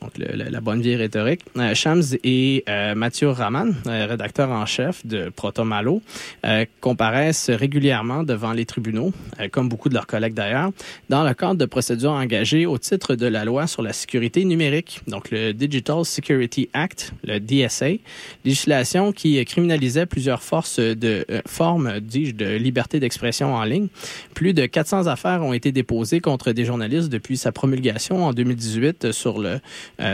[0.00, 1.40] Donc le- le- la bonne vieille rhétorique.
[1.56, 6.00] Euh, Shams et euh, Mathieu Raman, euh, rédacteur en chef de Protomalo,
[6.46, 10.70] euh, comparaissent régulièrement devant les tribunaux, euh, comme beaucoup de leurs collègues d'ailleurs,
[11.08, 15.00] dans le cadre de procédures engagées au titre de la loi sur la sécurité numérique,
[15.06, 17.96] donc le Digital Security Act, le DSA,
[18.44, 23.88] législation qui criminalisait plusieurs forces de euh, formes, dis-je, de liberté d'expression en ligne.
[24.34, 29.12] Plus de 400 affaires ont été déposées contre des journalistes depuis sa promulgation en 2018
[29.12, 29.60] sur le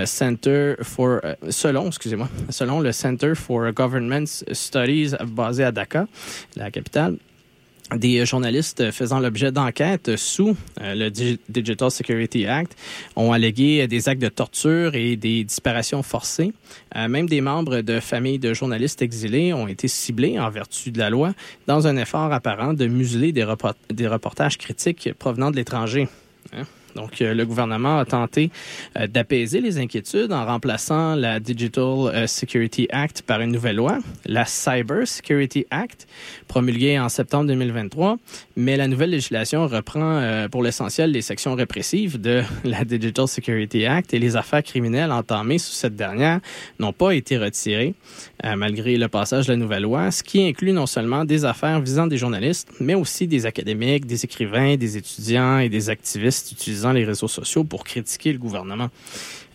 [0.06, 1.90] Center for, euh, selon,
[2.80, 6.06] le Center for Government Studies basé à Dhaka,
[6.56, 7.16] la capitale
[7.94, 12.76] des journalistes faisant l'objet d'enquêtes sous euh, le Digi- Digital Security Act
[13.14, 16.52] ont allégué des actes de torture et des disparitions forcées.
[16.96, 20.98] Euh, même des membres de familles de journalistes exilés ont été ciblés en vertu de
[20.98, 21.32] la loi
[21.68, 23.44] dans un effort apparent de museler des
[24.08, 26.08] reportages critiques provenant de l'étranger.
[26.52, 26.64] Hein?
[26.96, 28.50] Donc, euh, le gouvernement a tenté
[28.98, 33.98] euh, d'apaiser les inquiétudes en remplaçant la Digital euh, Security Act par une nouvelle loi,
[34.24, 36.08] la Cyber Security Act,
[36.48, 38.16] promulguée en septembre 2023.
[38.58, 43.84] Mais la nouvelle législation reprend euh, pour l'essentiel les sections répressives de la Digital Security
[43.84, 46.40] Act et les affaires criminelles entamées sous cette dernière
[46.78, 47.94] n'ont pas été retirées
[48.46, 51.80] euh, malgré le passage de la nouvelle loi, ce qui inclut non seulement des affaires
[51.80, 56.92] visant des journalistes, mais aussi des académiques, des écrivains, des étudiants et des activistes utilisant
[56.92, 58.88] les réseaux sociaux pour critiquer le gouvernement.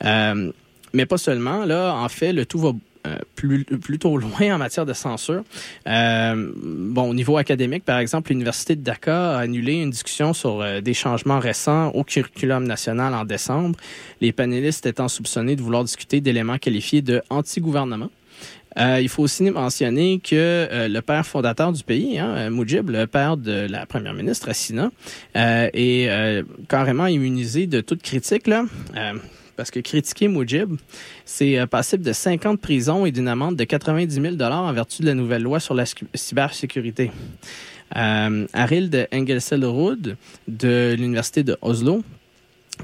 [0.05, 0.51] Euh,
[0.93, 2.73] mais pas seulement, là, en fait, le tout va
[3.07, 5.43] euh, plutôt loin en matière de censure.
[5.87, 10.61] Euh, bon, au niveau académique, par exemple, l'Université de Dhaka a annulé une discussion sur
[10.61, 13.79] euh, des changements récents au curriculum national en décembre,
[14.21, 18.09] les panélistes étant soupçonnés de vouloir discuter d'éléments qualifiés de anti-gouvernement.
[18.77, 23.85] Il faut aussi mentionner que le père fondateur du pays, hein, le père de la
[23.85, 24.91] première ministre Assina,
[25.35, 28.47] est carrément immunisé de toute critique.
[29.61, 30.77] Parce que critiquer Mujib,
[31.23, 35.07] c'est euh, passible de 50 prisons et d'une amende de 90 000 en vertu de
[35.07, 35.83] la nouvelle loi sur la
[36.15, 37.11] cybersécurité.
[37.95, 40.17] Euh, Arild Engelselrud
[40.47, 42.01] de l'Université de Oslo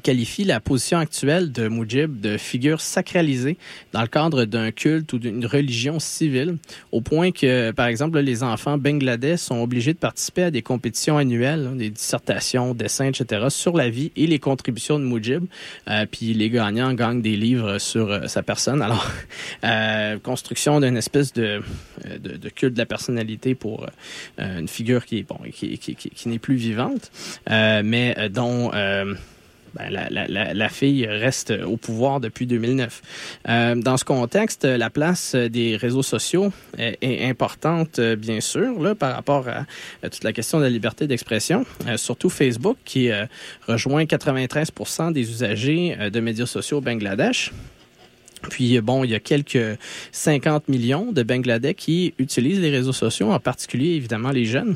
[0.03, 3.57] qualifie la position actuelle de Mujib de figure sacralisée
[3.93, 6.57] dans le cadre d'un culte ou d'une religion civile,
[6.91, 11.17] au point que, par exemple, les enfants bangladais sont obligés de participer à des compétitions
[11.17, 15.45] annuelles, hein, des dissertations, dessins, etc., sur la vie et les contributions de Mujib.
[15.89, 18.81] Euh, puis les gagnants gagnent des livres sur euh, sa personne.
[18.81, 19.09] Alors,
[19.63, 21.61] euh, construction d'une espèce de,
[22.05, 23.87] euh, de, de culte de la personnalité pour
[24.37, 27.11] une figure qui, bon, qui, qui, qui, n'est plus vivante,
[27.49, 28.71] mais dont...
[29.77, 33.01] ben, la, fille reste au pouvoir depuis 2009.
[33.47, 39.13] Euh, dans ce contexte, la place des réseaux sociaux est, importante, euh, bien sûr, par
[39.15, 39.65] rapport à,
[40.09, 41.65] toute la question de la liberté d'expression.
[41.87, 43.09] Euh, surtout Facebook, qui
[43.67, 47.51] rejoint 93% des usagers de médias sociaux au Bangladesh.
[48.39, 49.77] Puis, bon, il y a quelques
[50.11, 54.75] 50 millions de Bangladais qui utilisent les réseaux sociaux, en particulier, évidemment, les jeunes.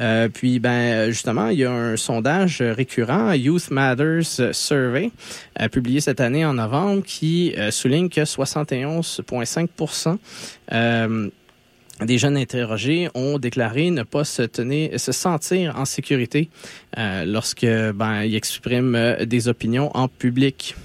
[0.00, 5.10] Euh, puis, ben, justement, il y a un sondage récurrent, Youth Matters Survey,
[5.60, 10.18] euh, publié cette année en novembre, qui euh, souligne que 71,5%
[10.72, 11.30] euh,
[12.04, 16.48] des jeunes interrogés ont déclaré ne pas se tenir, se sentir en sécurité
[16.96, 20.76] euh, lorsque ben ils expriment euh, des opinions en public.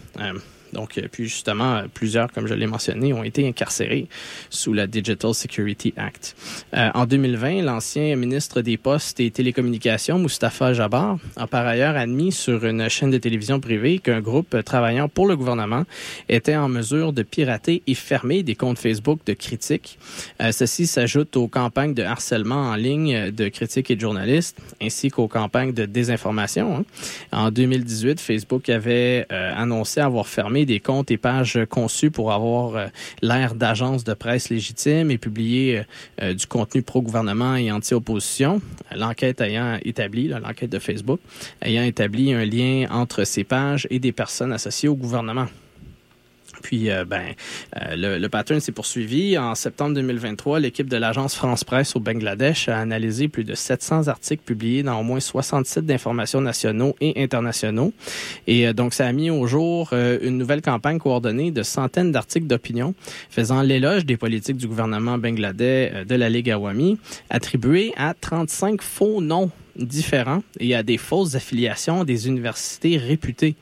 [0.74, 4.08] Donc, euh, puis justement, euh, plusieurs, comme je l'ai mentionné, ont été incarcérés
[4.50, 6.36] sous la Digital Security Act.
[6.74, 12.32] Euh, en 2020, l'ancien ministre des Postes et Télécommunications, Mustapha Jabbar, a par ailleurs admis
[12.32, 15.84] sur une chaîne de télévision privée qu'un groupe travaillant pour le gouvernement
[16.30, 19.98] était en mesure de pirater et fermer des comptes Facebook de critiques.
[20.42, 25.10] Euh, ceci s'ajoute aux campagnes de harcèlement en ligne de critiques et de journalistes, ainsi
[25.10, 26.78] qu'aux campagnes de désinformation.
[26.78, 26.84] hein.
[27.32, 32.76] En 2018, Facebook avait euh, annoncé avoir fermé des comptes et pages conçus pour avoir
[32.76, 32.88] euh,
[33.22, 35.84] l'air d'agence de presse légitime et publier euh,
[36.22, 38.62] euh, du contenu pro-gouvernement et anti-opposition.
[38.96, 41.20] L'enquête ayant établi, l'enquête de Facebook,
[41.62, 45.48] ayant établi un lien entre ces pages et des personnes associées au gouvernement.
[46.64, 47.22] Puis, euh, ben,
[47.76, 49.38] euh, le, le pattern s'est poursuivi.
[49.38, 54.08] En septembre 2023, l'équipe de l'agence France Presse au Bangladesh a analysé plus de 700
[54.08, 55.86] articles publiés dans au moins 60 sites
[56.42, 57.94] nationaux et internationaux.
[58.48, 62.12] Et euh, donc, ça a mis au jour euh, une nouvelle campagne coordonnée de centaines
[62.12, 62.96] d'articles d'opinion
[63.30, 66.98] faisant l'éloge des politiques du gouvernement bangladais euh, de la Ligue Awami,
[67.30, 73.56] attribués à 35 faux noms différents et à des fausses affiliations des universités réputées.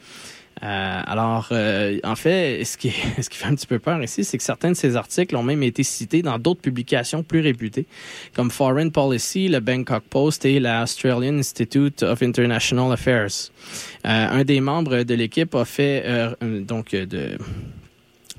[0.64, 4.24] Euh, alors, euh, en fait, ce qui, ce qui fait un petit peu peur ici,
[4.24, 7.88] c'est que certains de ces articles ont même été cités dans d'autres publications plus réputées,
[8.36, 13.52] comme Foreign Policy, le Bangkok Post et la Australian Institute of International Affairs.
[14.06, 17.38] Euh, un des membres de l'équipe a fait euh, donc euh, de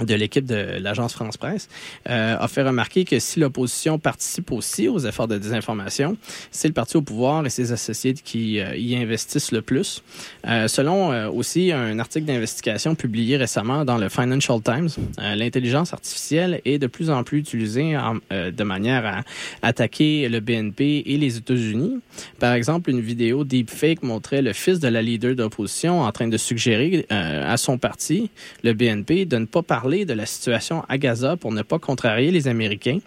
[0.05, 1.69] de l'équipe de l'agence France Presse,
[2.09, 6.17] euh, a fait remarquer que si l'opposition participe aussi aux efforts de désinformation,
[6.51, 10.03] c'est le parti au pouvoir et ses associés qui euh, y investissent le plus.
[10.47, 14.89] Euh, selon aussi un article d'investigation publié récemment dans le Financial Times,
[15.19, 17.97] l'intelligence artificielle est de plus en plus utilisée
[18.31, 19.23] de manière à
[19.63, 21.99] attaquer le BNP et les États-Unis.
[22.39, 26.37] Par exemple, une vidéo deepfake montrait le fils de la leader d'opposition en train de
[26.37, 28.31] suggérer à son parti,
[28.63, 32.31] le BNP, de ne pas parler de la situation à Gaza pour ne pas contrarier
[32.31, 32.99] les Américains.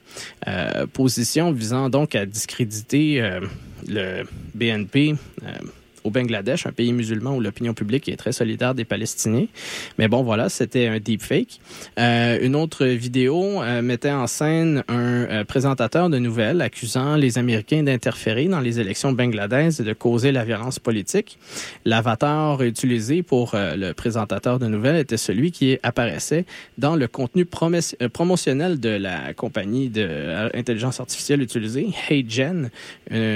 [0.47, 3.41] Euh, position visant donc à discréditer euh,
[3.87, 5.15] le BNP.
[6.05, 9.47] Au Bangladesh, un pays musulman où l'opinion publique est très solidaire des Palestiniens.
[9.97, 11.59] Mais bon, voilà, c'était un deepfake.
[11.99, 17.37] Euh, une autre vidéo euh, mettait en scène un euh, présentateur de nouvelles accusant les
[17.37, 21.39] Américains d'interférer dans les élections bangladaises et de causer la violence politique.
[21.85, 26.45] L'avatar utilisé pour le présentateur de nouvelles était celui qui apparaissait
[26.77, 32.69] dans le contenu promotionnel de la compagnie d'intelligence artificielle utilisée, HeyGen.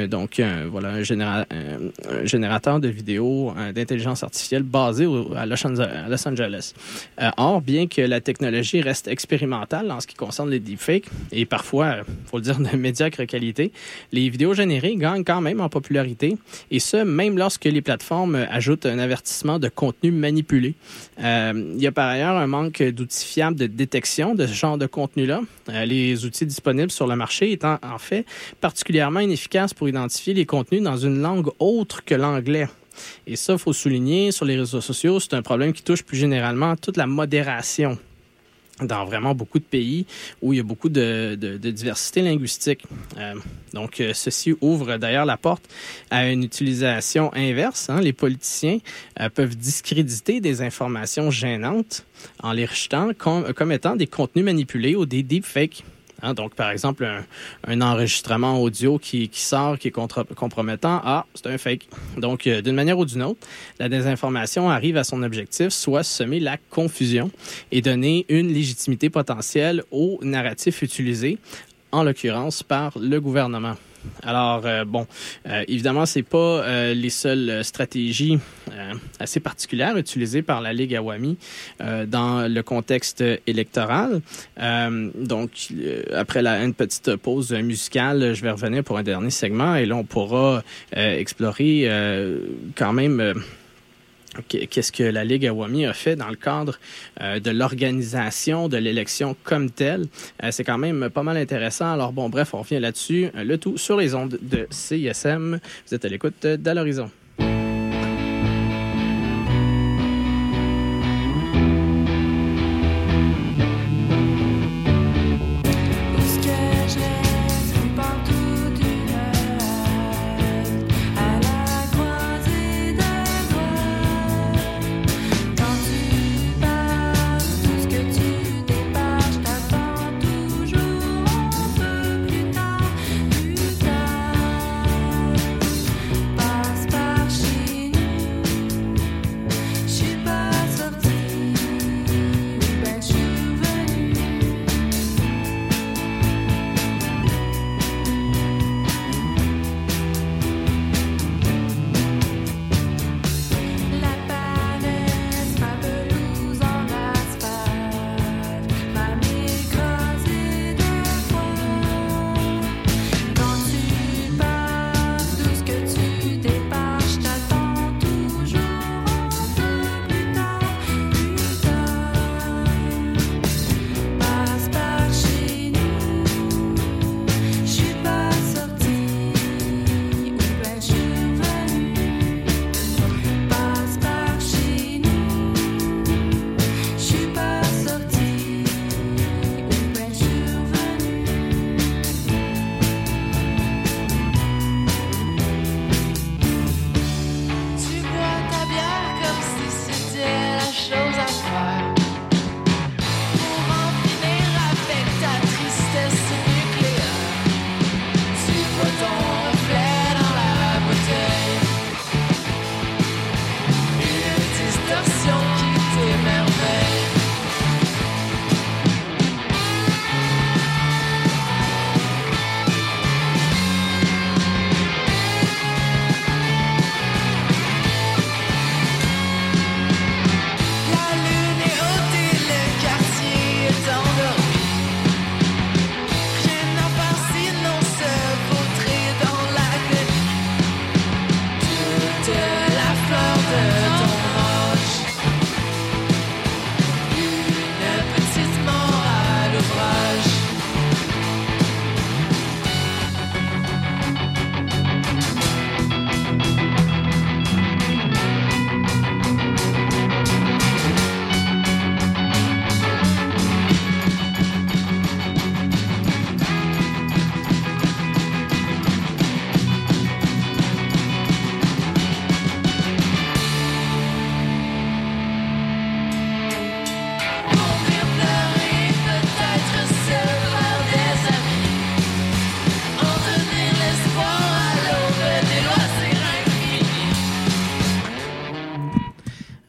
[0.07, 0.41] Donc,
[0.71, 2.25] voilà, un, généra- un- un
[2.59, 6.73] de vidéos euh, d'intelligence artificielle basé au- à, Los Angeles.
[7.21, 11.45] Euh, or, bien que la technologie reste expérimentale en ce qui concerne les deepfakes et
[11.45, 13.71] parfois, euh, faut le dire, de médiocre qualité,
[14.11, 16.37] les vidéos générées gagnent quand même en popularité
[16.69, 20.73] et ce, même lorsque les plateformes ajoutent un avertissement de contenu manipulé.
[21.17, 24.85] Il y a par ailleurs un manque d'outils fiables de détection de ce genre de
[24.85, 25.41] contenu-là.
[25.85, 28.25] Les outils disponibles sur le marché étant en fait
[28.61, 32.48] particulièrement inefficaces pour identifier les contenus dans une langue autre que l'anglais.
[33.27, 36.17] Et ça, il faut souligner, sur les réseaux sociaux, c'est un problème qui touche plus
[36.17, 37.97] généralement toute la modération
[38.81, 40.05] dans vraiment beaucoup de pays
[40.41, 42.83] où il y a beaucoup de, diversité linguistique.
[43.17, 43.35] Euh,
[43.73, 45.63] donc, euh, ceci ouvre d'ailleurs la porte
[46.09, 47.89] à une utilisation inverse.
[47.89, 48.01] hein.
[48.01, 48.79] Les politiciens
[49.19, 52.05] euh, peuvent discréditer des informations gênantes
[52.41, 55.83] en les rejetant comme, comme étant des contenus manipulés ou des deepfakes.
[56.21, 57.07] Hein, donc, par exemple,
[57.67, 61.87] un, enregistrement audio qui, sort, qui est compromettant, ah, c'est un fake.
[62.17, 63.39] Donc, euh, d'une manière ou d'une autre,
[63.79, 67.31] la désinformation arrive à son objectif, soit semer la confusion
[67.71, 71.37] et donner une légitimité potentielle au narratif utilisé,
[71.91, 73.75] en l'occurrence par le gouvernement.
[74.23, 75.07] Alors, euh, bon,
[75.47, 78.39] euh, évidemment, c'est pas euh, les seules stratégies
[79.19, 81.37] assez particulières utilisées par la Ligue Awami
[81.79, 84.21] dans le contexte électoral.
[84.57, 85.51] Donc,
[86.13, 89.95] après la, une petite pause musicale, je vais revenir pour un dernier segment et là,
[89.95, 90.63] on pourra
[90.95, 91.89] explorer
[92.75, 93.43] quand même...
[94.47, 96.79] Qu'est-ce que la Ligue Awami a fait dans le cadre
[97.21, 100.05] euh, de l'organisation de l'élection comme telle?
[100.43, 101.91] Euh, c'est quand même pas mal intéressant.
[101.93, 103.29] Alors bon, bref, on revient là-dessus.
[103.35, 105.59] Euh, Le tout sur les ondes de CISM.
[105.87, 107.09] Vous êtes à l'écoute d'À l'horizon.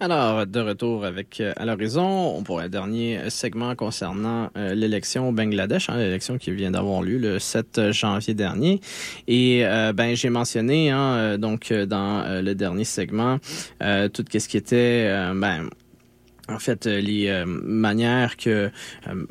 [0.02, 5.32] Alors, de retour avec euh, à l'horizon, pour un dernier segment concernant euh, l'élection au
[5.32, 8.80] Bangladesh, hein, l'élection qui vient d'avoir lieu le 7 janvier dernier.
[9.28, 13.38] Et euh, ben j'ai mentionné hein, euh, donc euh, dans le dernier segment
[14.14, 15.68] tout ce qui était ben
[16.50, 18.70] en fait, euh, les euh, manières que
[19.08, 19.26] euh,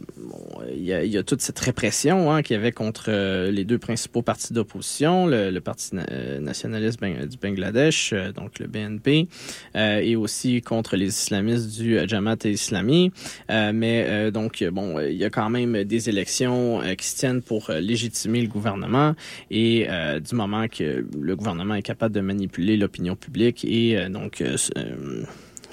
[0.75, 3.11] il y, a, toute cette répression hein, qu'il y avait contre
[3.49, 8.67] les deux principaux partis d'opposition, le, le Parti na- nationaliste Bang- du Bangladesh, donc le
[8.67, 9.27] BNP,
[9.75, 13.11] et aussi contre les islamistes du Jamaat et Islami.
[13.49, 18.41] Mais donc, bon, il y a quand même des élections qui se tiennent pour légitimer
[18.41, 19.15] le gouvernement
[19.51, 19.87] et
[20.27, 24.43] du moment que le gouvernement est capable de manipuler l'opinion publique et donc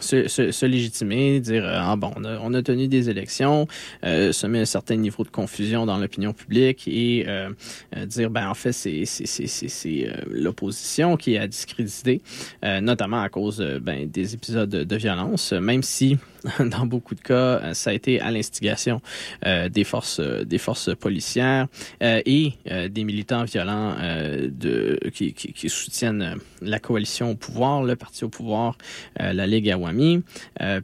[0.01, 3.67] se, se, se légitimer, dire euh, ah bon, on a, on a tenu des élections,
[4.05, 7.51] euh, semer un certain niveau de confusion dans l'opinion publique et euh,
[7.97, 12.23] euh, dire ben en fait c'est c'est c'est c'est euh, l'opposition qui est à discréditer,
[12.65, 16.19] euh, notamment à cause ben des épisodes de, de violence, même si
[16.61, 19.01] dans beaucoup de cas euh, ça a été à l'instigation
[19.45, 21.67] euh, des forces euh, des forces policières
[22.03, 27.35] euh, et euh, des militants violents euh, de qui, qui, qui soutiennent la coalition au
[27.35, 28.77] pouvoir, le parti au pouvoir,
[29.19, 30.23] la Ligue Awami.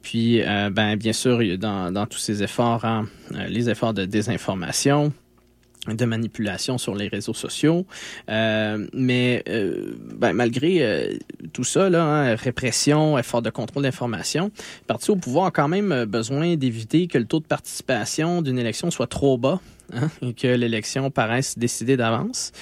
[0.02, 3.06] Puis, ben, bien sûr, dans, dans tous ces efforts, hein,
[3.48, 5.12] les efforts de désinformation
[5.88, 7.86] de manipulation sur les réseaux sociaux.
[8.28, 11.14] Euh, mais euh, ben, malgré euh,
[11.52, 16.04] tout ça, hein, répression, effort de contrôle d'information, le parti au pouvoir a quand même
[16.04, 19.60] besoin d'éviter que le taux de participation d'une élection soit trop bas
[19.94, 22.52] hein, que l'élection paraisse décidée d'avance.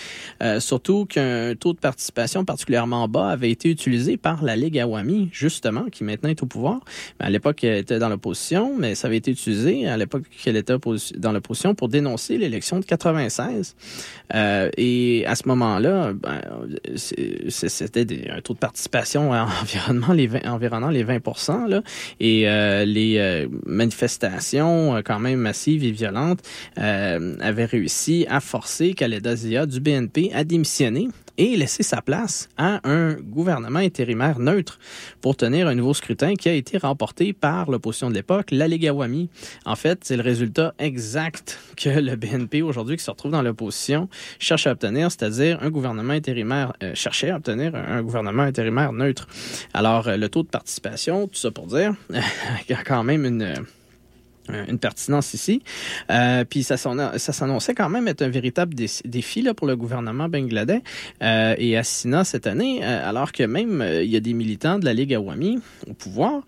[0.43, 5.29] Euh, surtout qu'un taux de participation particulièrement bas avait été utilisé par la Ligue Awami,
[5.33, 6.81] justement, qui maintenant est au pouvoir.
[7.19, 10.57] Mais à l'époque, elle était dans l'opposition, mais ça avait été utilisé à l'époque qu'elle
[10.57, 10.75] était
[11.17, 13.77] dans l'opposition pour dénoncer l'élection de 96.
[14.35, 16.41] Euh, et à ce moment-là, ben,
[16.97, 19.31] c'était un taux de participation
[19.63, 21.21] environnement les 20 environnant les 20
[21.69, 21.83] là,
[22.19, 26.41] et euh, les euh, manifestations euh, quand même massives et violentes
[26.79, 31.09] euh, avaient réussi à forcer Khaleda Zia du BNP à démissionner
[31.41, 34.79] et laisser sa place à un gouvernement intérimaire neutre
[35.23, 38.87] pour tenir un nouveau scrutin qui a été remporté par l'opposition de l'époque, la Ligue
[38.87, 39.31] Awami.
[39.65, 44.09] En fait, c'est le résultat exact que le BNP aujourd'hui qui se retrouve dans l'opposition
[44.39, 49.27] cherche à obtenir, c'est-à-dire un gouvernement intérimaire, euh, cherchait à obtenir un, gouvernement intérimaire neutre.
[49.73, 53.25] Alors, euh, le taux de participation, tout ça pour dire, il y a quand même
[53.25, 53.55] une euh,
[54.69, 55.63] une pertinence ici.
[56.11, 60.29] Euh, puis ça s'annonçait quand même être un véritable dé- défi là, pour le gouvernement
[60.29, 60.83] bangladais
[61.23, 64.85] euh, et Assina cette année, euh, alors que même il y a des militants de
[64.85, 66.43] la Ligue Awami au pouvoir,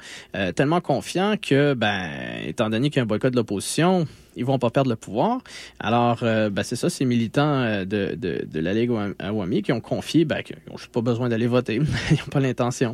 [0.55, 2.09] tellement confiants que, ben,
[2.47, 4.07] étant donné qu'il y a un boycott de l'opposition,
[4.37, 5.41] ils vont pas perdre le pouvoir.
[5.79, 10.57] Alors, ben, c'est ça, ces militants de, la Ligue Awami qui ont confié ben, qu'ils
[10.69, 11.75] n'ont pas besoin d'aller voter,
[12.11, 12.93] ils n'ont pas l'intention.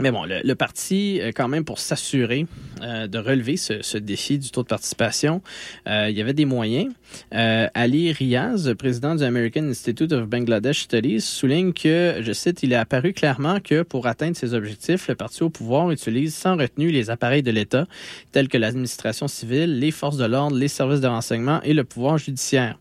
[0.00, 2.46] Mais bon, le, le parti, euh, quand même, pour s'assurer
[2.82, 5.42] euh, de relever ce, ce défi du taux de participation,
[5.86, 6.92] euh, il y avait des moyens.
[7.34, 12.72] Euh, Ali Riaz, président du American Institute of Bangladesh Studies, souligne que, je cite, il
[12.72, 16.90] est apparu clairement que pour atteindre ses objectifs, le parti au pouvoir utilise sans retenue
[16.90, 17.86] les appareils de l'État,
[18.32, 22.18] tels que l'administration civile, les forces de l'ordre, les services de renseignement et le pouvoir
[22.18, 22.78] judiciaire.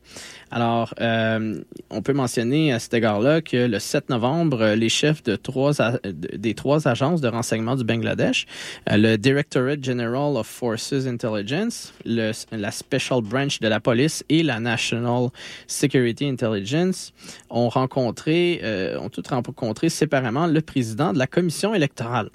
[0.51, 1.61] Alors, euh,
[1.91, 5.73] on peut mentionner à cet égard-là que le 7 novembre, euh, les chefs de trois
[6.03, 8.47] des trois agences de renseignement du Bangladesh,
[8.89, 14.59] euh, le Directorate General of Forces Intelligence, la Special Branch de la police et la
[14.59, 15.29] National
[15.67, 17.13] Security Intelligence
[17.49, 18.61] ont rencontré,
[18.99, 22.29] ont toutes rencontré séparément le président de la commission électorale.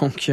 [0.00, 0.30] Donc,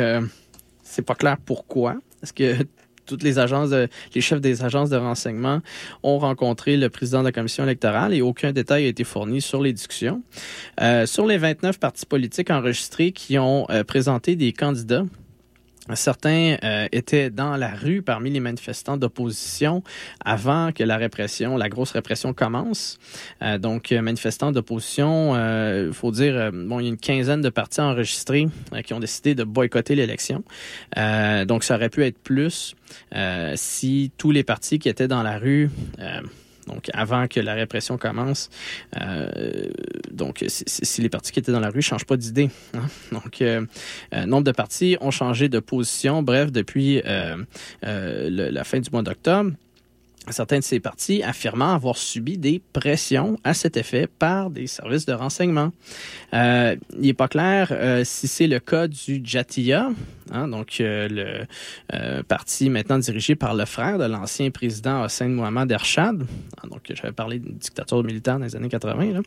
[0.84, 1.96] c'est pas clair pourquoi.
[2.22, 2.66] Est-ce que
[3.08, 5.62] toutes les agences, de- les chefs des agences de renseignement
[6.04, 9.62] ont rencontré le président de la commission électorale et aucun détail a été fourni sur
[9.64, 10.22] les discussions.
[10.82, 15.06] Euh, sur les 29 partis politiques enregistrés qui ont euh, présenté des candidats,
[15.96, 19.84] Certains euh, étaient dans la rue parmi les manifestants d'opposition
[20.24, 23.00] avant que la répression, la grosse répression commence.
[23.42, 27.50] Euh, donc, euh, manifestants d'opposition, il faut dire, bon, il y a une quinzaine de
[27.50, 28.48] partis enregistrés
[28.86, 30.44] qui ont décidé de boycotter l'élection.
[30.96, 32.76] Donc, ça aurait pu être plus
[33.56, 35.70] si tous les partis qui étaient dans la rue
[36.68, 38.50] donc avant que la répression commence.
[39.02, 39.30] Euh,
[40.12, 42.50] donc, si, les partis qui étaient dans la rue ne changent pas d'idée.
[42.74, 42.88] hein.
[43.12, 43.66] Donc, euh,
[44.14, 47.02] euh, nombre de partis ont changé de position, bref, depuis
[47.82, 49.52] la fin du mois d'octobre.
[50.30, 55.06] Certains de ces partis affirmant avoir subi des pressions à cet effet par des services
[55.06, 55.72] de renseignement.
[56.34, 57.74] Il n'est pas clair
[58.04, 59.90] si c'est le cas du Jatiya,
[60.32, 61.46] Hein, donc, euh, le
[61.94, 66.26] euh, parti maintenant dirigé par le frère de l'ancien président Hossein Mohamed Ershad.
[66.62, 69.14] Ah, donc, j'avais parlé d'une dictature militaire dans les années 80.
[69.14, 69.20] Là.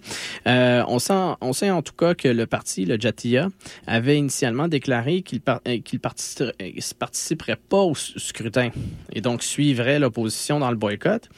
[0.47, 3.49] Euh, on, sent, on sait en tout cas que le parti, le Jatiya,
[3.87, 5.41] avait initialement déclaré qu'il
[5.85, 8.71] qu'il participerait, pas au scrutin
[9.13, 11.29] et donc suivrait l'opposition dans le boycott.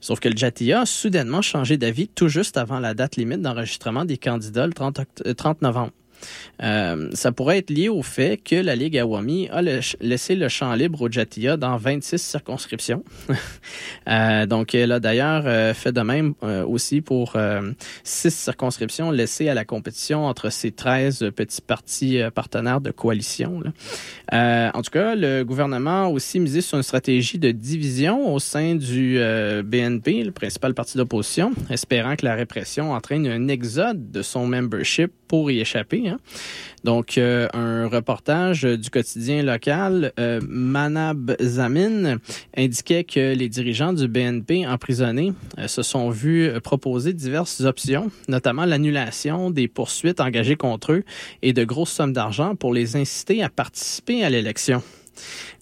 [0.00, 4.04] Sauf que le Jatiya a soudainement changé d'avis tout juste avant la date limite d'enregistrement
[4.04, 5.92] des candidats le 30, oct- euh, 30 novembre.
[6.62, 9.62] Euh, ça pourrait être lié au fait que la Ligue Awami a
[10.00, 13.04] laissé le champ libre au Jatiya dans 26 circonscriptions.
[14.06, 17.72] Euh, donc, elle a d'ailleurs euh, fait de même aussi pour euh,
[18.02, 23.62] six circonscriptions laissées à la compétition entre ces 13 petits partis partenaires de coalition.
[24.30, 28.74] en tout cas, le gouvernement a aussi misé sur une stratégie de division au sein
[28.74, 29.18] du
[29.64, 35.12] BNP, le principal parti d'opposition, espérant que la répression entraîne un exode de son membership
[35.34, 36.08] pour y échapper.
[36.08, 36.18] hein.
[36.84, 42.18] Donc, euh, un reportage du quotidien local, euh, Manab Zamin,
[42.56, 48.64] indiquait que les dirigeants du BNP emprisonnés euh, se sont vus proposer diverses options, notamment
[48.64, 51.04] l'annulation des poursuites engagées contre eux
[51.42, 54.84] et de grosses sommes d'argent pour les inciter à participer à l'élection.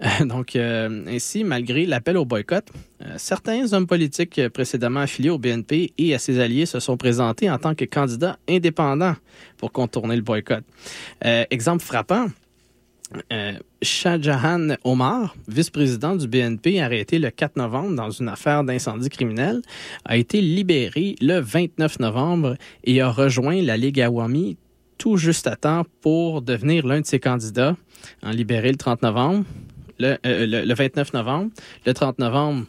[0.02, 2.64] Euh, Donc, euh, ainsi, malgré l'appel au boycott,
[3.02, 7.50] euh, certains hommes politiques précédemment affiliés au BNP et à ses alliés se sont présentés
[7.50, 9.16] en tant que candidats indépendants
[9.58, 10.64] pour contourner le boycott.
[11.50, 12.28] Exemple frappant,
[13.32, 13.52] euh,
[13.82, 19.60] Shahjahan Omar, vice-président du BNP arrêté le 4 novembre dans une affaire d'incendie criminel,
[20.04, 24.56] a été libéré le 29 novembre et a rejoint la Ligue Awami
[25.02, 27.74] tout juste à temps pour devenir l'un de ses candidats,
[28.22, 29.44] en libéré le 30 novembre,
[29.98, 31.50] le, euh, le, le 29 novembre.
[31.84, 32.66] Le 30 novembre,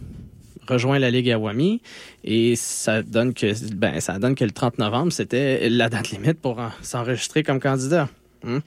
[0.67, 1.79] rejoint la Ligue Awami
[2.23, 6.39] et ça donne que ben ça donne que le 30 novembre c'était la date limite
[6.41, 8.09] pour en- s'enregistrer comme candidat.
[8.47, 8.61] Hein?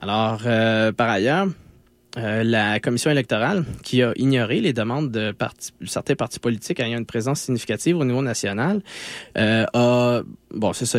[0.00, 1.48] Alors euh, par ailleurs
[2.16, 5.34] euh, la commission électorale, qui a ignoré les demandes de
[5.86, 8.80] certains partis politiques ayant une présence significative au niveau national,
[9.36, 10.22] euh, a
[10.52, 10.98] bon, c'est ça,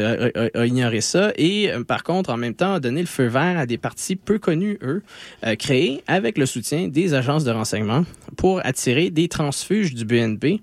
[0.53, 3.57] a, ignoré ça et euh, par contre, en même temps, a donné le feu vert
[3.57, 5.01] à des partis peu connus, eux,
[5.45, 8.05] euh, créés avec le soutien des agences de renseignement
[8.37, 10.61] pour attirer des transfuges du BNP,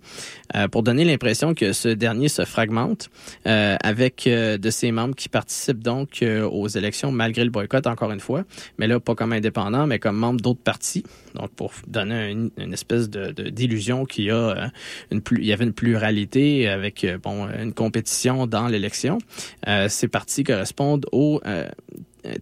[0.55, 3.11] euh, pour donner l'impression que ce dernier se fragmente
[3.45, 8.45] avec de ses membres qui participent donc aux élections malgré le boycott, encore une fois,
[8.79, 11.05] mais là, pas comme indépendant, mais comme membre d'autres partis.
[11.35, 14.71] Donc, pour donner une, espèce de d'illusion qu'il y a
[15.11, 19.19] y avait une pluralité avec bon une compétition dans l'élection.
[19.67, 21.69] Euh, ces partis correspondent au euh,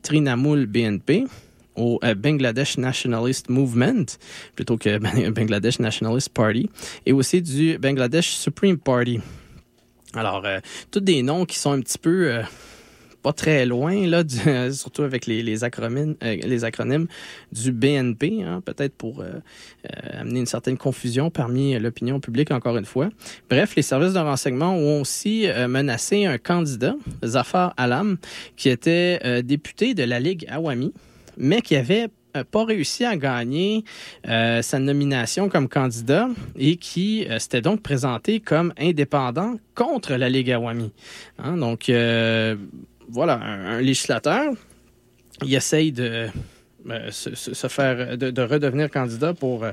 [0.03, 1.25] Trinamool BNP,
[1.77, 4.19] au euh, Bangladesh Nationalist Movement,
[4.55, 4.99] plutôt que
[5.31, 6.69] Bangladesh Nationalist Party,
[7.07, 9.21] et aussi du Bangladesh Supreme Party.
[10.15, 10.47] Alors,
[10.93, 12.41] tous des noms qui sont un petit peu
[13.25, 14.37] pas très loin, là, du-
[14.73, 17.07] surtout avec les, euh, acronymes
[17.53, 19.31] du BNP, hein, peut-être pour euh,
[19.87, 23.09] euh, amener une certaine confusion parmi l'opinion publique, encore une fois.
[23.49, 28.19] Bref, les services de renseignement ont aussi menacé un candidat, Zafar Alam,
[28.57, 30.93] qui était député de la Ligue Awami,
[31.39, 32.09] mais qui avait
[32.51, 33.85] pas réussi à gagner
[34.25, 36.29] sa nomination comme candidat
[36.59, 40.93] et qui s'était donc présenté comme indépendant contre la Ligue Awami.
[41.39, 41.89] Hein, donc,
[43.09, 44.53] voilà, un, législateur,
[45.43, 46.29] il essaye de
[46.91, 49.73] euh, se, faire de, de redevenir candidat pour euh,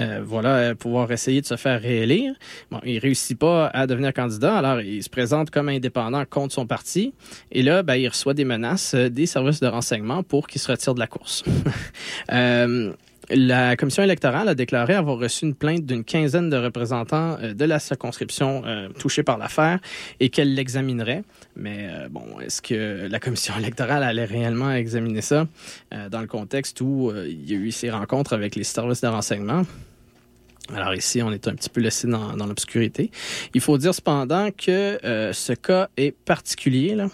[0.00, 2.34] euh, pouvoir essayer de se faire réélire.
[2.70, 6.66] Bon, il réussit pas à devenir candidat, alors il se présente comme indépendant contre son
[6.66, 7.14] parti
[7.52, 10.94] et là ben, il reçoit des menaces des services de renseignement pour qu'il se retire
[10.94, 11.44] de la course.
[13.30, 17.64] la commission électorale a déclaré avoir reçu une plainte d'une quinzaine de représentants euh, de
[17.64, 19.80] la circonscription euh, touchés par l'affaire
[20.20, 21.24] et qu'elle l'examinerait.
[21.56, 25.46] Mais euh, bon, est-ce que la commission électorale allait réellement examiner ça
[25.92, 29.08] euh, dans le contexte où il y a eu ces rencontres avec les services de
[29.08, 29.62] renseignement?
[30.74, 33.10] Alors ici, on est un petit peu laissé dans, l'obscurité.
[33.54, 34.98] Il faut dire cependant que
[35.32, 37.08] ce cas est particulier là,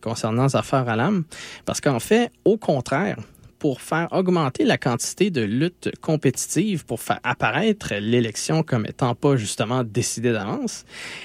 [0.00, 1.24] concernant Zafar Alam,
[1.66, 3.18] parce qu'en fait, au contraire,
[3.64, 9.36] pour faire augmenter la quantité de luttes compétitives, pour faire apparaître l'élection comme étant pas
[9.36, 10.84] justement décidée d'avance,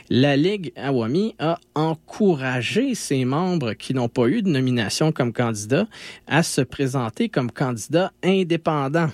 [0.10, 5.86] la Ligue Awami a encouragé ses membres qui n'ont pas eu de nomination comme candidat
[6.28, 9.12] à se présenter comme candidats indépendants.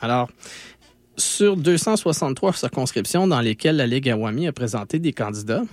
[0.00, 0.30] Alors,
[1.16, 5.64] sur 263 circonscriptions dans lesquelles la Ligue Awami a présenté des candidats,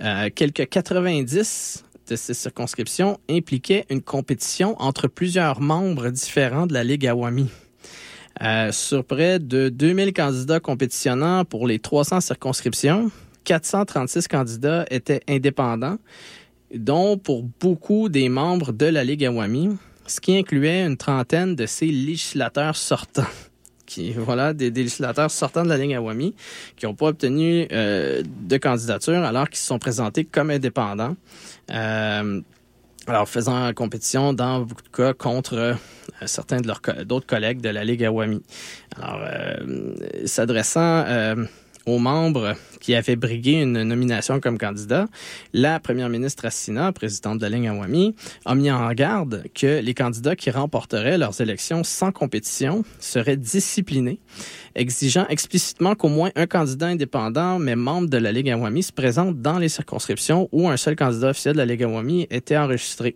[0.00, 6.84] euh, quelques 90 de ces circonscriptions impliquaient une compétition entre plusieurs membres différents de la
[6.84, 7.48] Ligue Awami.
[8.42, 13.10] Euh, sur près de 2000 candidats compétitionnant pour les 300 circonscriptions,
[13.44, 15.96] 436 candidats étaient indépendants,
[16.74, 19.70] dont pour beaucoup des membres de la Ligue Awami,
[20.06, 23.22] ce qui incluait une trentaine de ces législateurs sortants.
[23.84, 26.34] Qui, voilà, des, législateurs sortants de la ligne Awami
[26.76, 31.14] qui n'ont pas obtenu euh, de candidature alors qu'ils se sont présentés comme indépendants.
[31.72, 32.40] Euh,
[33.06, 35.74] alors, faisant compétition dans beaucoup de cas contre euh,
[36.26, 38.42] certains de leurs co- d'autres collègues de la Ligue Awami.
[38.96, 39.94] Alors, euh,
[40.26, 41.04] s'adressant
[41.84, 45.06] aux membres qui avaient brigué une nomination comme candidat,
[45.52, 49.94] la première ministre Assina, présidente de la Ligue Awami, a mis en garde que les
[49.94, 54.20] candidats qui remporteraient leurs élections sans compétition seraient disciplinés,
[54.74, 59.40] exigeant explicitement qu'au moins un candidat indépendant, mais membre de la Ligue Awami, se présente
[59.40, 63.14] dans les circonscriptions où un seul candidat officiel de la Ligue Awami était enregistré.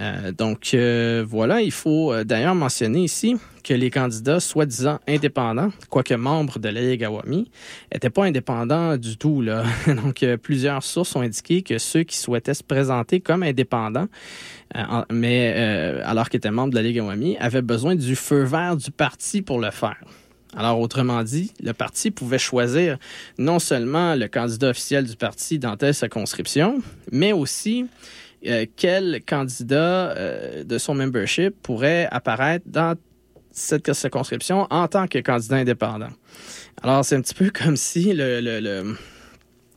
[0.00, 5.70] Euh, donc euh, voilà, il faut euh, d'ailleurs mentionner ici que les candidats soi-disant indépendants,
[5.88, 7.50] quoique membres de la Ligue Awami,
[7.92, 9.42] n'étaient pas indépendants du tout.
[9.86, 14.08] Donc plusieurs sources ont indiqué que ceux qui souhaitaient se présenter comme indépendants,
[14.74, 15.52] en- mais
[16.04, 19.40] alors qu'ils étaient membres de la Ligue Awami, avaient besoin du feu vert du parti
[19.40, 19.96] pour le faire.
[20.56, 22.98] Alors, autrement dit, le parti pouvait choisir
[23.38, 27.86] non seulement le candidat officiel du parti dans telle circonscription, mais aussi
[28.46, 32.94] euh, quel candidat euh, de son membership pourrait apparaître dans
[33.50, 36.10] cette circonscription en tant que candidat indépendant.
[36.82, 38.96] Alors, c'est un petit peu comme si le, le, le,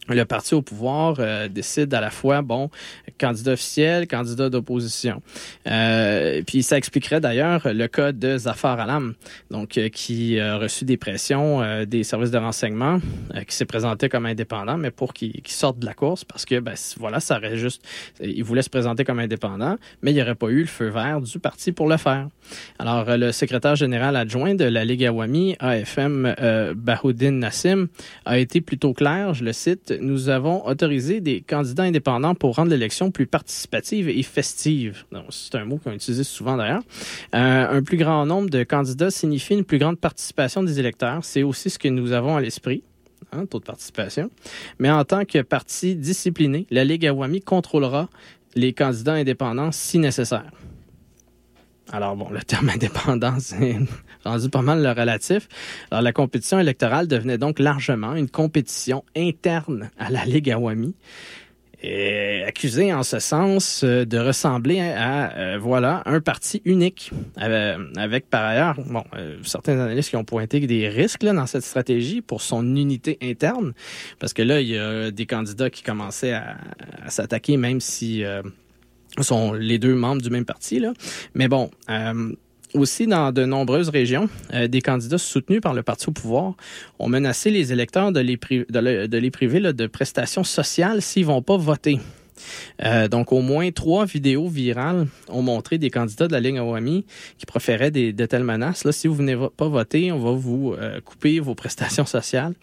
[0.10, 2.70] le parti au pouvoir euh, décide à la fois, bon,
[3.20, 5.22] candidat officiel, candidat d'opposition.
[5.68, 9.14] Euh, puis ça expliquerait d'ailleurs le cas de Zafar Alam,
[9.52, 13.00] donc euh, qui a reçu des pressions euh, des services de renseignement,
[13.36, 16.60] euh, qui s'est présenté comme indépendant, mais pour qu'il sorte de la course parce que
[16.60, 17.84] ben voilà, ça aurait juste,
[18.22, 21.22] il voulait se présenter comme indépendant, mais il n'y aurait pas eu le feu vert
[21.22, 22.28] du parti pour le faire.
[22.80, 27.88] Alors euh, le secrétaire général adjoint de la Ligue Awami, AFM euh, Bahoudin Nassim,
[28.26, 32.72] a été plutôt clair, je le cite, nous avons autorisé des candidats indépendants pour rendre
[32.72, 35.06] l'élection plus participative et festive.
[35.30, 36.84] C'est un mot qu'on utilise souvent d'ailleurs.
[37.36, 41.24] Euh, un plus grand nombre de candidats signifie une plus grande participation des électeurs.
[41.24, 42.84] C'est aussi ce que nous avons à l'esprit.
[43.34, 44.30] Hein, taux de participation.
[44.80, 48.10] Mais en tant que parti discipliné, la Ligue Awami contrôlera
[48.56, 50.49] les candidats indépendants si nécessaire.
[51.91, 53.78] Alors bon, le terme indépendant, c'est
[54.28, 55.48] rendu pas mal le relatif.
[55.91, 60.95] Alors la compétition électorale devenait donc largement une compétition interne à la Ligue Awami.
[61.84, 67.12] Et accusé en ce sens euh, de ressembler à euh, voilà un parti unique.
[67.40, 69.04] Euh, avec par ailleurs bon
[69.44, 73.74] certains analystes qui ont pointé des risques là, dans cette stratégie pour son unité interne.
[74.18, 76.58] Parce que là il y a des candidats qui commençaient à,
[77.10, 78.41] s'attaquer même si euh,
[79.22, 80.94] sont les deux membres du même parti là.
[81.36, 81.70] Mais bon
[82.73, 86.53] aussi, dans de nombreuses régions, euh, des candidats soutenus par le parti au pouvoir
[86.99, 90.44] ont menacé les électeurs de les, pri- de le- de les priver là, de prestations
[90.44, 91.99] sociales s'ils vont pas voter.
[92.84, 97.06] Euh, donc, au moins trois vidéos virales ont montré des candidats de la ligne Awami
[97.38, 98.84] qui proféraient des, de telles menaces.
[98.84, 102.54] Là, si vous venez vo- pas voter, on va vous euh, couper vos prestations sociales.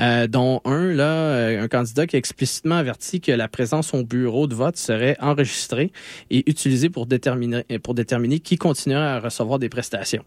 [0.00, 4.46] Euh, dont un, là, un candidat qui a explicitement averti que la présence au bureau
[4.46, 5.92] de vote serait enregistrée
[6.30, 10.24] et utilisée pour déterminer, pour déterminer qui continuerait à recevoir des prestations.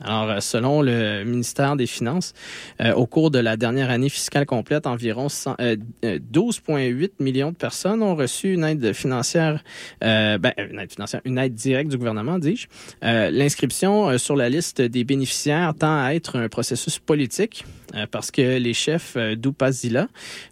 [0.00, 2.32] Alors, euh, selon le ministère des Finances,
[2.80, 7.52] euh, au cours de la dernière année fiscale complète, environ 100, euh, euh, 12,8 millions
[7.52, 9.62] de personnes ont reçu une aide financière,
[10.02, 12.66] euh, ben, une aide financière, une aide directe du gouvernement, dis-je.
[13.04, 17.64] Euh, L'inscription euh, sur la liste des bénéficiaires tend à être un processus politique
[17.94, 20.08] euh, parce que les chefs euh, d'Upazila,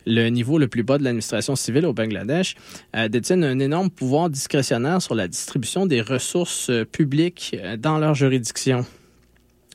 [0.07, 2.55] le niveau le plus bas de l'administration civile au Bangladesh,
[2.97, 7.99] euh, détiennent un énorme pouvoir discrétionnaire sur la distribution des ressources euh, publiques euh, dans
[7.99, 8.87] leur juridiction.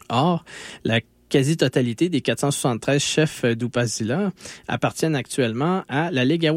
[0.09, 0.43] Or,
[0.83, 4.31] la quasi-totalité des 473 chefs d'Upazila
[4.67, 6.51] appartiennent actuellement à la Ligue.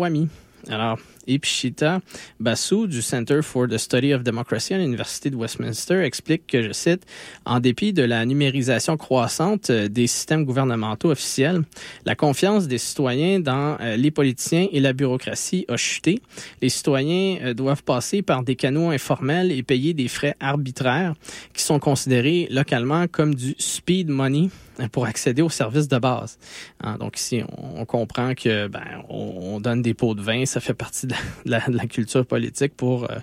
[0.68, 0.98] Alors,
[1.30, 2.00] Ipshita
[2.38, 6.72] Basu du Center for the Study of Democracy à l'Université de Westminster explique que, je
[6.72, 7.06] cite,
[7.44, 11.62] en dépit de la numérisation croissante euh, des systèmes gouvernementaux officiels,
[12.04, 16.20] la confiance des citoyens dans euh, les politiciens et la bureaucratie a chuté.
[16.62, 21.14] Les citoyens euh, doivent passer par des canaux informels et payer des frais arbitraires
[21.52, 24.48] qui sont considérés localement comme du speed money
[24.88, 26.38] pour accéder aux services de base.
[26.82, 30.60] Hein, donc ici, on, comprend que ben, on, on donne des pots de vin, ça
[30.60, 33.18] fait partie de la, de la- de la culture politique pour euh,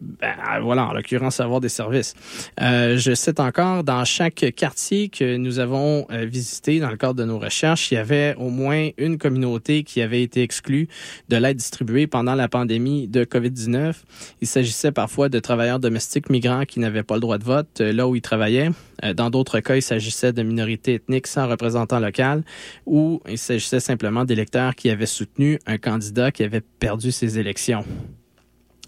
[0.00, 2.14] ben, voilà, en l'occurrence, avoir des services.
[2.60, 7.14] Euh, je cite encore, dans chaque quartier que nous avons euh, visité dans le cadre
[7.14, 10.88] de nos recherches, il y avait au moins une communauté qui avait été exclue
[11.28, 13.94] de l'aide distribuée pendant la pandémie de COVID-19.
[14.40, 17.92] Il s'agissait parfois de travailleurs domestiques migrants qui n'avaient pas le droit de vote euh,
[17.92, 18.70] là où ils travaillaient.
[19.04, 22.42] Euh, Dans d'autres cas, il s'agissait de minorités ethniques sans représentant local
[22.86, 27.84] ou il s'agissait simplement d'électeurs qui avaient soutenu un candidat qui avait perdu ses élections.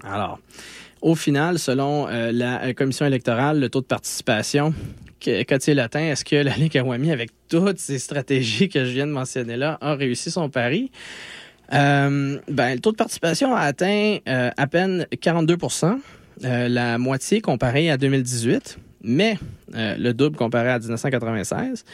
[0.04, 0.40] Alors,
[1.02, 4.72] Au final, selon euh, la euh, commission électorale, le taux de participation,
[5.20, 6.00] qu'a-t-il atteint?
[6.00, 9.94] Est-ce que la Ligue avec toutes ces stratégies que je viens de mentionner là, a
[9.94, 10.90] réussi son pari?
[11.72, 15.98] Euh, ben, le taux de participation a atteint euh, à peine 42%
[16.44, 19.38] euh, la moitié comparé à 2018, mais
[19.74, 21.84] euh, le double comparé à 1996.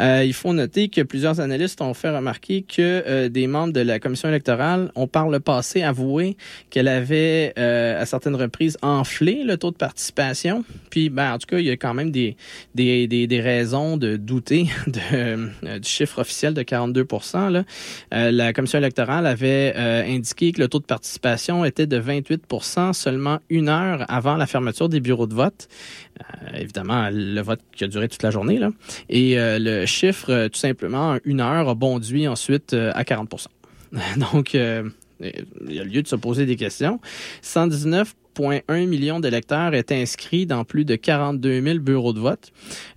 [0.00, 3.80] Euh, il faut noter que plusieurs analystes ont fait remarquer que euh, des membres de
[3.80, 6.36] la commission électorale ont par le passé avoué
[6.70, 10.64] qu'elle avait à certaines reprises enflé le taux de participation.
[10.90, 12.36] Puis, ben, en tout cas, il y a quand même des,
[12.74, 15.00] des, des, des raisons de douter du
[15.82, 17.06] chiffre officiel de 42
[17.50, 17.64] là.
[18.10, 23.68] La commission électorale avait indiqué que le taux de participation était de 28% seulement une
[23.68, 25.68] heure avant la fermeture des bureaux de vote.
[26.54, 28.58] Évidemment, le vote qui a duré toute la journée.
[28.58, 28.70] Là.
[29.08, 33.02] Et euh, le chiffre, euh, tout simplement, en une heure, a bonduit ensuite euh, à
[33.02, 33.46] 40%
[34.32, 34.92] Donc, il
[35.68, 37.00] y a lieu de se poser des questions.
[38.38, 42.52] 119,1 millions d'électeurs étaient inscrits dans plus de 42 000 bureaux de vote.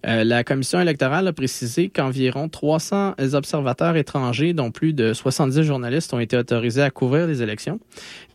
[0.05, 6.13] Euh, la commission électorale a précisé qu'environ 300 observateurs étrangers, dont plus de 70 journalistes,
[6.13, 7.80] ont été autorisés à couvrir les élections.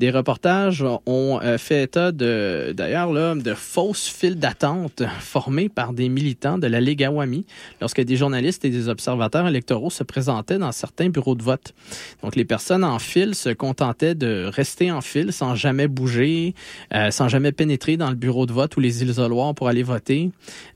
[0.00, 3.06] Des reportages ont euh, fait état d'ailleurs,
[3.36, 7.46] de fausses files d'attente formées par des militants de la Ligue Awami
[7.80, 11.74] lorsque des journalistes et des observateurs électoraux se présentaient dans certains bureaux de vote.
[12.22, 16.54] Donc, les personnes en file se contentaient de rester en file sans jamais bouger,
[16.96, 20.30] euh, sans jamais pénétrer dans le bureau de vote ou les isoloirs pour aller voter,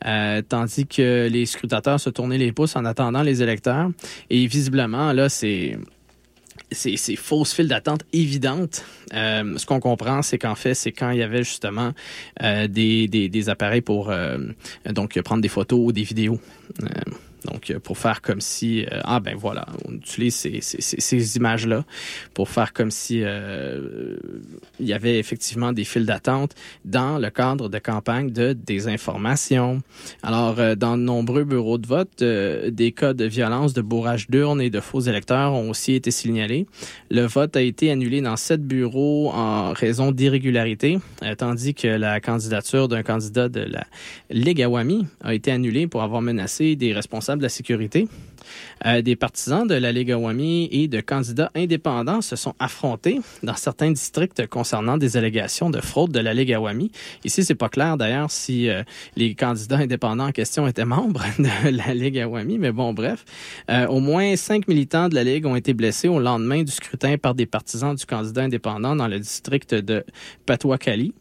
[0.06, 3.90] euh, tandis que les scrutateurs se tournaient les pouces en attendant les électeurs.
[4.28, 5.78] Et visiblement, là, c'est
[6.70, 8.84] ces, ces fausses files d'attente évidentes.
[9.14, 11.92] Euh, ce qu'on comprend, c'est qu'en fait, c'est quand il y avait justement
[12.40, 14.12] des, des, appareils pour
[14.86, 16.38] donc prendre des photos ou des vidéos.
[17.46, 21.36] Euh, donc, pour faire comme si, euh, ah ben voilà, on utilise ces, ces, ces-
[21.36, 21.84] images-là
[22.34, 24.16] pour faire comme si euh,
[24.78, 26.54] il y avait effectivement des files d'attente
[26.84, 29.80] dans le cadre de campagne de désinformation.
[30.22, 34.28] Alors, euh, dans de nombreux bureaux de vote, euh, des cas de violence, de bourrage
[34.28, 36.66] d'urnes et de faux électeurs ont aussi été signalés.
[37.10, 42.20] Le vote a été annulé dans sept bureaux en raison d'irrégularités, euh, tandis que la
[42.20, 43.86] candidature d'un candidat de la
[44.30, 48.08] Ligue Awami a été annulée pour avoir menacé des responsables de la sécurité.
[48.86, 53.54] Euh, des partisans de la Ligue Awami et de candidats indépendants se sont affrontés dans
[53.54, 56.90] certains districts concernant des allégations de fraude de la Ligue Awami.
[57.24, 58.82] Ici, c'est pas clair d'ailleurs si euh,
[59.16, 63.24] les candidats indépendants en question étaient membres de la Ligue Awami, mais bon, bref.
[63.70, 67.16] Euh, au moins cinq militants de la Ligue ont été blessés au lendemain du scrutin
[67.18, 70.04] par des partisans du candidat indépendant dans le district de
[70.46, 71.12] Patuakali.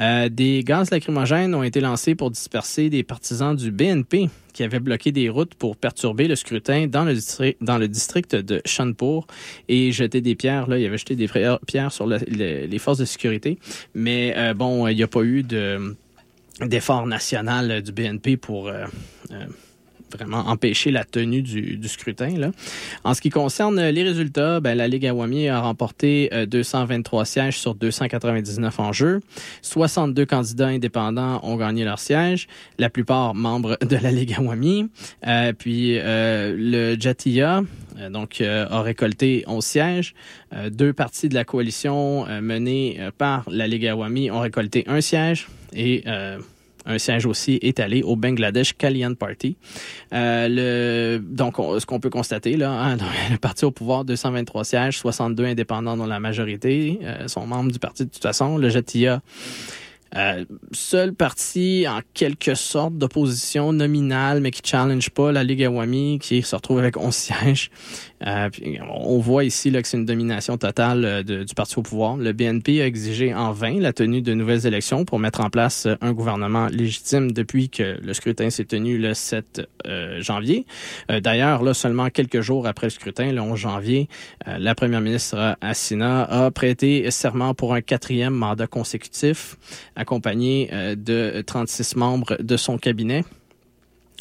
[0.00, 4.80] Euh, des gaz lacrymogènes ont été lancés pour disperser des partisans du BNP qui avaient
[4.80, 9.26] bloqué des routes pour perturber le scrutin dans le district, de Chanpur
[9.68, 10.66] et jeter des pierres.
[10.68, 13.58] Là, il avait jeté des frères- pierres sur le- le- les forces de sécurité.
[13.94, 15.96] Mais euh, bon, il n'y a pas eu de
[16.66, 18.84] d'effort national euh, du BNP pour euh,
[19.30, 19.44] euh,
[20.12, 22.36] vraiment empêcher la tenue du, du scrutin.
[22.36, 22.50] Là.
[23.04, 27.24] En ce qui concerne euh, les résultats, ben, la Ligue Awami a remporté euh, 223
[27.24, 29.20] sièges sur 299 en jeu.
[29.62, 32.48] 62 candidats indépendants ont gagné leur siège,
[32.78, 34.88] la plupart membres de la Ligue Awami.
[35.26, 37.62] Euh, puis euh, le Jatiya
[37.98, 40.14] euh, donc, euh, a récolté 11 sièges.
[40.52, 44.84] Euh, deux partis de la coalition euh, menée euh, par la Ligue Awami ont récolté
[44.86, 46.38] un siège et euh,
[46.88, 49.56] un siège aussi est allé au Bangladesh Kalyan Party.
[50.12, 52.96] Euh, le, donc, on- ce qu'on peut constater, là, hein,
[53.30, 57.78] le parti au pouvoir, 223 sièges, 62 indépendants dont la majorité euh, sont membres du
[57.78, 58.58] parti de toute façon.
[58.58, 59.20] Le Jatiya,
[60.16, 66.18] euh, seul parti en quelque sorte d'opposition nominale, mais qui challenge pas la Ligue Awami,
[66.18, 67.70] qui se retrouve avec 11 sièges.
[68.26, 68.48] Euh,
[68.90, 72.16] on voit ici là, que c'est une domination totale euh, du parti au pouvoir.
[72.16, 75.86] Le BNP a exigé en vain la tenue de nouvelles élections pour mettre en place
[75.86, 80.66] euh, un gouvernement légitime depuis que le scrutin s'est tenu le 7 euh, janvier.
[81.08, 84.08] D'ailleurs, là, seulement quelques jours après le scrutin, le 11 janvier,
[84.46, 89.56] la première ministre Assina a prêté serment pour un quatrième mandat consécutif,
[89.96, 93.24] accompagné de 36 membres de son cabinet.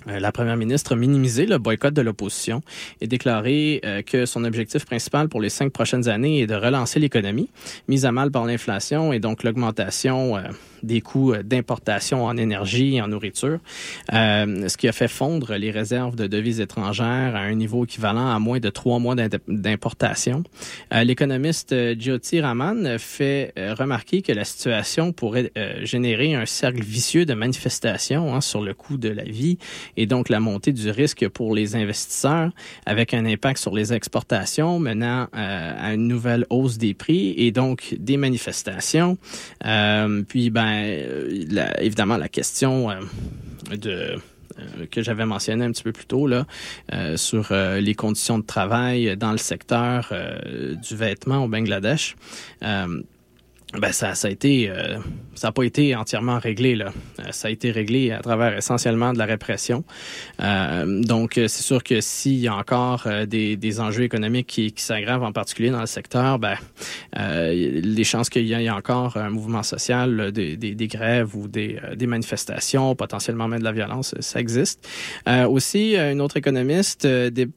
[0.10, 2.62] Euh, La première ministre a minimisé le boycott de l'opposition
[3.02, 7.00] et déclaré euh, que son objectif principal pour les cinq prochaines années est de relancer
[7.00, 7.50] l'économie,
[7.88, 10.42] mise à mal par l'inflation et donc l'augmentation euh,
[10.84, 13.58] des coûts d'importation en énergie et en nourriture,
[14.12, 18.38] ce qui a fait fondre les réserves de devises étrangères à un niveau équivalent à
[18.38, 19.16] moins de trois mois
[19.48, 20.44] d'importation.
[20.92, 25.52] L'économiste Jyoti Raman fait remarquer que la situation pourrait
[25.82, 29.58] générer un cercle vicieux de manifestations hein, sur le coût de la vie
[29.98, 32.52] et donc la montée du risque pour les investisseurs
[32.86, 37.52] avec un impact sur les exportations menant euh, à une nouvelle hausse des prix et
[37.52, 39.18] donc des manifestations.
[39.66, 42.90] Euh, puis, ben, euh, évidemment, la question
[43.72, 44.16] de
[44.90, 46.48] que j'avais mentionné un petit peu plus tôt là
[47.16, 50.12] sur les conditions de travail dans le secteur
[50.82, 52.16] du vêtement au Bangladesh.
[53.74, 54.98] Ben ça, ça a été, euh,
[55.36, 56.94] ça n'a pas été entièrement réglé là.
[57.20, 59.84] Euh, ça a été réglé à travers essentiellement de la répression.
[60.42, 64.48] Euh, donc euh, c'est sûr que s'il y a encore euh, des, des enjeux économiques
[64.48, 66.56] qui, qui s'aggravent en particulier dans le secteur, ben
[67.18, 67.52] euh,
[67.84, 71.78] les chances qu'il y ait encore un mouvement social, des, des, des grèves ou des,
[71.94, 74.88] des manifestations, potentiellement même de la violence, ça existe.
[75.50, 77.48] Aussi, une autre économiste, des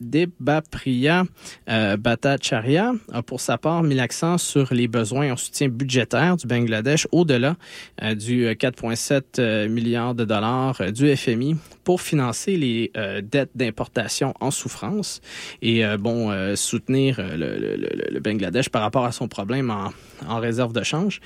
[0.00, 1.24] Debapriya
[1.68, 6.46] euh, Bhattacharya a pour sa part mis l'accent sur les besoins en soutien budgétaire du
[6.46, 7.56] Bangladesh au-delà
[8.02, 11.56] euh, du euh, 4,7 euh, milliards de dollars euh, du FMI
[11.90, 15.20] pour financer les euh, dettes d'importation en souffrance
[15.60, 19.92] et euh, bon euh, soutenir le, Bangladesh par rapport à son problème en,
[20.28, 21.20] en réserve de change.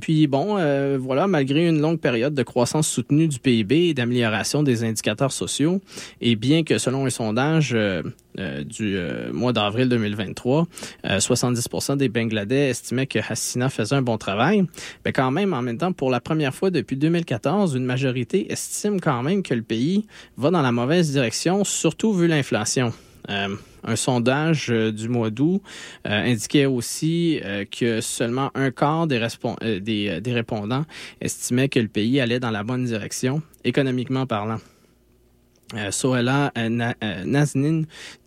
[0.00, 0.58] Puis bon,
[0.98, 5.80] voilà, malgré une longue période de croissance soutenue du PIB et d'amélioration des indicateurs sociaux,
[6.20, 7.76] et bien que selon un sondage
[8.38, 10.66] euh, euh, du euh, mois d'avril 2023,
[11.06, 14.64] euh, 70% des Bangladais estimaient que Hassina faisait un bon travail.
[15.04, 19.00] Mais quand même, en même temps, pour la première fois depuis 2014, une majorité estime
[19.00, 20.06] quand même que le pays
[20.36, 22.92] va dans la mauvaise direction, surtout vu l'inflation.
[23.30, 25.60] Euh, un sondage euh, du mois d'août
[26.06, 30.84] euh, indiquait aussi euh, que seulement un quart des, euh, des, euh, des répondants
[31.20, 34.58] estimaient que le pays allait dans la bonne direction, économiquement parlant.
[35.74, 36.92] Euh, Sohela euh,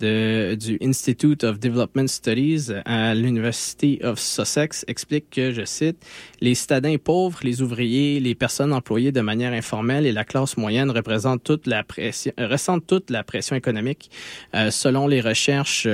[0.03, 5.97] euh, du Institute of Development Studies à l'University of Sussex explique que, je cite,
[6.39, 10.91] les citadins pauvres, les ouvriers, les personnes employées de manière informelle et la classe moyenne
[10.91, 14.11] représentent toute la pression, ressentent toute la pression économique.
[14.53, 15.87] Euh, selon les recherches,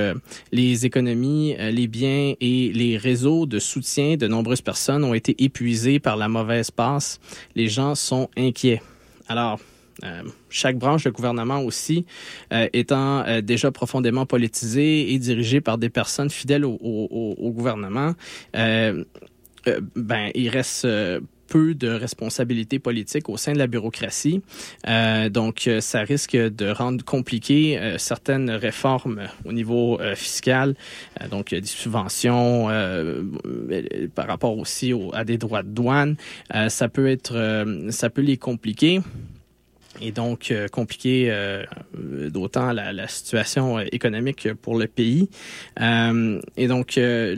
[0.52, 5.98] les économies, les biens et les réseaux de soutien de nombreuses personnes ont été épuisés
[5.98, 7.20] par la mauvaise passe.
[7.54, 8.82] Les gens sont inquiets.
[9.28, 9.58] Alors,
[10.50, 12.04] chaque branche de gouvernement aussi
[12.52, 18.14] euh, étant euh, déjà profondément politisée et dirigée par des personnes fidèles au, gouvernement,
[18.56, 19.04] euh,
[19.66, 24.42] euh, ben il reste euh, peu de responsabilités politiques au sein de la bureaucratie.
[24.86, 30.74] Euh, donc, euh, ça risque de rendre compliqué euh, certaines réformes au niveau euh, fiscal,
[31.22, 35.68] Euh, donc euh, des subventions euh, euh, par rapport aussi au- à des droits de
[35.70, 36.16] douane.
[36.54, 39.00] Euh, ça peut être, euh, ça peut les compliquer
[40.00, 41.64] et donc euh, compliquer euh,
[42.30, 45.28] d'autant la, la situation euh, économique pour le pays.
[45.80, 47.34] Euh, et donc, euh,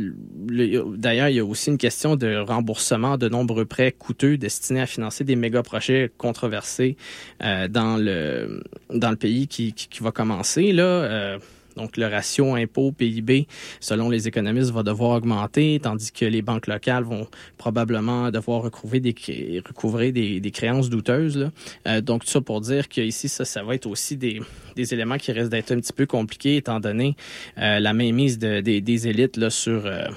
[0.48, 4.80] le- d'ailleurs, il y a aussi une question de remboursement de nombreux prêts coûteux destinés
[4.82, 6.96] à financer des méga projets controversés
[7.42, 8.62] euh, dans le
[8.92, 11.38] dans le pays qui, qui, qui va commencer là.
[11.76, 13.46] Donc, le ratio impôt-PIB,
[13.80, 17.26] selon les économistes, va devoir augmenter, tandis que les banques locales vont
[17.58, 21.50] probablement devoir recouvrer des, créances douteuses.
[21.86, 24.40] Euh, donc, tout ça pour dire qu'ici, ça, ça va être aussi des,
[24.76, 27.14] éléments qui risquent d'être un petit peu compliqués, étant donné
[27.58, 30.08] euh, la mainmise de- des, élites sur euh,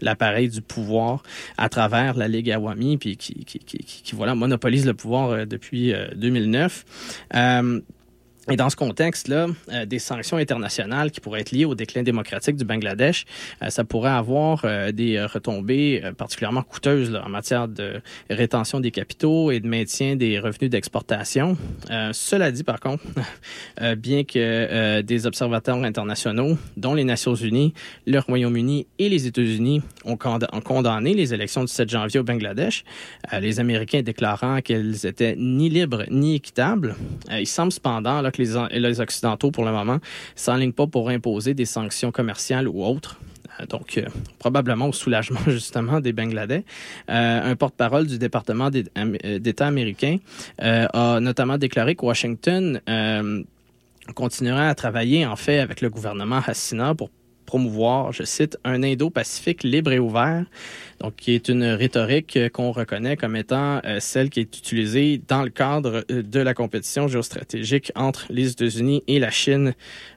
[0.00, 1.22] l'appareil du pouvoir
[1.56, 6.84] à travers la Ligue Awami, puis qui, monopolise le pouvoir depuis euh, 2009.
[8.50, 12.56] Et dans ce contexte-là, euh, des sanctions internationales qui pourraient être liées au déclin démocratique
[12.56, 13.24] du Bangladesh,
[13.62, 19.52] euh, ça pourrait avoir euh, des retombées particulièrement coûteuses en matière de rétention des capitaux
[19.52, 21.56] et de maintien des revenus d'exportation.
[22.12, 23.04] Cela dit, par contre,
[23.96, 27.72] bien que des observateurs internationaux, dont les Nations Unies,
[28.06, 32.24] le Royaume-Uni et les États-Unis, ont, cond- ont condamné les élections du 7 janvier au
[32.24, 32.84] Bangladesh,
[33.40, 36.96] les Américains déclarant qu'elles étaient ni libres ni équitables,
[37.30, 39.98] il semble cependant là, les, en- les Occidentaux, pour le moment,
[40.36, 43.18] s'enlignent pas pour imposer des sanctions commerciales ou autres.
[43.60, 44.06] Euh, Donc, euh,
[44.38, 46.64] probablement au soulagement justement des Bangladais.
[47.10, 50.16] Euh, un porte-parole du département d'État américain
[50.58, 52.80] a notamment déclaré que Washington
[54.14, 57.10] continuera à travailler en fait avec le gouvernement Hassina pour
[57.52, 60.46] promouvoir, je cite, un Indo-Pacifique libre et ouvert,
[61.00, 65.42] donc qui est une rhétorique qu'on reconnaît comme étant euh, celle qui est utilisée dans
[65.42, 69.74] le cadre euh, de la compétition géostratégique entre les États-Unis et la Chine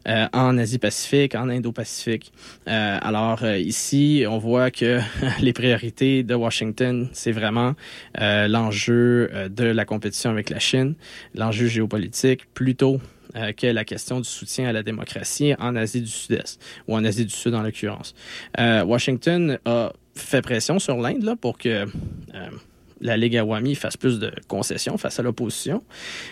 [0.08, 2.32] euh, en Asie-Pacifique, en Indo-Pacifique.
[2.68, 5.02] Alors ici, on voit que
[5.42, 7.74] les priorités de Washington, c'est vraiment
[8.18, 10.96] l'enjeu de la compétition avec la Chine,
[11.34, 13.02] l'enjeu géopolitique, plutôt
[13.36, 17.04] euh, que la question du soutien à la démocratie en Asie du Sud-Est, ou en
[17.04, 18.16] Asie du Sud en l'occurrence.
[18.60, 21.86] Euh, Washington a fait pression sur l'Inde pour que euh,
[23.02, 25.84] la Ligue Awami fasse plus de concessions face à l'opposition.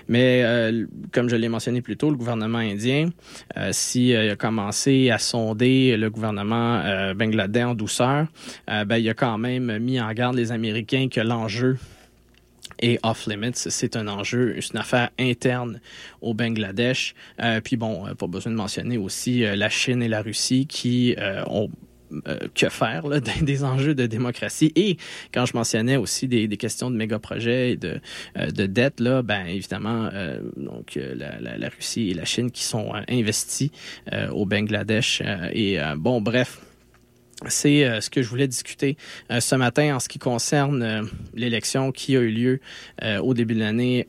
[0.07, 0.71] Mais
[1.11, 3.09] comme je l'ai mentionné plus tôt, le gouvernement indien,
[3.57, 6.81] euh, si euh, il a commencé à sonder le gouvernement
[7.15, 8.27] bangladais en douceur,
[8.67, 11.77] ben, il a quand même mis en garde les Américains que l'enjeu
[12.83, 15.79] et off-limits, c'est un enjeu, c'est une affaire interne
[16.21, 17.15] au Bangladesh.
[17.41, 20.67] Euh, puis bon, euh, pas besoin de mentionner aussi euh, la Chine et la Russie
[20.67, 21.15] qui
[21.47, 21.69] ont
[22.53, 23.05] que faire
[23.41, 24.71] des, enjeux de démocratie.
[24.75, 24.97] Et
[25.33, 27.99] quand je mentionnais aussi des, questions de méga-projets et de,
[28.37, 30.11] euh, de dette, là, ben évidemment,
[30.55, 33.71] donc la, la, Russie et la Chine qui sont investis
[34.31, 35.23] au Bangladesh.
[35.53, 36.59] et bon, bref.
[37.47, 38.97] C'est euh, ce que je voulais discuter
[39.31, 41.03] euh, ce matin en ce qui concerne euh,
[41.33, 42.59] l'élection qui a eu lieu
[43.21, 44.05] au début de l'année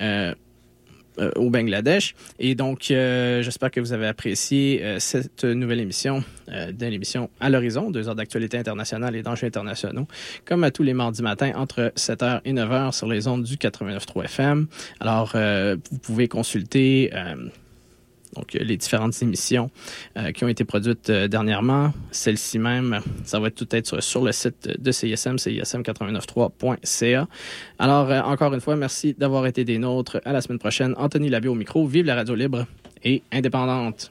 [1.37, 2.15] au Bangladesh.
[2.39, 8.09] Et donc, j'espère que vous avez apprécié cette nouvelle émission de l'émission À l'horizon, deux
[8.09, 10.07] heures d'actualité internationale et d'enjeux internationaux,
[10.45, 14.25] comme à tous les mardis matins entre 7h et 9h sur les ondes du 89.3
[14.25, 14.67] FM.
[15.01, 17.11] Alors, vous pouvez consulter...
[18.35, 19.71] donc, les différentes émissions
[20.17, 21.93] euh, qui ont été produites euh, dernièrement.
[22.11, 27.29] Celle-ci même, ça va être tout être sur, sur le site de CISM, CISM893.ca.
[27.79, 30.21] Alors, euh, encore une fois, merci d'avoir été des nôtres.
[30.25, 30.95] À la semaine prochaine.
[30.97, 31.87] Anthony Labbé au micro.
[31.87, 32.67] Vive la radio libre
[33.03, 34.11] et indépendante.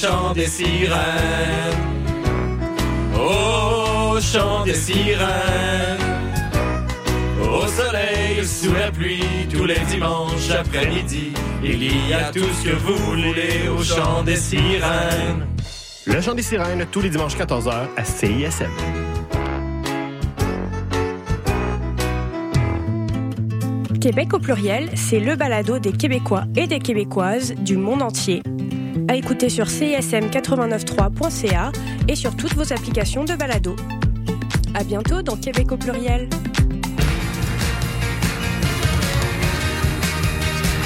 [0.00, 0.96] Chant des sirènes,
[3.16, 5.26] au chant des sirènes,
[7.42, 11.32] au soleil, sous la pluie, tous les dimanches après-midi,
[11.64, 15.46] il y a tout ce que vous voulez au chant des sirènes.
[16.06, 18.70] Le chant des sirènes, tous les dimanches 14h à CISM.
[24.00, 28.42] Québec au pluriel, c'est le balado des Québécois et des Québécoises du monde entier.
[29.06, 31.70] À écouter sur cism893.ca
[32.08, 33.76] et sur toutes vos applications de balado.
[34.74, 36.28] À bientôt dans Québec au pluriel.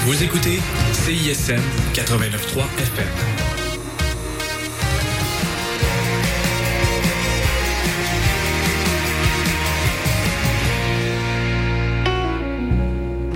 [0.05, 0.59] Vous écoutez
[0.93, 1.61] CISM
[1.95, 3.32] 89.3 FM.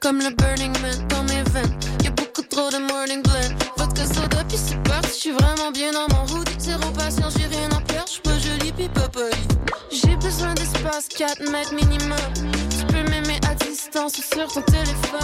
[0.00, 1.78] comme le Burning Man dans mes veines.
[2.02, 3.54] Y'a beaucoup trop de morning blend.
[3.76, 6.54] Vodka soda puis c'est parti, j'suis vraiment bien dans mon hoodie.
[6.58, 6.80] Zéro
[7.36, 9.08] j'ai rien à perdre, j'suis pas jolie pis pas.
[9.90, 12.18] J'ai besoin d'espace, 4 mètres minimum.
[12.70, 15.04] Tu peux m'aimer à distance sur ton téléphone.